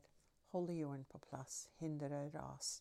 holde 0.52 0.78
jorden 0.78 1.04
på 1.04 1.18
plass, 1.18 1.68
hindre 1.78 2.28
ras, 2.34 2.78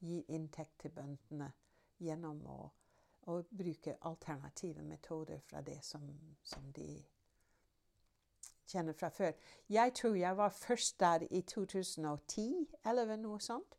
gi 0.00 0.22
inntekt 0.28 0.78
til 0.82 0.94
bøndene 0.96 1.52
gjennom 1.98 2.40
å 2.50 2.58
å 3.24 3.42
bruke 3.50 3.96
alternative 4.00 4.82
metoder 4.82 5.40
fra 5.40 5.62
det 5.62 5.78
som, 5.84 6.04
som, 6.42 6.64
de 6.72 7.04
kjenner 8.68 8.96
fra 8.96 9.10
før. 9.12 9.32
Jeg 9.72 9.94
tror 9.96 10.16
jeg 10.18 10.36
var 10.36 10.52
først 10.52 10.98
der 11.00 11.26
i 11.30 11.40
2010 11.42 12.66
eller 12.84 13.16
noe 13.20 13.40
sånt. 13.40 13.78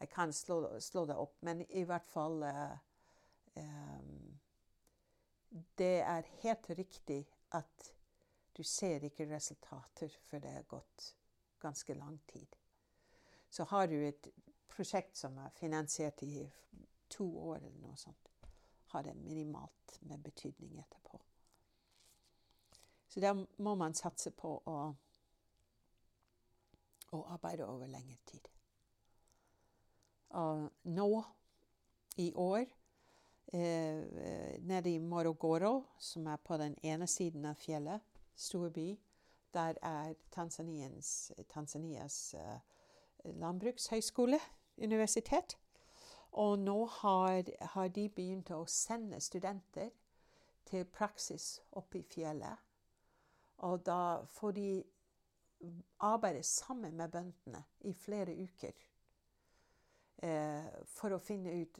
Jeg 0.00 0.10
kan 0.10 0.32
slå, 0.32 0.64
slå 0.80 1.04
det 1.06 1.16
opp, 1.20 1.36
men 1.46 1.62
i 1.68 1.84
hvert 1.86 2.08
fall 2.10 2.42
uh, 2.42 2.76
um, 3.56 4.38
Det 5.78 6.00
er 6.00 6.30
helt 6.42 6.70
riktig 6.70 7.26
at 7.52 7.92
du 8.56 8.62
ser 8.64 9.04
ikke 9.04 9.28
resultater 9.28 10.12
før 10.28 10.40
det 10.44 10.54
er 10.56 10.68
gått 10.68 11.12
ganske 11.62 11.94
lang 11.94 12.18
tid. 12.26 12.58
Så 13.50 13.64
har 13.70 13.86
du 13.88 13.98
et 14.02 14.28
prosjekt 14.72 15.16
som 15.16 15.38
er 15.38 15.54
finansiert 15.56 16.22
i 16.26 16.42
to 17.12 17.28
år 17.52 17.62
eller 17.62 17.80
noe 17.84 17.96
sånt 18.00 18.32
har 18.92 19.02
det 19.02 19.14
minimalt 19.14 19.98
med 20.00 20.20
betydning 20.20 20.78
etterpå. 20.78 21.20
Så 23.08 23.20
da 23.20 23.32
må 23.56 23.74
man 23.74 23.94
satse 23.96 24.30
på 24.36 24.50
å, 24.68 24.74
å 27.16 27.20
arbeide 27.32 27.64
over 27.64 27.88
lengre 27.88 28.18
tid. 28.28 28.50
Og 30.36 30.66
nå, 30.92 31.08
i 32.20 32.28
år, 32.36 32.66
eh, 33.52 34.60
nede 34.60 34.92
i 34.92 35.00
Morogoro, 35.00 35.86
som 35.98 36.28
er 36.28 36.36
på 36.36 36.60
den 36.60 36.76
ene 36.84 37.08
siden 37.08 37.48
av 37.48 37.56
fjellet, 37.64 38.04
storby, 38.36 38.90
der 39.54 39.74
er 39.82 40.14
Tanzanias 40.30 42.34
uh, 42.34 42.40
landbrukshøyskole, 43.24 44.40
universitet. 44.76 45.58
Og 46.32 46.58
nå 46.58 46.86
har, 46.86 47.42
har, 47.60 47.88
de 47.88 48.08
begynt 48.08 48.50
å 48.50 48.64
sende 48.66 49.20
studenter 49.20 49.90
til 50.64 50.86
praksis 50.88 51.58
oppe 51.76 52.00
i 52.00 52.06
fjellet. 52.08 52.56
Og 53.68 53.84
da 53.86 54.24
får 54.32 54.54
de 54.56 54.68
arbeide 56.00 56.42
sammen 56.42 56.96
med 56.96 57.12
bøndene 57.12 57.62
i 57.80 57.92
flere 57.94 58.34
uker. 58.34 58.72
Eh, 60.22 60.70
for 60.86 61.12
å 61.12 61.20
finne 61.20 61.52
ut 61.62 61.78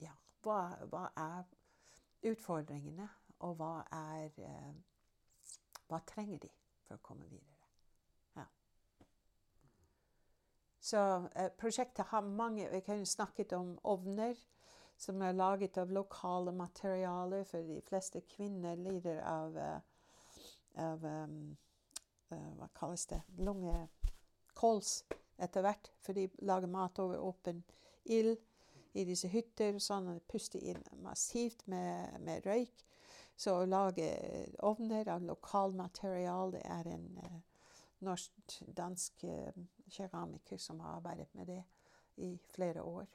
ja, 0.00 0.14
hva, 0.44 0.60
hva 0.92 1.06
er 1.16 2.30
utfordringene, 2.30 3.08
og 3.40 3.56
hva 3.56 3.74
er 3.96 4.42
eh, 4.44 4.72
Hva 5.90 5.98
trenger 6.06 6.38
de 6.38 6.48
for 6.90 6.98
å 6.98 7.06
komme 7.06 7.30
videre? 7.30 7.70
Ja. 8.34 8.46
Så 10.82 11.04
eh, 11.38 11.52
prosjektet 11.54 12.10
har 12.10 12.26
mange 12.26 12.66
Vi 12.74 12.82
kunne 12.82 13.06
snakket 13.06 13.54
om 13.54 13.76
ovner 13.86 14.34
som 15.00 15.22
er 15.22 15.32
laget 15.32 15.78
av 15.80 15.92
lokale 15.92 16.52
materialer, 16.52 17.44
for 17.48 17.64
de 17.64 17.78
fleste 17.88 18.20
kvinner 18.28 18.76
lider 18.76 19.22
av, 19.24 19.56
uh, 19.56 19.78
av 20.76 21.04
um, 21.04 21.56
uh, 22.34 22.50
Hva 22.58 22.68
kalles 22.76 23.06
det? 23.08 23.22
Lungekols 23.40 24.90
etter 25.40 25.64
hvert. 25.64 25.88
For 26.04 26.12
de 26.12 26.26
lager 26.44 26.68
mat 26.68 27.00
over 27.00 27.22
åpen 27.30 27.62
ild 28.04 28.36
i 28.92 29.06
disse 29.08 29.30
hytter. 29.32 29.78
sånn 29.80 30.10
at 30.12 30.20
de 30.20 30.28
Puster 30.28 30.60
inn 30.60 30.84
massivt 31.00 31.64
med, 31.64 32.20
med, 32.20 32.44
røyk. 32.44 32.84
Så 33.40 33.54
å 33.56 33.68
lage 33.68 34.08
ovner 34.68 35.08
av 35.08 35.24
lokalmaterial, 35.24 36.52
det 36.52 36.60
er 36.68 36.90
en 36.92 37.06
uh, 37.24 37.38
norsk-dansk 38.04 39.24
keramiker 39.90 40.60
som 40.60 40.80
har 40.84 40.98
arbeidet 40.98 41.30
med 41.38 41.48
det 41.48 41.62
i 42.20 42.34
flere 42.52 42.82
år. 42.84 43.08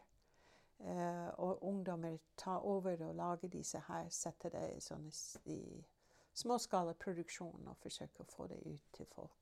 Og 1.38 1.64
ungdommer 1.64 2.18
tar 2.38 2.66
over 2.68 3.00
og 3.08 3.16
lager 3.16 3.48
disse 3.48 3.80
her, 3.88 4.10
setter 4.10 4.52
det 4.52 4.64
i, 4.76 4.82
sånne, 4.84 5.12
i 5.46 5.86
småskalaproduksjon 6.36 7.70
og 7.72 7.78
forsøker 7.80 8.26
å 8.26 8.30
få 8.30 8.48
det 8.52 8.60
ut 8.66 8.92
til 8.98 9.08
folk. 9.14 9.38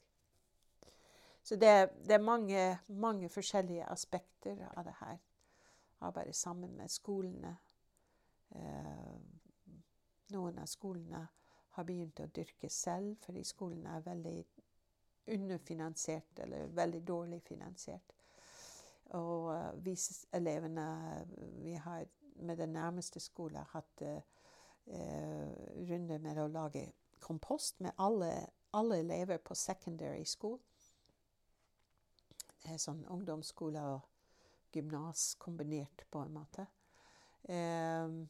Så 1.43 1.57
det, 1.59 1.89
det 2.07 2.15
er 2.15 2.23
mange, 2.23 2.79
mange, 2.87 3.29
forskjellige 3.29 3.87
aspekter 3.91 4.61
av 4.75 4.85
det 4.85 4.93
her. 4.99 5.17
Arbeide 5.99 6.33
sammen 6.33 6.77
med 6.77 6.91
skolene. 6.91 7.57
Uh, 8.55 9.17
noen 10.33 10.59
av 10.59 10.69
skolene 10.69 11.21
har 11.73 11.87
begynt 11.87 12.19
å 12.21 12.29
dyrke 12.33 12.69
selv, 12.69 13.15
fordi 13.25 13.43
skolene 13.47 13.95
er 13.97 14.05
veldig 14.05 14.37
underfinansiert 15.33 16.39
eller 16.43 16.73
veldig 16.75 17.01
dårlig 17.07 17.41
finansiert. 17.45 18.13
Og 19.17 19.49
uh, 19.53 19.71
vi 19.85 19.95
elevene 20.33 20.85
vi 21.63 21.73
har 21.73 22.05
med 22.35 22.57
den 22.57 22.73
nærmeste 22.73 23.19
skolen 23.19 23.65
hatt 23.73 24.01
uh, 24.01 24.21
runder 25.89 26.19
med 26.19 26.41
å 26.41 26.49
lage 26.51 26.87
kompost 27.23 27.79
med 27.79 27.95
alle, 27.97 28.31
alle 28.73 28.99
elever 28.99 29.37
på 29.37 29.55
secondary 29.55 30.25
school. 30.25 30.59
Det 32.63 32.73
er 32.73 32.81
sånn 32.81 33.03
ungdomsskole 33.11 33.83
og 33.93 34.09
gymnas 34.73 35.33
kombinert, 35.39 36.05
på 36.11 36.23
en 36.23 36.33
måte. 36.33 36.65
Um, 37.43 38.23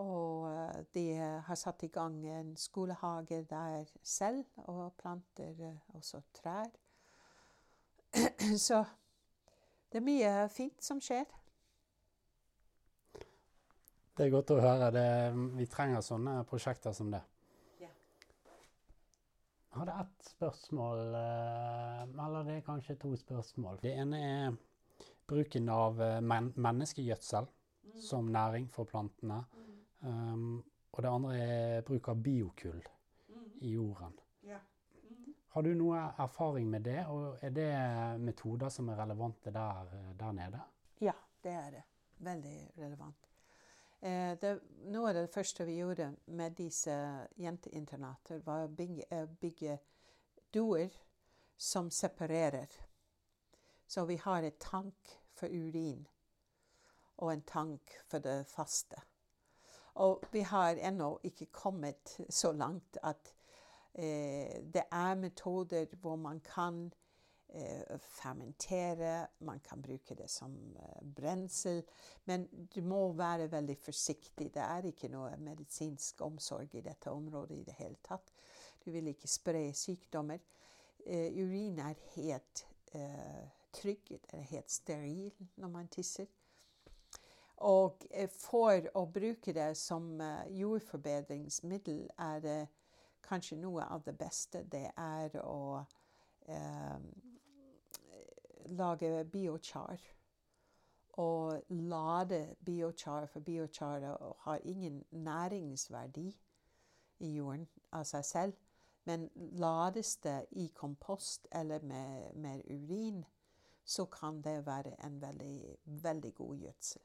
og 0.00 0.86
de 0.94 1.04
har 1.46 1.58
satt 1.58 1.82
i 1.84 1.90
gang 1.92 2.16
en 2.28 2.54
skolehage 2.56 3.42
der 3.50 3.84
selv, 4.02 4.44
og 4.56 4.92
planter 5.00 5.76
også 5.94 6.22
trær. 6.34 6.70
Så 8.66 8.84
det 9.92 10.00
er 10.00 10.04
mye 10.06 10.32
fint 10.52 10.84
som 10.84 11.00
skjer. 11.04 11.28
Det 14.16 14.26
er 14.26 14.32
godt 14.32 14.52
å 14.52 14.60
høre. 14.60 14.90
Det, 14.92 15.06
vi 15.56 15.66
trenger 15.68 16.04
sånne 16.04 16.42
prosjekter 16.48 16.92
som 16.96 17.10
det. 17.12 17.22
Ja. 17.80 17.88
Jeg 17.88 19.78
hadde 19.78 19.96
ett 20.04 20.28
spørsmål, 20.34 21.00
eh, 21.16 22.02
eller 22.26 22.48
det 22.48 22.58
er 22.58 22.66
kanskje 22.66 22.98
to 23.00 23.14
spørsmål. 23.16 23.80
Det 23.84 23.94
ene 23.96 24.20
er 24.28 24.58
bruken 25.28 25.68
av 25.72 26.00
eh, 26.04 26.20
men 26.20 26.52
menneskegjødsel 26.56 27.48
mm. 27.48 27.98
som 28.04 28.28
næring 28.32 28.68
for 28.72 28.88
plantene. 28.88 29.42
Mm. 29.52 29.61
Um, 30.02 30.62
og 30.92 31.02
det 31.02 31.10
andre 31.10 31.36
er 31.38 31.86
bruk 31.86 32.08
av 32.10 32.20
biokull 32.22 32.82
mm. 32.82 33.46
i 33.62 33.72
jorden. 33.76 34.18
Har 35.52 35.62
du 35.62 35.74
noe 35.76 35.98
erfaring 36.16 36.70
med 36.72 36.86
det, 36.86 37.02
og 37.12 37.42
er 37.44 37.50
det 37.52 37.72
metoder 38.24 38.70
som 38.72 38.86
er 38.88 39.02
relevante 39.02 39.50
der, 39.52 39.90
der 40.16 40.32
nede? 40.32 40.60
Ja, 41.04 41.12
det 41.44 41.52
er 41.52 41.66
det. 41.74 41.82
Veldig 42.24 42.54
relevant. 42.78 43.28
Eh, 44.00 44.30
det, 44.40 44.52
noe 44.94 45.10
av 45.10 45.18
det 45.18 45.26
første 45.34 45.66
vi 45.68 45.74
gjorde 45.76 46.06
med 46.32 46.56
disse 46.56 46.94
jenteinternater, 47.36 48.40
var 48.46 48.64
å 48.64 48.72
bygge, 48.72 49.04
uh, 49.12 49.28
bygge 49.44 49.76
doer 50.56 50.96
som 51.60 51.92
separerer. 51.92 52.72
Så 53.84 54.06
vi 54.08 54.16
har 54.24 54.48
et 54.48 54.56
tank 54.56 55.18
for 55.36 55.52
urin 55.52 56.06
og 57.18 57.34
en 57.34 57.44
tank 57.44 57.98
for 58.08 58.24
det 58.24 58.38
faste. 58.48 59.04
Og 59.94 60.22
vi 60.32 60.40
har 60.40 60.78
ennå 60.80 61.18
ikke 61.28 61.50
kommet 61.52 62.16
så 62.30 62.52
langt 62.52 62.98
at 63.02 63.34
Eh, 63.94 64.64
det 64.74 64.84
er 64.90 65.14
metoder 65.14 65.86
hvor 66.00 66.16
man 66.16 66.40
kan 66.40 66.92
eh, 67.48 67.98
fermentere, 68.00 69.26
man 69.40 69.60
kan 69.60 69.82
bruke 69.82 70.14
det 70.14 70.30
som 70.30 70.76
eh, 70.76 71.14
brensel. 71.16 71.82
Men 72.24 72.48
du 72.74 72.80
må 72.82 73.12
være 73.12 73.50
veldig 73.52 73.76
forsiktig. 73.78 74.54
Det 74.54 74.62
er 74.62 74.88
ikke 74.88 75.12
noe 75.12 75.36
medisinsk 75.36 76.20
omsorg 76.24 76.74
i 76.74 76.80
dette 76.80 77.10
området 77.10 77.58
i 77.58 77.64
det 77.68 77.76
hele 77.78 78.00
tatt. 78.04 78.32
Du 78.84 78.90
vil 78.90 79.12
ikke 79.12 79.28
spre 79.28 79.72
sykdommer. 79.74 80.38
urin 81.06 81.78
er 81.78 81.94
helt 82.14 82.66
trygg, 83.72 84.08
det 84.08 84.38
er 84.38 84.50
helt 84.50 84.70
steril 84.70 85.32
når 85.56 85.68
man 85.68 85.88
tisser. 85.88 86.26
Og 87.62 88.06
for 88.34 88.88
å 88.98 89.04
bruke 89.06 89.54
det 89.54 89.72
som 89.78 90.16
jordforbedringsmiddel 90.50 92.08
er 92.18 92.40
det 92.42 92.60
kanskje 93.22 93.60
noe 93.60 93.86
av 93.86 94.02
det 94.06 94.16
beste, 94.18 94.64
det 94.66 94.88
er 94.98 95.36
å 95.42 95.84
eh, 96.50 96.98
lage 98.74 99.24
biochar. 99.30 100.00
Og 101.22 101.62
lade 101.68 102.56
biochar, 102.64 103.26
for 103.26 103.40
biochar 103.40 104.06
har 104.46 104.58
ingen 104.64 105.04
næringsverdi 105.10 106.28
i 107.20 107.32
jorden 107.36 107.68
av 107.92 108.04
seg 108.08 108.24
selv. 108.24 108.58
Men 109.04 109.28
lades 109.58 110.16
det 110.22 110.46
i 110.50 110.68
kompost 110.74 111.48
eller 111.50 111.82
med, 111.82 112.34
med 112.34 112.62
urin, 112.70 113.24
så 113.84 114.06
kan 114.06 114.40
det 114.42 114.66
være 114.66 114.94
en 115.04 115.20
veldig, 115.20 115.76
veldig 115.84 116.34
god 116.34 116.56
gjødsel. 116.56 117.02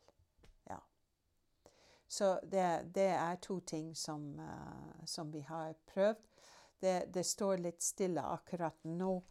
Så 2.07 2.39
det, 2.43 2.91
det, 2.95 3.09
er 3.11 3.35
to 3.41 3.59
ting 3.59 3.95
som, 3.95 4.39
uh, 4.39 5.05
som 5.05 5.31
vi 5.33 5.41
har 5.47 5.73
prøvd. 5.93 6.23
Det, 6.79 7.07
det, 7.13 7.23
står 7.25 7.57
litt 7.57 7.81
stille 7.81 8.21
akkurat 8.21 8.75
nå 8.85 9.23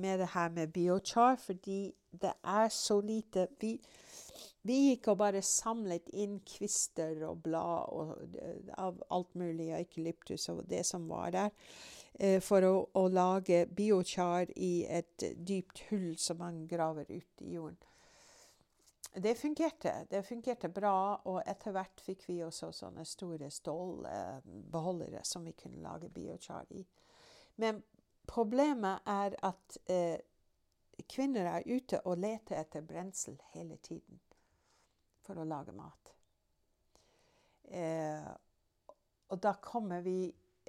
med 0.00 0.22
det 0.22 0.30
her 0.32 0.48
med 0.50 0.72
biochar, 0.72 1.36
fordi 1.36 1.92
det 2.10 2.32
er 2.42 2.68
så 2.72 2.96
lite 3.04 3.46
Vi, 3.60 3.74
vi 4.62 4.78
gikk 4.88 5.10
og 5.12 5.18
bare 5.20 5.42
samlet 5.44 6.08
inn 6.16 6.38
kvister 6.48 7.20
og 7.28 7.42
blad 7.44 7.92
og, 7.92 8.14
uh, 8.40 8.72
av 8.78 9.02
alt 9.10 9.34
mulig, 9.34 9.70
eukalyptus 9.76 10.48
og 10.48 10.64
det 10.68 10.82
som 10.88 11.06
var 11.08 11.30
der, 11.36 11.52
uh, 12.18 12.40
for 12.40 12.66
å, 12.66 12.74
å, 12.96 13.08
lage 13.08 13.66
biochar 13.66 14.50
i 14.56 14.86
et 14.88 15.28
dypt 15.38 15.86
hull 15.90 16.16
som 16.18 16.40
man 16.42 16.64
graver 16.66 17.06
ut 17.12 17.44
i 17.46 17.54
jorden. 17.54 17.93
Det 19.16 19.34
fungerte. 19.34 20.06
Det 20.10 20.22
fungerte 20.22 20.68
bra, 20.68 21.20
og 21.24 21.42
etter 21.46 21.74
hvert 21.74 22.00
fikk 22.02 22.24
vi 22.26 22.40
også 22.42 22.72
sånne 22.74 23.04
store 23.06 23.46
stålbeholdere 23.50 25.20
eh, 25.20 25.26
som 25.26 25.44
vi 25.46 25.52
kunne 25.54 25.82
lage 25.84 26.10
biochar 26.10 26.66
i. 26.74 26.82
Men 27.62 27.78
problemet 28.26 29.06
er 29.06 29.36
at 29.46 29.78
eh, 29.86 30.18
kvinner 31.06 31.46
er 31.46 31.68
ute 31.70 32.00
og 32.02 32.18
leter 32.18 32.58
etter 32.58 32.82
brensel 32.82 33.38
hele 33.52 33.76
tiden 33.76 34.18
for 35.22 35.38
å 35.38 35.46
lage 35.46 35.74
mat. 35.78 36.10
Eh, 37.70 38.32
og 39.30 39.40
da 39.40 39.54
kommer 39.62 40.02
vi 40.04 40.18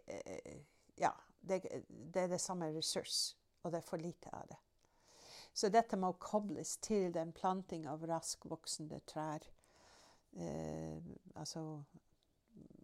eh, 0.05 0.61
Ja, 1.01 1.11
det, 1.41 1.63
det 1.89 2.21
er 2.21 2.29
det 2.31 2.41
samme 2.41 2.69
ressurs, 2.77 3.35
og 3.63 3.73
det 3.73 3.81
er 3.81 3.89
for 3.89 4.01
lite 4.01 4.29
av 4.31 4.45
det. 4.53 4.61
Så 5.55 5.69
dette 5.71 5.95
må 5.95 6.11
kobles 6.19 6.75
til 6.83 7.13
den 7.15 7.31
planting 7.33 7.85
av 7.87 8.03
raskvoksende 8.03 8.99
trær. 9.07 9.45
Eh, 10.35 10.97
altså 11.35 11.61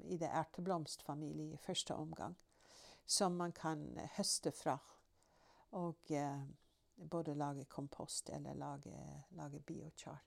i 0.08 0.18
det 0.18 0.30
erteblomstfamilie 0.32 1.54
i 1.54 1.60
første 1.60 1.96
omgang. 1.96 2.38
Som 3.06 3.36
man 3.36 3.52
kan 3.52 3.84
høste 4.16 4.54
fra. 4.56 4.78
Og 5.76 6.12
eh, 6.16 6.44
både 6.96 7.36
lage 7.36 7.66
kompost 7.66 8.30
eller 8.30 8.54
lage, 8.54 9.24
lage 9.30 9.60
biochar. 9.60 10.24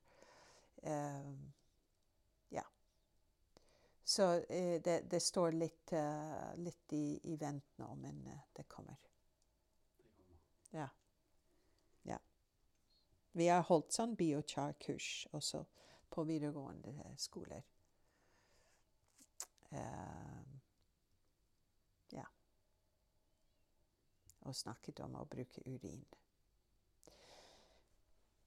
eh, 0.83 1.33
Ja. 2.49 2.63
Så 4.05 4.23
eh, 4.49 4.83
det, 4.83 5.01
det, 5.11 5.21
står 5.21 5.53
litt, 5.53 5.93
uh, 5.93 6.53
litt 6.57 6.93
i, 6.93 7.21
i, 7.33 7.37
vent 7.37 7.79
nå, 7.81 7.95
men 7.95 8.27
uh, 8.27 8.41
det 8.53 8.69
kommer. 8.69 9.01
Ja. 10.71 10.89
Vi 13.35 13.49
har 13.51 13.65
holdt 13.67 13.97
sånn 13.97 14.13
biochar-kurs 14.15 15.25
også 15.35 15.65
på 16.15 16.23
videregående 16.29 16.93
skoler. 17.19 17.65
Uh, 19.75 20.45
ja. 22.15 22.29
Og 24.47 24.55
snakket 24.55 25.03
om 25.03 25.17
å 25.19 25.25
bruke 25.27 25.65
urin. 25.67 26.07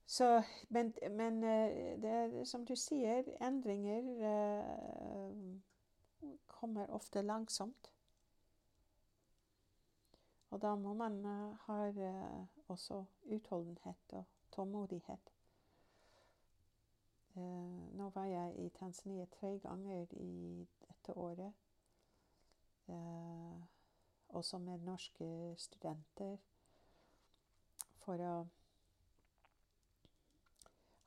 Så, 0.07 0.29
men, 0.71 0.93
men 1.11 1.43
eh, 1.43 1.99
det 1.99 2.13
er 2.21 2.47
som 2.47 2.63
du 2.63 2.71
sier, 2.79 3.27
endringer 3.43 4.07
uh, 4.23 5.35
kommer 6.47 6.87
ofte 6.95 7.27
langsomt. 7.27 7.91
Og 10.55 10.63
da 10.63 10.71
må 10.79 10.95
man 10.95 11.19
uh, 11.27 11.67
ha 11.67 11.91
også 12.71 13.03
utholdenhet 13.35 14.15
og 14.15 14.23
tålmodighet. 14.57 15.33
nå 17.97 18.09
var 18.15 18.25
jeg 18.25 18.55
i 18.65 18.69
Tanzania 18.69 19.25
tre 19.25 19.59
ganger 19.59 20.13
i 20.17 20.67
dette 20.87 21.17
året. 21.17 21.53
også 24.29 24.57
med 24.57 24.77
norske 24.77 25.55
studenter. 25.57 26.37
For 28.01 28.21
å 28.23 28.47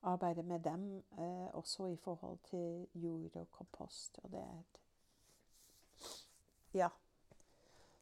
arbeide 0.02 0.42
med 0.42 0.60
dem 0.60 1.04
eh, 1.18 1.54
også 1.54 1.86
i 1.86 1.96
forhold 1.96 2.38
til 2.50 2.86
jord 2.94 3.36
og 3.36 3.50
kompost. 3.50 4.18
Og 4.22 4.30
det 4.30 4.40
er 4.40 4.62
Ja. 6.74 6.88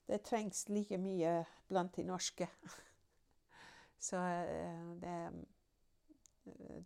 Det 0.06 0.22
trengs 0.22 0.68
like 0.68 0.98
mye 0.98 1.44
blant 1.68 1.96
de 1.96 2.02
norske. 2.02 2.48
Så 3.98 4.16
eh, 4.16 4.86
det, 5.02 5.44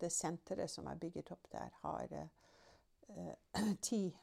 det 0.01 0.13
senteret 0.13 0.71
som 0.71 0.87
er 0.87 1.01
bygget 1.01 1.33
opp 1.33 1.49
der, 1.53 1.69
har 1.83 2.07
eh, 2.13 3.35
ti, 3.89 4.17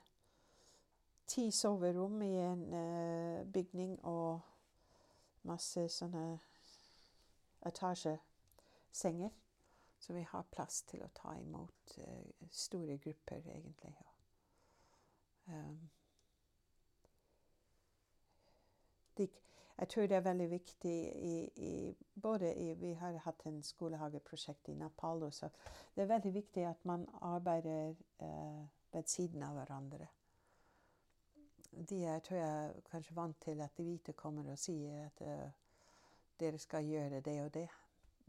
ti 1.28 1.52
soverom 1.52 2.22
i 2.22 2.36
en 2.38 2.74
eh, 2.74 3.46
bygning 3.54 4.00
og 4.06 4.40
masse 5.42 5.88
sånne 5.90 6.40
etasjesenger. 7.66 9.30
Så 10.00 10.14
vi 10.14 10.24
har 10.24 10.48
plass 10.52 10.82
til 10.88 11.04
å 11.04 11.12
ta 11.14 11.36
imot 11.38 11.98
eh, 12.00 12.50
store 12.52 12.98
grupper, 12.98 13.44
egentlig. 13.44 13.96
Um, 15.50 15.90
jeg 19.80 19.90
tror 19.90 20.08
det 20.08 20.16
er 20.16 20.26
veldig 20.26 20.50
viktig 20.52 20.96
i, 21.16 21.36
i, 21.56 21.98
både 22.22 22.56
i, 22.56 22.74
Vi 22.74 22.94
har 22.94 23.18
hatt 23.24 23.46
en 23.46 23.62
skolehageprosjekt 23.64 24.68
i 24.70 24.74
Napalo, 24.74 25.32
så 25.32 25.50
Det 25.96 26.02
er 26.04 26.14
veldig 26.14 26.34
viktig 26.34 26.66
at 26.68 26.86
man 26.86 27.08
arbeider 27.22 27.96
eh, 28.20 28.68
ved 28.92 29.04
siden 29.06 29.44
av 29.44 29.56
hverandre. 29.56 30.08
De 31.90 32.04
er 32.06 32.20
tror 32.20 32.38
jeg, 32.38 32.84
kanskje 32.92 33.16
vant 33.16 33.42
til 33.42 33.62
at 33.62 33.78
de 33.78 33.84
hvite 33.84 34.14
kommer 34.14 34.52
og 34.52 34.58
sier 34.60 35.06
at 35.06 35.22
uh, 35.22 35.52
dere 36.40 36.58
skal 36.58 36.86
gjøre 36.86 37.22
det 37.22 37.42
og 37.44 37.54
det. 37.54 37.68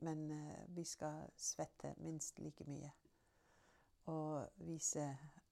Men 0.05 0.31
uh, 0.31 0.77
vi 0.77 0.85
skal 0.85 1.31
svette 1.37 1.95
minst 1.97 2.39
like 2.39 2.65
mye. 2.69 2.91
Og 4.13 4.47
vise 4.57 5.07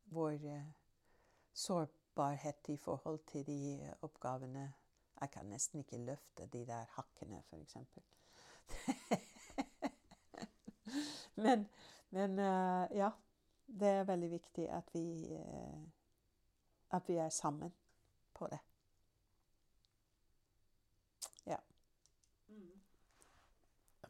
vår 0.05 0.37
uh, 0.45 0.69
sårbarhet 1.53 2.69
i 2.69 2.77
forhold 2.77 3.19
til 3.27 3.47
de 3.47 3.95
oppgavene. 4.03 4.73
Jeg 5.21 5.31
kan 5.35 5.49
nesten 5.51 5.83
ikke 5.83 5.99
løfte 5.99 6.47
de 6.53 6.65
der 6.67 6.85
hakkene, 6.95 7.43
f.eks. 7.51 7.77
men 11.45 11.67
men 12.11 12.39
uh, 12.39 12.97
ja. 12.97 13.11
Det 13.69 13.89
er 13.89 14.07
veldig 14.09 14.31
viktig 14.33 14.65
at 14.73 14.95
vi, 14.95 15.37
at 16.97 17.09
vi 17.09 17.19
er 17.21 17.29
sammen 17.29 17.69
på 18.33 18.47
det. 18.49 18.63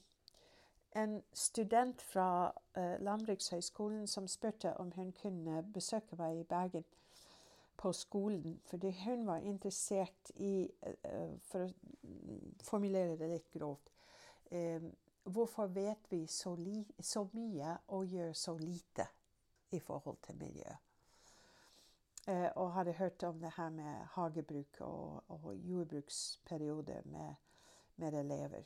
en 0.95 1.23
student 1.33 2.01
fra 2.01 2.53
uh, 2.77 2.95
Landbrukshøgskolen 2.99 4.07
som 4.07 4.27
spurte 4.27 4.77
om 4.77 4.91
hun 4.91 5.11
kunne 5.11 5.63
besøke 5.73 6.15
meg 6.15 6.39
i 6.39 6.43
Bergen 6.43 6.85
på 7.77 7.93
skolen. 7.93 8.59
Fordi 8.65 8.91
hun 9.03 9.25
var 9.27 9.43
interessert 9.43 10.31
i, 10.35 10.69
uh, 10.87 11.35
for 11.49 11.67
å 11.67 11.71
formulere 12.63 13.17
det 13.19 13.31
litt 13.31 13.49
grovt 13.53 13.93
uh, 14.51 14.91
Hvorfor 15.23 15.69
vet 15.71 16.09
vi 16.11 16.25
så, 16.27 16.51
så 16.99 17.21
mye 17.31 17.77
og 17.95 18.11
gjør 18.11 18.33
så 18.35 18.57
lite 18.59 19.05
i 19.71 19.79
forhold 19.79 20.17
til 20.25 20.35
miljøet? 20.35 20.81
Eh, 22.27 22.49
og 22.55 22.73
hadde 22.73 22.91
hørt 22.91 23.23
om 23.23 23.39
det 23.39 23.51
her 23.55 23.69
med 23.69 24.05
hagebruk 24.15 24.77
og, 24.79 25.23
og 25.27 25.55
jordbruksperiode 25.55 27.01
med, 27.05 27.35
med, 27.95 28.13
elever. 28.13 28.63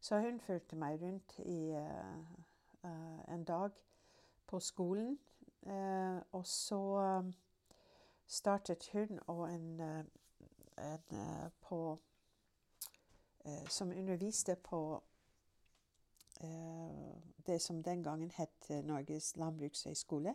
Så 0.00 0.18
hun 0.18 0.40
fulgte 0.40 0.76
meg 0.76 1.02
rundt 1.02 1.38
i 1.38 1.74
uh, 1.74 3.34
en 3.34 3.44
dag 3.44 3.70
på 4.46 4.60
skolen. 4.60 5.18
Uh, 5.62 6.18
og 6.32 6.46
så 6.46 7.22
startet 8.28 8.90
hun 8.92 9.18
og 9.26 9.46
en, 9.50 9.80
en 10.78 11.50
på 11.64 11.98
Som 13.68 13.88
underviste 13.88 14.56
på 14.56 15.02
det 17.46 17.58
som 17.62 17.82
den 17.82 18.02
gangen 18.02 18.30
het 18.30 18.68
Norges 18.84 19.36
landbrukshøgskole. 19.36 20.34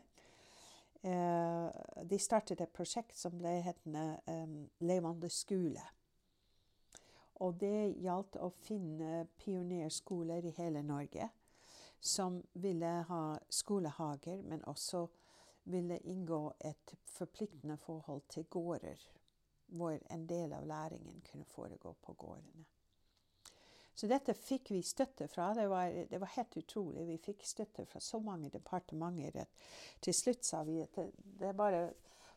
Eh, 1.03 1.70
de 2.10 2.20
startet 2.20 2.61
et 2.61 2.72
prosjekt 2.74 3.18
som 3.18 3.36
ble 3.38 3.60
hetende 3.61 4.18
Levende 4.80 5.30
skole. 5.30 5.84
Og 7.44 7.57
det 7.60 7.95
gjaldt 7.99 8.38
å 8.40 8.49
finne 8.64 9.26
pionerskoler 9.38 10.45
i 10.48 10.53
hele 10.57 10.84
Norge 10.84 11.30
som 12.03 12.41
ville 12.53 12.91
ha 13.07 13.24
skolehager, 13.49 14.41
men 14.44 14.64
også 14.68 15.06
ville 15.64 15.98
inngå 15.98 16.53
et 16.60 16.95
forpliktende 17.06 17.77
forhold 17.77 18.22
til 18.30 18.45
gårder, 18.45 19.10
hvor 19.68 19.98
en 20.11 20.30
del 20.30 20.53
av 20.53 20.68
læringen 20.68 21.22
kunne 21.31 21.45
foregå 21.45 21.95
på 22.02 22.14
gårdene. 22.14 22.65
Så 23.95 24.07
dette 24.10 24.34
fikk 24.34 24.72
vi 24.73 24.81
støtte 24.81 25.27
fra. 25.30 25.52
Det 25.53 25.68
var, 25.69 25.91
det 26.10 26.19
var, 26.22 26.31
helt 26.35 26.57
utrolig. 26.57 27.06
Vi 27.07 27.18
fikk 27.22 27.45
støtte 27.45 27.85
fra 27.85 27.99
så 28.02 28.19
mange 28.19 28.49
departementer 28.49 29.44
at 29.44 29.68
til 30.02 30.15
slutt 30.18 30.45
sa 30.45 30.64
vi 30.65 30.80
at 30.81 30.95
det, 30.98 31.11
det 31.40 31.52
er 31.52 31.57
bare 31.57 31.84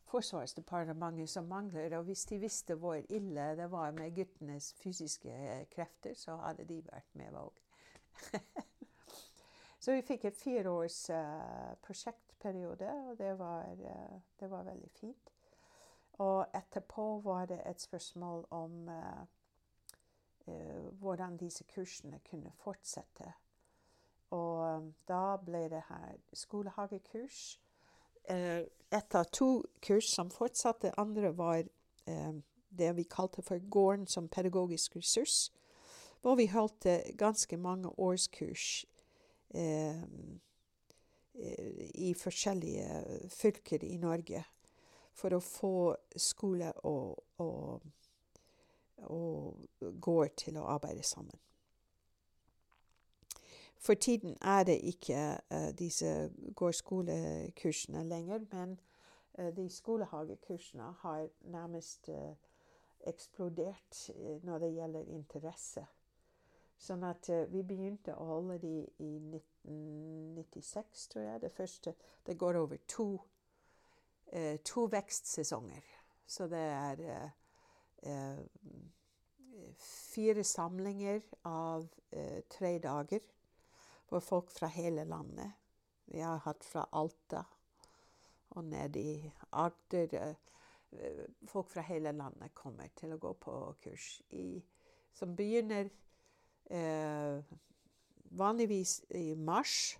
Forsvarsdepartementet 0.07 1.31
som 1.31 1.49
mangler. 1.51 1.97
Og 1.99 2.05
hvis 2.07 2.25
de 2.31 2.39
visste 2.39 2.77
hvor 2.79 2.95
ille 2.95 3.47
det 3.59 3.71
var 3.73 3.91
med 3.91 4.15
guttenes 4.15 4.73
fysiske 4.79 5.67
krefter, 5.73 6.15
så 6.15 6.37
hadde 6.45 6.65
de 6.69 6.79
vært 6.87 7.19
med 7.19 7.35
òg. 7.35 7.63
Så 9.81 9.93
vi 9.95 10.03
fikk 10.03 10.25
et 10.25 10.39
fireårs 10.39 11.11
uh, 11.15 11.75
prosjektperiode, 12.37 12.91
og 13.11 13.19
det 13.19 13.39
var, 13.39 13.73
uh, 13.73 14.21
det 14.41 14.51
var, 14.51 14.63
veldig 14.63 14.91
fint. 14.91 15.33
Og 16.13 16.47
etterpå 16.55 17.21
var 17.21 17.47
det 17.47 17.61
et 17.67 17.81
spørsmål 17.81 18.47
om 18.51 18.89
uh, 18.89 19.27
hvordan 20.93 21.37
disse 21.37 21.65
kursene 21.65 22.21
kunne 22.31 22.53
fortsette. 22.55 23.33
Og 24.31 24.93
da 25.09 25.37
ble 25.37 25.69
det 25.69 25.83
her 25.89 26.17
skolehagekurs. 26.33 27.61
Ett 28.93 29.15
av 29.15 29.25
to 29.33 29.65
kurs 29.83 30.05
som 30.05 30.31
fortsatte. 30.31 30.93
Andre 30.99 31.37
var 31.37 31.63
det 32.79 32.97
vi 32.97 33.03
kalte 33.03 33.43
for 33.43 33.59
Gården 33.71 34.07
som 34.07 34.29
pedagogisk 34.29 34.97
ressurs. 34.97 35.53
Hvor 36.23 36.35
vi 36.35 36.47
holdt 36.47 36.87
ganske 37.19 37.57
mange 37.57 37.89
årskurs 37.99 38.85
eh, 39.55 40.03
i 41.37 42.15
forskjellige 42.17 43.29
fylker 43.29 43.85
i 43.85 43.97
Norge 44.01 44.45
for 45.17 45.37
å 45.37 45.41
få 45.41 45.73
skole 46.17 46.73
og, 46.89 47.17
og, 47.41 47.83
og 49.09 49.91
gård 50.01 50.37
til 50.45 50.61
å 50.61 50.69
arbeide 50.77 51.05
sammen. 51.05 51.37
For 53.87 53.95
tiden 53.95 54.37
er 54.43 54.65
det 54.65 54.81
ikke 54.83 55.39
uh, 55.51 55.71
disse 55.79 56.31
gårdskolekursene 56.57 58.03
lenger, 58.05 58.41
men 58.53 58.79
uh, 59.39 59.51
de 59.57 59.69
skolehagekursene 59.71 60.89
har 61.03 61.29
nærmest 61.41 62.09
uh, 62.09 62.33
eksplodert 63.07 64.11
når 64.43 64.59
det 64.59 64.73
gjelder 64.75 65.13
interesse. 65.15 65.87
Sånn 66.79 67.05
at 67.09 67.29
uh, 67.33 67.45
vi 67.51 67.63
begynte 67.65 68.15
å 68.17 68.27
holde 68.29 68.59
de 68.63 68.75
i 69.03 69.13
1996, 69.19 71.07
tror 71.13 71.25
jeg. 71.25 71.43
Det 71.43 71.53
første 71.55 71.95
Det 72.27 72.37
går 72.39 72.59
over 72.61 72.77
to, 72.89 73.09
uh, 74.35 74.57
to 74.65 74.87
vekstsesonger. 74.93 75.85
Så 76.27 76.49
det 76.51 76.59
er 76.59 77.05
uh, 78.07 78.41
fire 79.81 80.45
samlinger 80.45 81.23
av 81.49 81.87
tre 82.53 82.77
dager 82.79 83.25
hvor 84.07 84.21
folk 84.23 84.51
fra 84.53 84.69
hele 84.71 85.05
landet 85.09 85.57
Vi 86.13 86.21
har 86.21 86.39
hatt 86.45 86.65
fra 86.65 86.85
Alta 86.93 87.43
og 88.57 88.65
ned 88.65 88.97
i 88.97 89.33
Agder. 89.53 90.37
folk 91.49 91.71
fra 91.71 91.83
hele 91.83 92.13
landet 92.13 92.55
kommer 92.55 92.89
til 92.95 93.13
å 93.13 93.19
gå 93.19 93.33
på 93.33 93.75
kurs 93.83 94.23
i, 94.31 94.63
som 95.13 95.35
begynner 95.37 95.85
eh, 95.85 96.06
vanligvis 98.31 99.05
i 99.11 99.35
mars 99.35 99.99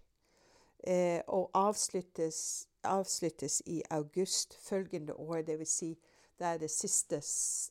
eh, 0.87 1.23
og 1.27 1.51
avsluttes, 1.55 2.69
avsluttes, 2.83 3.63
i 3.67 3.83
august 3.91 4.55
følgende 4.55 5.15
år. 5.15 5.43
Dvs. 5.43 5.69
Si, 5.69 5.99
det 6.39 6.47
er 6.47 6.59
det 6.59 6.71
siste 6.71 7.21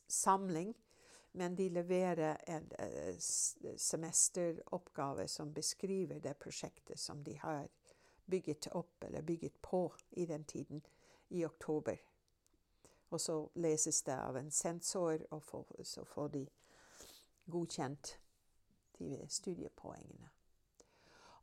samling. 0.08 0.76
Men 1.32 1.56
de 1.56 1.68
leverer 1.68 2.36
en 2.48 2.72
uh, 2.80 3.14
semesteroppgave 3.76 5.28
som 5.28 5.54
beskriver 5.54 6.18
det 6.18 6.36
prosjektet 6.40 6.98
som 6.98 7.24
de 7.24 7.34
har 7.38 7.68
bygget 8.26 8.68
opp 8.72 9.04
eller 9.04 9.22
bygget 9.22 9.52
på 9.62 9.92
i 10.10 10.24
den 10.26 10.44
tiden, 10.44 10.86
i 11.28 11.44
oktober. 11.44 11.96
Og 13.10 13.20
så 13.20 13.48
leses 13.54 14.02
det 14.02 14.16
av 14.16 14.36
en 14.36 14.50
sensor, 14.50 15.18
og 15.30 15.42
så 15.82 16.04
får 16.04 16.28
de 16.28 16.46
godkjent 17.46 18.18
de 18.98 19.18
studiepoengene. 19.28 20.30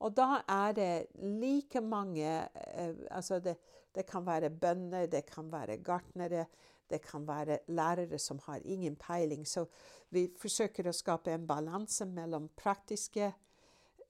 Og 0.03 0.11
da 0.17 0.41
er 0.49 0.73
det 0.75 0.93
like 1.23 1.81
mange 1.81 2.27
eh, 2.27 2.95
Altså, 3.11 3.39
det, 3.39 3.57
det, 3.95 4.05
kan 4.05 4.25
være 4.25 4.49
bønder, 4.49 5.05
det 5.05 5.25
kan 5.25 5.51
være 5.51 5.77
gartnere, 5.77 6.45
det 6.89 7.01
kan 7.01 7.27
være 7.27 7.59
lærere 7.67 8.19
som 8.19 8.39
har 8.45 8.59
ingen 8.65 8.95
peiling. 8.95 9.47
Så 9.47 9.65
vi 10.09 10.27
forsøker 10.38 10.88
å 10.89 10.95
skape 10.95 11.31
en 11.31 11.47
balanse 11.47 12.05
mellom 12.05 12.49
praktiske 12.57 13.31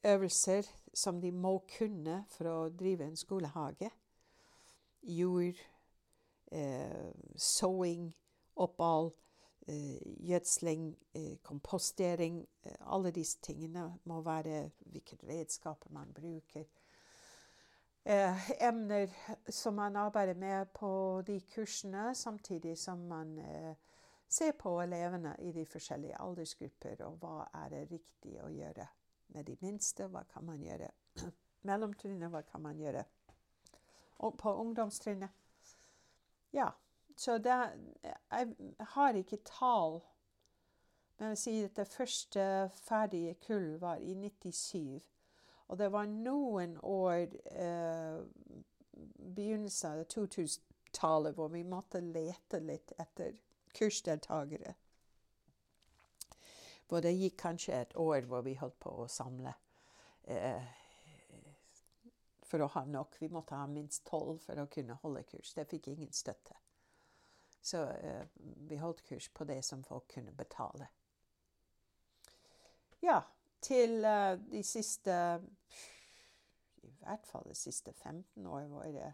øvelser 0.04 0.68
som 0.94 1.22
de 1.22 1.32
må 1.32 1.60
kunne 1.78 2.24
for 2.30 2.50
å 2.50 2.58
drive 2.70 3.06
en 3.06 3.18
skolehage. 3.18 3.92
Jord, 5.04 5.60
eh, 6.52 7.12
såing, 7.36 8.14
opphold, 8.56 9.14
gjødsling, 9.68 10.98
eh, 11.16 11.38
kompostering. 11.44 12.48
Eh, 12.64 12.76
alle 12.80 13.12
disse 13.12 13.40
tingene 13.42 14.00
må 14.04 14.22
være 14.22 14.72
hvilke 14.80 15.18
redskaper 15.24 15.92
man 15.92 16.14
bruker. 16.14 16.66
emner 18.60 19.08
som 19.50 19.74
man 19.74 19.96
arbeider 19.96 20.34
med 20.34 20.66
på 20.76 21.22
de 21.28 21.42
kursene, 21.42 22.16
samtidig 22.16 22.78
som 22.78 22.98
man 22.98 23.40
ser 24.28 24.52
på 24.52 24.82
elevene 24.82 25.36
i 25.40 25.52
de 25.52 25.66
forskjellige 25.66 26.20
aldersgrupper, 26.20 27.06
og 27.06 27.18
hva 27.22 27.48
er 27.64 27.70
det 27.70 27.92
riktig 27.92 28.42
å 28.44 28.50
gjøre 28.50 28.88
med 29.28 29.46
de 29.46 29.58
minste, 29.62 30.08
hva 30.08 30.24
kan 30.24 30.44
man 30.44 30.60
gjøre 30.60 30.92
mellomtrinnet, 31.70 32.30
hva 32.30 32.42
kan 32.42 32.62
man 32.62 32.78
gjøre 32.78 33.06
og 34.24 34.38
på 34.38 34.54
ungdomstrinnet. 34.56 35.30
Ja. 36.54 36.70
Så 37.16 37.38
det, 37.38 37.56
jeg 38.04 38.56
har 38.80 39.14
ikke 39.14 39.38
tall. 39.46 40.02
Men 41.20 41.34
jeg 41.34 41.38
sier 41.38 41.66
at 41.70 41.78
det 41.78 41.88
første 41.88 42.46
ferdige 42.74 43.36
kull 43.46 43.76
var 43.82 44.02
i 44.02 44.14
97. 44.14 45.02
Og 45.68 45.80
det 45.80 45.92
var 45.94 46.10
noen 46.10 46.78
år 46.84 47.36
eh, 47.54 48.22
begynnelsen 49.36 49.92
av 49.92 50.06
2000-tallet 50.12 51.38
hvor 51.38 51.52
vi 51.54 51.64
måtte 51.64 52.02
lete 52.04 52.60
litt 52.60 52.96
etter 53.00 53.38
kursdeltakere. 53.74 54.74
Hvor 56.90 57.02
det 57.02 57.16
gikk 57.16 57.40
kanskje 57.46 57.78
et 57.80 57.96
år 57.98 58.28
hvor 58.30 58.44
vi 58.46 58.58
holdt 58.60 58.80
på 58.84 58.92
å 59.06 59.08
samle 59.10 59.54
eh, 60.30 60.68
for 62.44 62.62
å 62.62 62.70
ha 62.76 62.84
nok. 62.86 63.18
Vi 63.22 63.32
måtte 63.34 63.58
ha 63.58 63.66
minst 63.70 64.04
tolv 64.06 64.44
for 64.44 64.60
å 64.62 64.70
kunne 64.70 65.00
holde 65.02 65.24
kurs. 65.30 65.56
Det 65.58 65.66
fikk 65.72 65.94
ingen 65.96 66.12
støtte. 66.14 66.60
Så 67.64 67.84
eh, 67.88 68.26
vi 68.68 68.78
holdt 68.78 69.06
kurs 69.08 69.30
på 69.32 69.48
det 69.48 69.62
som 69.64 69.84
folk 69.88 70.10
kunne 70.12 70.34
betale. 70.36 70.90
Ja, 73.04 73.22
til 73.64 74.04
eh, 74.06 74.36
de 74.52 74.64
siste 74.68 75.16
I 76.84 76.92
hvert 77.00 77.28
fall 77.28 77.48
de 77.48 77.56
siste 77.56 77.94
15 77.94 78.48
år 78.48 78.68
var 78.72 78.92
det 78.92 79.14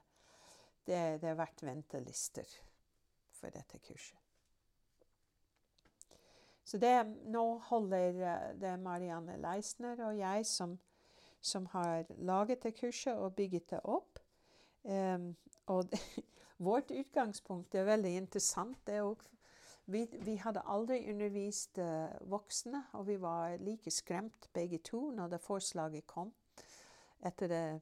det, 0.89 1.21
det 1.21 1.27
har 1.29 1.37
vært 1.37 1.61
ventelister 1.61 2.49
for 3.37 3.53
dette 3.53 3.77
kurset. 3.85 4.17
Så 6.65 6.77
det, 6.77 6.93
nå 7.29 7.43
holder 7.69 8.21
eh, 8.21 8.47
det 8.61 8.75
Marianne 8.81 9.37
Leisner 9.41 10.01
og 10.05 10.17
jeg 10.17 10.45
som, 10.45 10.75
som 11.41 11.65
har 11.73 12.09
laget 12.17 12.63
det 12.65 12.75
kurset 12.77 13.17
og 13.17 13.35
bygget 13.37 13.69
det 13.75 13.79
opp. 13.83 14.19
Um, 14.83 15.33
og 15.67 15.89
Vårt 16.59 16.91
utgangspunkt 16.91 17.75
er 17.75 17.87
veldig 17.87 18.11
interessant. 18.17 18.79
det 18.87 18.99
Er 18.99 19.07
også, 19.07 19.37
vi, 19.85 20.03
vi, 20.11 20.35
hadde 20.35 20.65
aldri 20.67 20.99
undervist 21.11 21.79
uh, 21.79 22.11
voksne, 22.29 22.83
og 22.93 23.07
vi 23.07 23.15
var 23.21 23.57
like 23.63 23.91
skremt 23.91 24.49
begge 24.53 24.77
to 24.83 25.09
når 25.15 25.35
det 25.35 25.41
forslaget 25.41 26.07
kom 26.07 26.33
det, 27.19 27.81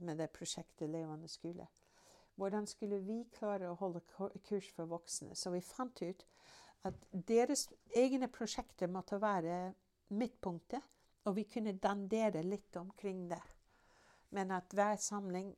med 0.00 0.16
det 0.18 0.30
prosjektet 0.32 0.90
Levende 0.90 1.28
skole. 1.28 1.66
Hvordan 2.34 2.66
skulle 2.66 2.98
vi 2.98 3.24
klare 3.32 3.70
å 3.70 3.78
holde 3.78 4.00
kurs 4.48 4.70
for 4.74 4.90
voksne? 4.90 5.34
Så 5.34 5.52
vi 5.54 5.60
fant 5.60 6.02
ut 6.02 6.24
at 6.84 6.94
deres 7.12 7.68
egne 7.96 8.28
prosjekter 8.28 8.90
måtte 8.90 9.20
være 9.22 9.74
midtpunktet, 10.08 10.82
og 11.24 11.36
vi 11.36 11.44
kunne 11.48 11.78
dandere 11.78 12.42
litt 12.42 12.76
omkring 12.76 13.28
det. 13.30 13.40
Men 14.30 14.50
at 14.50 14.74
hver 14.74 14.96
samling 14.96 15.54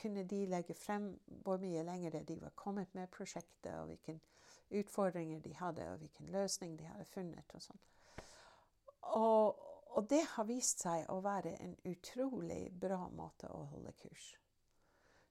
kunne 0.00 0.24
de 0.28 0.44
legge 0.50 0.74
frem 0.74 1.12
hvor 1.44 1.60
mye 1.62 1.82
lenger 1.86 2.22
de 2.26 2.36
var 2.40 2.52
kommet 2.56 2.94
med 2.94 3.10
prosjektet, 3.12 3.72
og 3.78 3.86
hvilke 3.90 4.18
utfordringer 4.70 5.40
de 5.40 5.54
hadde, 5.54 5.88
og 5.90 5.98
hvilken 5.98 6.30
løsning 6.34 6.78
de 6.78 6.84
hadde 6.84 7.04
funnet. 7.04 7.54
Og, 7.54 7.62
sånn. 7.62 7.82
og, 9.00 9.60
og 9.96 10.10
det 10.10 10.22
har 10.34 10.46
vist 10.48 10.84
seg 10.86 11.08
å 11.10 11.20
være 11.24 11.56
en 11.64 11.76
utrolig 11.90 12.62
bra 12.80 13.02
måte 13.08 13.50
å 13.50 13.64
holde 13.72 13.94
kurs. 14.02 14.32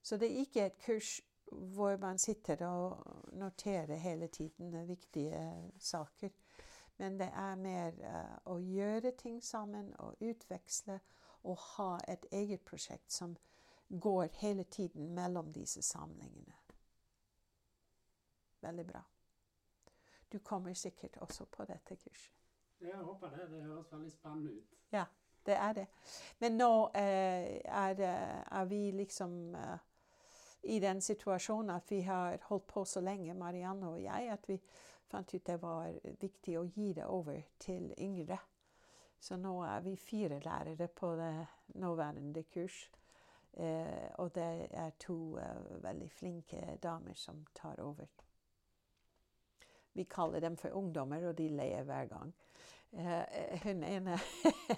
Så 0.02 0.16
det 0.16 0.30
er 0.30 0.44
ikke 0.44 0.66
et 0.66 0.80
kurs 0.84 1.18
hvor 1.50 1.96
man 1.96 2.18
sitter 2.18 2.62
og 2.66 3.32
noterer 3.32 3.96
hele 3.96 4.28
tiden 4.28 4.86
viktige 4.88 5.70
saker. 5.78 6.30
Men 6.96 7.18
det 7.18 7.30
er 7.34 7.56
mer 7.56 7.96
uh, 8.04 8.52
å 8.52 8.58
gjøre 8.60 9.14
ting 9.18 9.40
sammen 9.44 9.92
og 9.98 10.20
utveksle 10.20 10.98
og 11.48 11.56
ha 11.76 11.94
et 12.08 12.26
eget 12.32 12.64
prosjekt 12.64 13.12
som 13.12 13.36
går 13.90 14.28
hele 14.32 14.64
tiden 14.64 15.14
mellom 15.14 15.52
disse 15.52 15.82
samlingene. 15.82 16.54
Veldig 18.60 18.86
bra. 18.86 19.02
Du 20.32 20.38
kommer 20.38 20.74
sikkert 20.74 21.16
også 21.16 21.44
på 21.44 21.64
dette 21.64 21.96
kurset. 21.96 22.32
Jeg 22.80 22.96
håper 22.96 23.28
det. 23.30 23.48
Det 23.50 23.62
høres 23.62 23.92
veldig 23.92 24.12
spennende 24.12 24.52
ut. 24.52 24.76
Ja, 24.92 25.04
det 25.46 25.54
er 25.56 25.72
det. 25.72 25.86
Men 26.40 26.56
nå 26.56 26.90
eh, 26.94 27.60
er, 27.64 27.94
det- 27.94 28.44
er 28.50 28.64
vi 28.64 28.90
liksom 28.90 29.54
eh, 29.54 29.78
i 30.62 30.78
den 30.80 31.00
situasjonen 31.00 31.70
at 31.76 31.90
vi 31.90 32.00
har 32.00 32.38
holdt 32.42 32.66
på 32.66 32.84
så 32.84 33.00
lenge, 33.00 33.34
Marianne 33.34 33.88
og 33.88 34.02
jeg, 34.02 34.28
at 34.32 34.48
vi 34.48 34.60
fant 35.10 35.34
ut 35.34 35.46
det 35.46 35.58
var 35.62 35.90
viktig 36.20 36.58
å 36.60 36.64
gi 36.64 36.92
det 36.92 37.04
over 37.06 37.42
til 37.58 37.94
yngre. 37.98 38.38
Så 39.20 39.36
nå 39.36 39.58
er 39.64 39.80
vi 39.84 39.96
fire 39.96 40.38
lærere 40.40 40.88
på 40.88 41.14
det 41.16 41.46
nåværende 41.74 42.42
kurs. 42.42 42.90
Eh, 43.52 44.10
og 44.18 44.34
det 44.34 44.68
er 44.70 44.90
to 44.98 45.38
eh, 45.38 45.82
veldig 45.82 46.10
flinke 46.10 46.78
damer 46.82 47.14
som 47.14 47.44
tar 47.54 47.80
over. 47.82 48.06
Vi 49.92 50.04
kaller 50.04 50.40
dem 50.40 50.56
for 50.56 50.70
ungdommer, 50.70 51.28
og 51.28 51.38
de 51.38 51.48
ler 51.48 51.82
hver 51.82 52.06
gang. 52.06 52.34
Eh, 52.92 53.60
hun 53.62 53.82
ene 53.84 54.18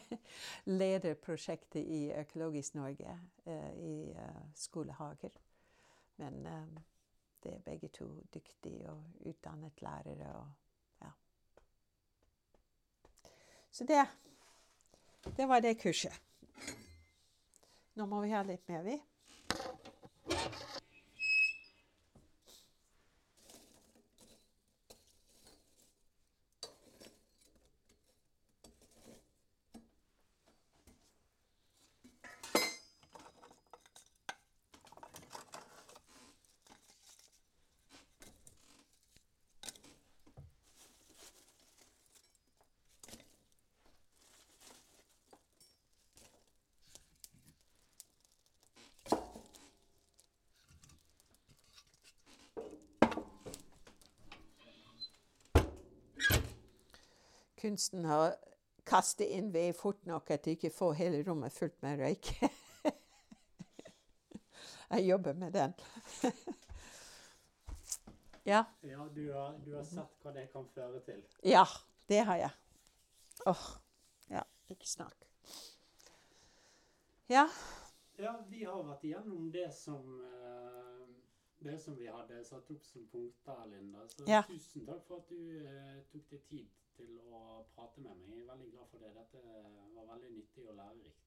leder 0.81 1.15
prosjektet 1.15 1.85
i 1.85 2.13
Økologisk 2.13 2.75
Norge 2.75 3.19
eh, 3.45 3.73
i 3.77 4.11
eh, 4.11 4.43
skolehager. 4.55 5.31
Men 6.17 6.47
eh, 6.47 6.83
det 7.43 7.55
er 7.55 7.65
begge 7.65 7.89
to 7.89 8.09
dyktige 8.35 8.91
og 8.91 9.05
utdannet 9.27 9.83
lærere. 9.83 10.35
Og, 10.35 10.49
ja. 11.03 11.11
Så 13.71 13.85
det, 13.85 14.07
det 15.37 15.49
var 15.49 15.61
det 15.61 15.81
kurset. 15.81 16.23
Nå 17.95 18.07
må 18.09 18.23
vi 18.25 18.31
ha 18.33 18.41
litt 18.49 18.69
mer, 18.73 18.87
vi. 18.87 18.97
Kunsten 57.63 58.07
å 58.11 58.19
kaste 58.89 59.27
inn 59.37 59.53
ved 59.55 59.77
fort 59.79 60.01
nok 60.09 60.31
at 60.35 60.43
du 60.45 60.51
ikke 60.57 60.73
får 60.75 60.97
hele 60.99 61.23
rommet 61.27 61.55
fullt 61.55 61.79
med 61.85 62.01
røyk. 62.03 62.33
Jeg 64.93 65.07
jobber 65.07 65.33
med 65.39 65.55
den. 65.55 65.73
ja. 68.53 68.65
Ja, 68.83 69.07
du 69.15 69.23
har, 69.33 69.55
du 69.65 69.71
har 69.77 69.87
sett 69.89 70.19
hva 70.25 70.33
det 70.35 70.49
kan 70.53 70.67
føre 70.75 71.01
til. 71.07 71.23
Ja, 71.49 71.63
det 72.11 72.19
har 72.29 72.37
jeg. 72.43 72.51
Åh. 73.49 73.63
Ja, 74.29 74.43
ikke 74.69 74.89
snakk. 74.91 75.17
Ja. 77.33 77.47
Ja, 78.21 78.35
vi 78.51 78.67
har 78.69 78.83
vært 78.85 79.07
igjennom 79.09 79.49
det 79.55 79.71
som 79.73 80.05
eh, 80.27 81.09
det 81.65 81.79
som 81.81 81.97
vi 81.97 82.11
hadde 82.11 82.43
satt 82.45 82.69
opp 82.75 82.85
som 82.85 83.07
punkter, 83.09 83.65
Linda. 83.71 84.05
Så 84.13 84.29
Ja. 84.29 84.43
tusen 84.51 84.85
takk 84.87 85.07
for 85.09 85.23
at 85.23 85.29
du 85.33 85.65
eh, 85.65 86.03
tok 86.13 86.29
deg 86.31 86.45
tid 86.51 86.69
til 86.97 87.19
å 87.33 87.63
prate 87.75 88.01
med 88.01 88.17
meg. 88.17 88.37
Jeg 88.37 88.45
er 88.45 88.51
veldig 88.53 88.71
glad 88.73 88.91
for 88.91 89.03
det. 89.03 89.13
Dette 89.17 89.43
var 89.97 90.09
veldig 90.15 90.33
nyttig 90.37 90.69
og 90.69 90.79
lærerikt. 90.79 91.23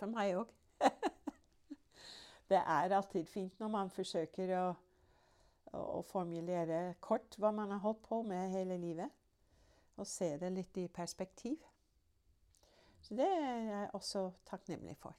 For 0.00 0.08
meg 0.08 0.32
òg. 0.38 0.52
det 2.50 2.60
er 2.60 2.94
alltid 2.96 3.26
fint 3.28 3.58
når 3.60 3.72
man 3.74 3.90
forsøker 3.92 4.52
å, 4.56 4.66
å, 5.76 6.00
formulere 6.08 6.94
kort 7.04 7.36
hva 7.36 7.50
man 7.52 7.74
har 7.74 7.82
holdt 7.84 8.00
på 8.06 8.22
med 8.24 8.54
hele 8.54 8.78
livet. 8.80 9.12
Og 10.00 10.08
se 10.08 10.32
det 10.40 10.48
litt 10.54 10.80
i 10.80 10.86
perspektiv. 10.88 11.60
Så 13.04 13.16
det 13.18 13.28
er 13.28 13.60
jeg 13.68 13.90
også 13.96 14.24
takknemlig 14.48 14.96
for. 15.00 15.16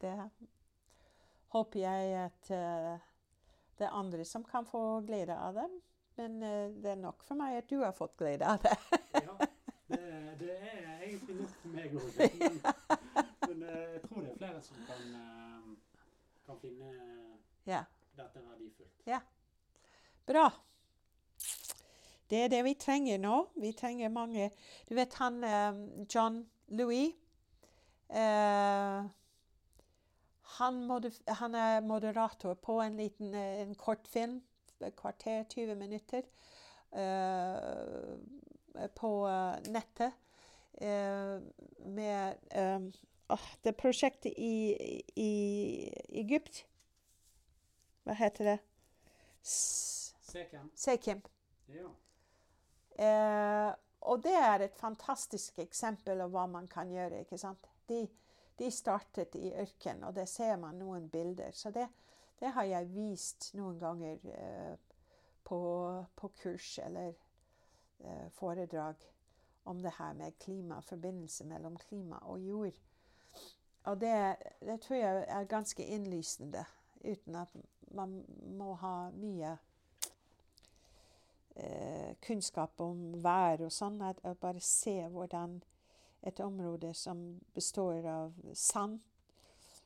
Det 0.00 0.14
håper 1.50 1.82
jeg 1.82 2.14
at 2.20 2.50
eh, 2.54 3.06
det 3.80 3.88
er 3.88 3.98
andre 3.98 4.24
som 4.28 4.46
kan 4.46 4.66
få 4.68 5.00
glede 5.08 5.34
av 5.34 5.58
det. 5.58 5.66
Men 6.20 6.42
eh, 6.42 6.70
det 6.82 6.90
er 6.90 6.98
nok 7.00 7.22
for 7.24 7.38
meg 7.40 7.54
at 7.56 7.70
du 7.70 7.78
har 7.80 7.94
fått 7.96 8.12
glede 8.20 8.44
av 8.44 8.60
det. 8.60 8.74
Ja, 9.14 9.36
det, 9.88 10.00
det 10.40 10.56
er 10.56 11.04
egentlig 11.06 11.36
nok 11.38 11.54
for 11.62 11.70
meg 11.72 11.94
òg. 11.96 12.10
Men, 12.18 12.58
men 13.48 13.62
eh, 13.64 13.86
jeg 13.94 14.02
tror 14.04 14.26
det 14.26 14.32
er 14.32 14.40
flere 14.42 14.60
som 14.66 14.82
kan, 14.88 15.14
eh, 15.16 16.02
kan 16.44 16.58
finne 16.60 16.90
ja. 17.70 17.80
dette 18.18 18.42
verdifullt. 18.50 19.30
Bra. 20.28 20.44
Det 22.30 22.44
er 22.44 22.52
det 22.52 22.60
vi 22.68 22.74
trenger 22.78 23.18
nå. 23.18 23.38
Vi 23.56 23.72
trenger 23.74 24.12
mange 24.12 24.50
Du 24.88 24.94
vet 24.94 25.16
han 25.18 25.40
John 26.06 26.44
Louis 26.68 27.16
uh, 28.12 29.08
han, 30.60 31.10
han 31.26 31.54
er 31.54 31.80
moderator 31.80 32.54
på 32.54 32.78
en 32.84 32.96
liten 32.96 33.34
en 33.34 33.74
kortfilm, 33.74 34.40
et 34.86 34.96
kvarter, 34.96 35.44
20 35.50 35.74
minutter, 35.78 36.22
eh, 36.92 38.88
på 38.96 39.12
eh, 39.28 39.70
nettet. 39.72 40.12
eh, 40.80 41.40
med 41.86 42.36
åh, 43.28 43.46
det 43.62 43.72
prosjektet 43.76 44.32
i, 44.36 44.74
i 45.16 45.32
Egypt. 46.08 46.64
Hva 48.04 48.16
heter 48.16 48.44
det? 48.44 48.58
Sekem. 49.42 50.70
Sekim. 50.74 51.20
Ja. 51.68 51.90
Eh, 53.00 53.74
og 54.00 54.22
det 54.24 54.34
er 54.34 54.64
et 54.64 54.76
fantastisk 54.80 55.58
eksempel 55.62 56.20
av 56.24 56.32
hva 56.32 56.46
man 56.50 56.68
kan 56.70 56.90
gjøre. 56.90 57.22
ikke 57.24 57.38
sant? 57.38 57.68
De, 57.88 58.06
de 58.58 58.70
startet 58.72 59.36
i 59.36 59.52
ørken, 59.52 60.04
og 60.04 60.14
det 60.16 60.28
ser 60.28 60.56
man 60.60 60.78
noen 60.80 61.08
bilder. 61.12 61.52
Så 61.56 61.72
det, 61.74 61.86
det 62.40 62.52
har 62.56 62.64
jeg 62.64 62.90
vist 62.94 63.50
noen 63.54 63.78
ganger 63.80 64.18
eh, 64.34 64.76
på, 65.44 65.60
på 66.16 66.30
kurs 66.42 66.78
eller 66.82 67.12
eh, 68.00 68.28
foredrag 68.32 68.96
om 69.64 69.82
det 69.82 69.92
her 69.98 70.12
med 70.12 70.38
klima, 70.38 70.80
forbindelse 70.80 71.44
mellom 71.44 71.76
klima 71.76 72.18
og 72.22 72.40
jord. 72.40 72.78
Og 73.84 74.00
det, 74.00 74.36
det 74.60 74.80
tror 74.80 74.96
jeg 74.96 75.24
er 75.28 75.44
ganske 75.44 75.84
innlysende, 75.86 76.64
uten 77.04 77.36
at 77.36 77.52
man 77.90 78.24
må 78.56 78.74
ha 78.80 79.10
mye 79.10 79.56
eh, 81.56 82.16
kunnskap 82.22 82.80
om 82.80 83.22
vær 83.22 83.64
og 83.66 83.72
sånn, 83.72 84.00
at 84.02 84.20
at 84.24 84.40
bare 84.40 84.60
se 84.64 84.96
hvordan 85.08 85.60
et 86.22 86.40
område 86.40 86.92
som 86.94 87.40
består 87.54 88.06
av 88.06 88.34
sand, 88.54 89.00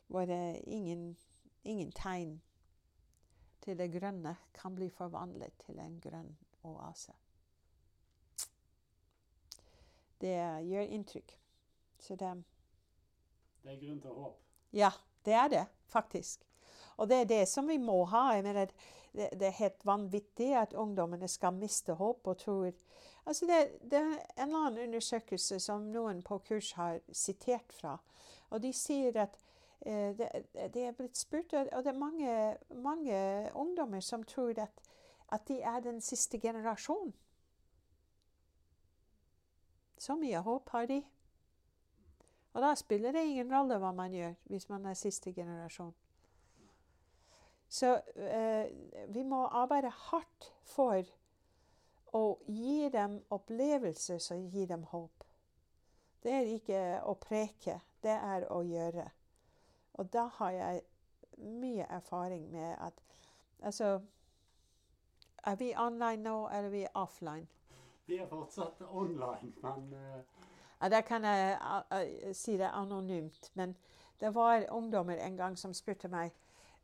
hvor 0.06 0.26
det 0.26 0.60
ingen, 0.66 1.16
ingen 1.65 1.93
tegn 1.93 2.39
til 3.65 3.78
det 3.78 3.91
grønne, 3.93 4.36
kan 4.55 4.74
bli 4.77 4.91
forvandlet 4.93 5.55
til 5.66 5.78
en 5.81 6.01
grønn 6.01 6.32
oase. 6.65 7.12
Det 10.20 10.36
gjør 10.65 10.93
inntrykk. 10.97 11.39
Så 11.99 12.16
det 12.16 12.32
Det 13.62 13.73
er 13.73 13.81
grunn 13.86 14.01
til 14.01 14.11
håp. 14.11 14.41
ja, 14.73 14.91
det 15.24 15.32
er 15.32 15.49
det 15.49 15.66
faktisk. 15.86 16.45
Og 16.97 17.09
det 17.09 17.16
er 17.16 17.24
det 17.24 17.49
som 17.49 17.69
vi 17.69 17.78
må 17.78 18.05
ha. 18.05 18.32
Jeg 18.35 18.45
mener, 18.45 18.66
det, 19.12 19.28
det 19.32 19.47
er 19.47 19.59
helt 19.59 19.86
vanvittig 19.86 20.55
at 20.55 20.74
ungdommene 20.74 21.28
skal 21.28 21.53
miste 21.53 21.95
håp 21.95 22.27
og 22.27 22.39
tror 22.39 22.73
Altså 23.27 23.47
det, 23.47 23.91
det 23.91 23.99
er 23.99 24.43
en 24.43 24.49
eller 24.49 24.66
annen 24.66 24.82
undersøkelse 24.89 25.57
som 25.61 25.86
noen 25.89 26.23
på 26.23 26.39
kurs 26.45 26.73
har 26.73 26.99
sitert 27.12 27.73
fra. 27.73 27.97
Og 28.51 28.61
de 28.62 28.73
sier 28.73 29.16
at 29.23 29.39
det, 29.85 30.29
det 30.75 30.83
er 30.87 30.95
blitt 30.97 31.19
spurt, 31.19 31.53
og 31.53 31.85
det 31.85 31.91
er 31.93 31.99
mange, 31.99 32.57
mange 32.71 33.17
ungdommer 33.55 34.01
som 34.01 34.23
tror 34.23 34.55
at, 34.63 34.81
at 35.33 35.49
de 35.49 35.61
er 35.61 35.81
den 35.81 36.01
siste 36.01 36.41
generasjonen. 36.41 37.15
Så 39.99 40.17
mye 40.21 40.41
håp 40.45 40.69
har 40.71 40.87
de. 40.87 41.03
Og 42.55 42.63
da 42.63 42.75
spiller 42.75 43.13
det 43.13 43.25
ingen 43.27 43.51
rolle 43.53 43.79
hva 43.83 43.91
man 43.97 44.13
gjør 44.15 44.35
hvis 44.51 44.69
man 44.69 44.87
er 44.87 44.99
siste 44.99 45.33
generasjon. 45.33 45.95
Så 47.69 47.97
eh, 48.15 48.71
vi 49.09 49.25
må 49.27 49.47
arbeide 49.49 49.91
hardt 49.91 50.51
for 50.69 51.03
å 52.15 52.25
gi 52.47 52.91
dem 52.95 53.17
opplevelser 53.35 54.21
som 54.23 54.45
gir 54.53 54.69
dem 54.71 54.85
håp. 54.93 55.25
Det 56.23 56.33
er 56.33 56.53
ikke 56.55 56.83
å 57.11 57.17
preke, 57.19 57.81
det 58.05 58.15
er 58.15 58.47
å 58.53 58.61
gjøre. 58.63 59.09
Og 59.95 60.12
da 60.12 60.27
har 60.39 60.51
jeg 60.51 60.83
mye 61.39 61.87
erfaring 61.91 62.51
med 62.51 62.77
at 62.79 63.03
Altså 63.65 64.01
Er 65.45 65.55
vi 65.57 65.75
online 65.77 66.23
nå, 66.23 66.49
eller 66.49 66.65
er 66.65 66.69
vi 66.69 66.87
offline? 66.95 67.47
Vi 68.07 68.16
er 68.16 68.27
fortsatt 68.27 68.83
online, 68.89 69.53
men 69.62 69.93
uh... 69.93 70.23
Ja, 70.81 70.89
det 70.89 71.05
kan 71.05 71.25
jeg 71.25 71.59
uh, 71.93 72.33
si 72.33 72.57
det 72.57 72.71
anonymt. 72.73 73.51
Men 73.55 73.77
det 74.21 74.35
var 74.35 74.65
ungdommer 74.71 75.16
en 75.16 75.37
gang 75.37 75.59
som 75.59 75.75
spurte 75.75 76.09
meg 76.09 76.33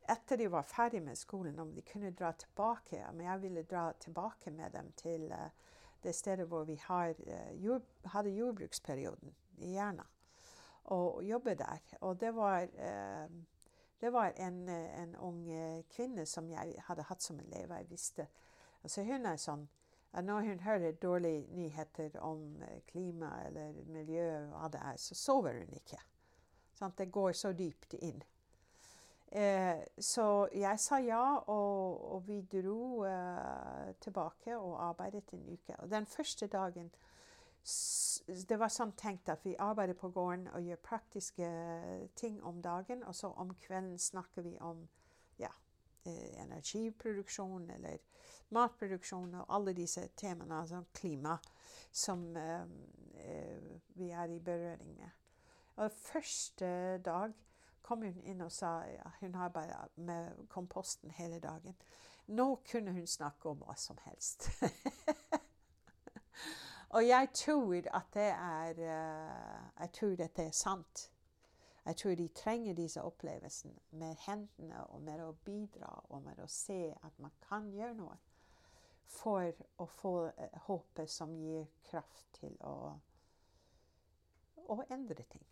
etter 0.09 0.37
de 0.37 0.47
var 0.51 0.65
ferdig 0.65 1.01
med 1.01 1.15
skolen, 1.15 1.59
om 1.59 1.73
de 1.73 1.81
kunne 1.81 2.11
dra 2.11 2.31
tilbake. 2.31 3.03
Men 3.13 3.25
jeg 3.25 3.41
ville 3.41 3.63
dra 3.63 3.91
tilbake 3.99 4.51
med 4.51 4.69
dem 4.71 4.91
til 4.97 5.31
uh, 5.31 5.49
det 6.03 6.15
stedet 6.15 6.47
hvor 6.47 6.63
vi 6.63 6.75
har, 6.83 7.13
jord, 7.53 7.81
hadde 8.05 8.29
jordbruksperioden 8.29 9.35
i 9.57 9.73
Jerna, 9.73 10.03
og 10.83 11.23
jobbe 11.23 11.55
der. 11.55 11.81
Og 12.01 12.19
det 12.19 12.35
var, 12.35 12.65
det 14.01 14.13
var 14.13 14.33
en, 14.37 14.69
en, 14.69 15.15
ung 15.15 15.45
kvinne 15.93 16.25
som 16.25 16.49
jeg 16.49 16.75
hadde 16.87 17.05
hatt 17.07 17.23
som 17.23 17.39
elev. 17.39 17.71
Jeg 17.71 17.89
visste. 17.89 18.27
Altså 18.83 19.03
hun 19.05 19.25
er 19.25 19.39
sånn 19.39 19.67
når 20.19 20.41
hun 20.41 20.59
hører 20.59 20.91
dårlige 20.91 21.47
nyheter 21.55 22.19
om 22.19 22.61
eh, 22.61 22.81
klima 22.87 23.31
eller 23.45 23.73
miljø, 23.87 24.27
hva 24.51 24.67
det 24.67 24.81
er, 24.83 24.97
så 24.97 25.15
sover 25.15 25.61
hun 25.61 25.71
ikke. 25.77 25.99
Sånn, 26.75 26.93
det 26.97 27.11
går 27.11 27.31
så 27.37 27.53
dypt 27.55 27.95
inn. 28.01 28.19
Eh, 29.31 29.79
så 29.95 30.25
jeg 30.51 30.79
sa 30.83 30.99
ja, 30.99 31.23
og, 31.47 32.01
og 32.15 32.27
vi 32.27 32.41
dro 32.51 33.05
eh, 33.07 33.93
tilbake 34.03 34.57
og 34.57 34.81
arbeidet 34.89 35.31
en 35.33 35.47
uke. 35.53 35.77
Og 35.79 35.91
den 35.91 36.05
første 36.05 36.47
dagen 36.51 36.91
Det 38.47 38.57
var 38.57 38.71
sånn 38.73 38.93
tenkt 38.97 39.29
at 39.29 39.43
vi 39.45 39.53
arbeider 39.59 39.97
på 39.97 40.09
gården 40.13 40.47
og 40.55 40.65
gjør 40.65 40.79
praktiske 40.81 41.49
ting 42.17 42.39
om 42.43 42.61
dagen, 42.61 43.03
og 43.03 43.15
så 43.15 43.29
om 43.37 43.53
kvelden 43.61 43.99
snakker 44.01 44.45
vi 44.45 44.55
om 44.59 44.87
ja, 45.37 45.51
eh, 46.05 46.41
energiproduksjon 46.41 47.69
eller 47.77 48.01
matproduksjon 48.51 49.35
og 49.41 49.53
alle 49.55 49.73
disse 49.77 50.07
temaene, 50.17 50.59
altså 50.59 50.83
klima, 50.93 51.37
som 51.91 52.25
uh, 52.35 52.65
vi 53.95 54.09
er 54.09 54.31
i 54.31 54.39
berøring 54.39 54.95
med. 54.97 55.09
Og 55.75 55.91
første 55.91 56.97
dag 57.05 57.33
kom 57.81 58.03
hun 58.05 58.19
inn 58.27 58.41
og 58.45 58.51
sa 58.51 58.81
ja, 58.91 59.11
hun 59.21 59.35
arbeidet 59.35 59.95
med 59.95 60.47
komposten 60.49 61.11
hele 61.17 61.39
dagen. 61.39 61.75
Nå 62.27 62.61
kunne 62.71 62.93
hun 62.95 63.07
snakke 63.07 63.49
om 63.49 63.63
hva 63.63 63.75
som 63.79 63.97
helst. 64.05 64.49
og 66.91 67.07
jeg 67.07 67.29
tror 67.33 67.73
at 67.93 68.13
det 68.13 68.29
er 68.29 68.71
uh, 68.71 69.79
Jeg 69.79 69.91
tror 69.93 70.15
dette 70.15 70.43
er 70.43 70.51
sant. 70.51 71.11
Jeg 71.85 71.97
tror 71.97 72.15
de 72.15 72.27
trenger 72.27 72.73
disse 72.73 73.01
opplevelsene 73.01 73.79
med 73.91 74.15
hendene 74.27 74.83
og 74.87 75.01
med 75.01 75.23
å 75.23 75.31
bidra 75.45 75.89
og 76.09 76.21
med 76.21 76.39
å 76.39 76.47
se 76.47 76.93
at 77.03 77.19
man 77.19 77.31
kan 77.47 77.71
gjøre 77.73 77.95
noe 77.97 78.17
for 79.11 79.63
å 79.81 79.87
få 79.89 80.11
eh, 80.29 80.59
håpet 80.67 81.09
som 81.09 81.33
gir 81.35 81.65
kraft 81.89 82.27
til 82.37 82.53
å, 82.63 82.93
å 84.71 84.77
endre 84.93 85.25
ting. 85.31 85.47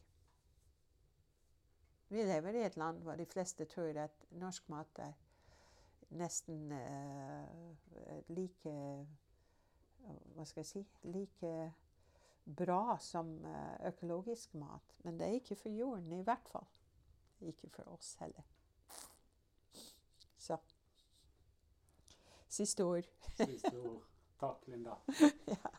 Vi 2.10 2.24
lever 2.24 2.56
i 2.56 2.64
et 2.66 2.78
land 2.78 3.02
hvor 3.04 3.18
de 3.18 3.26
fleste 3.30 3.66
tror 3.70 3.98
at 4.06 4.30
norsk 4.32 4.70
mat 4.70 5.02
er 5.04 5.18
nesten 6.10 6.72
uh, 6.72 8.22
like 8.34 8.78
Hva 10.36 10.46
skal 10.48 10.62
jeg 10.62 10.70
si 10.70 10.84
like 11.04 11.54
bra 12.56 12.98
som 13.00 13.46
uh, 13.46 13.88
økologisk 13.88 14.54
mat. 14.54 14.96
Men 15.04 15.20
det 15.20 15.28
er 15.28 15.40
ikke 15.40 15.56
for 15.56 15.70
jorden, 15.70 16.12
i 16.14 16.24
hvert 16.24 16.50
fall. 16.52 16.66
Ikke 17.42 17.70
for 17.70 17.94
oss 17.94 18.16
heller. 18.20 18.44
Så 20.38 20.58
Siste 22.50 22.84
ord. 22.84 23.06
Siste 23.38 23.78
ord. 23.78 24.02
Takk, 24.40 24.68
Linda. 24.68 24.96
ja. 25.54 25.70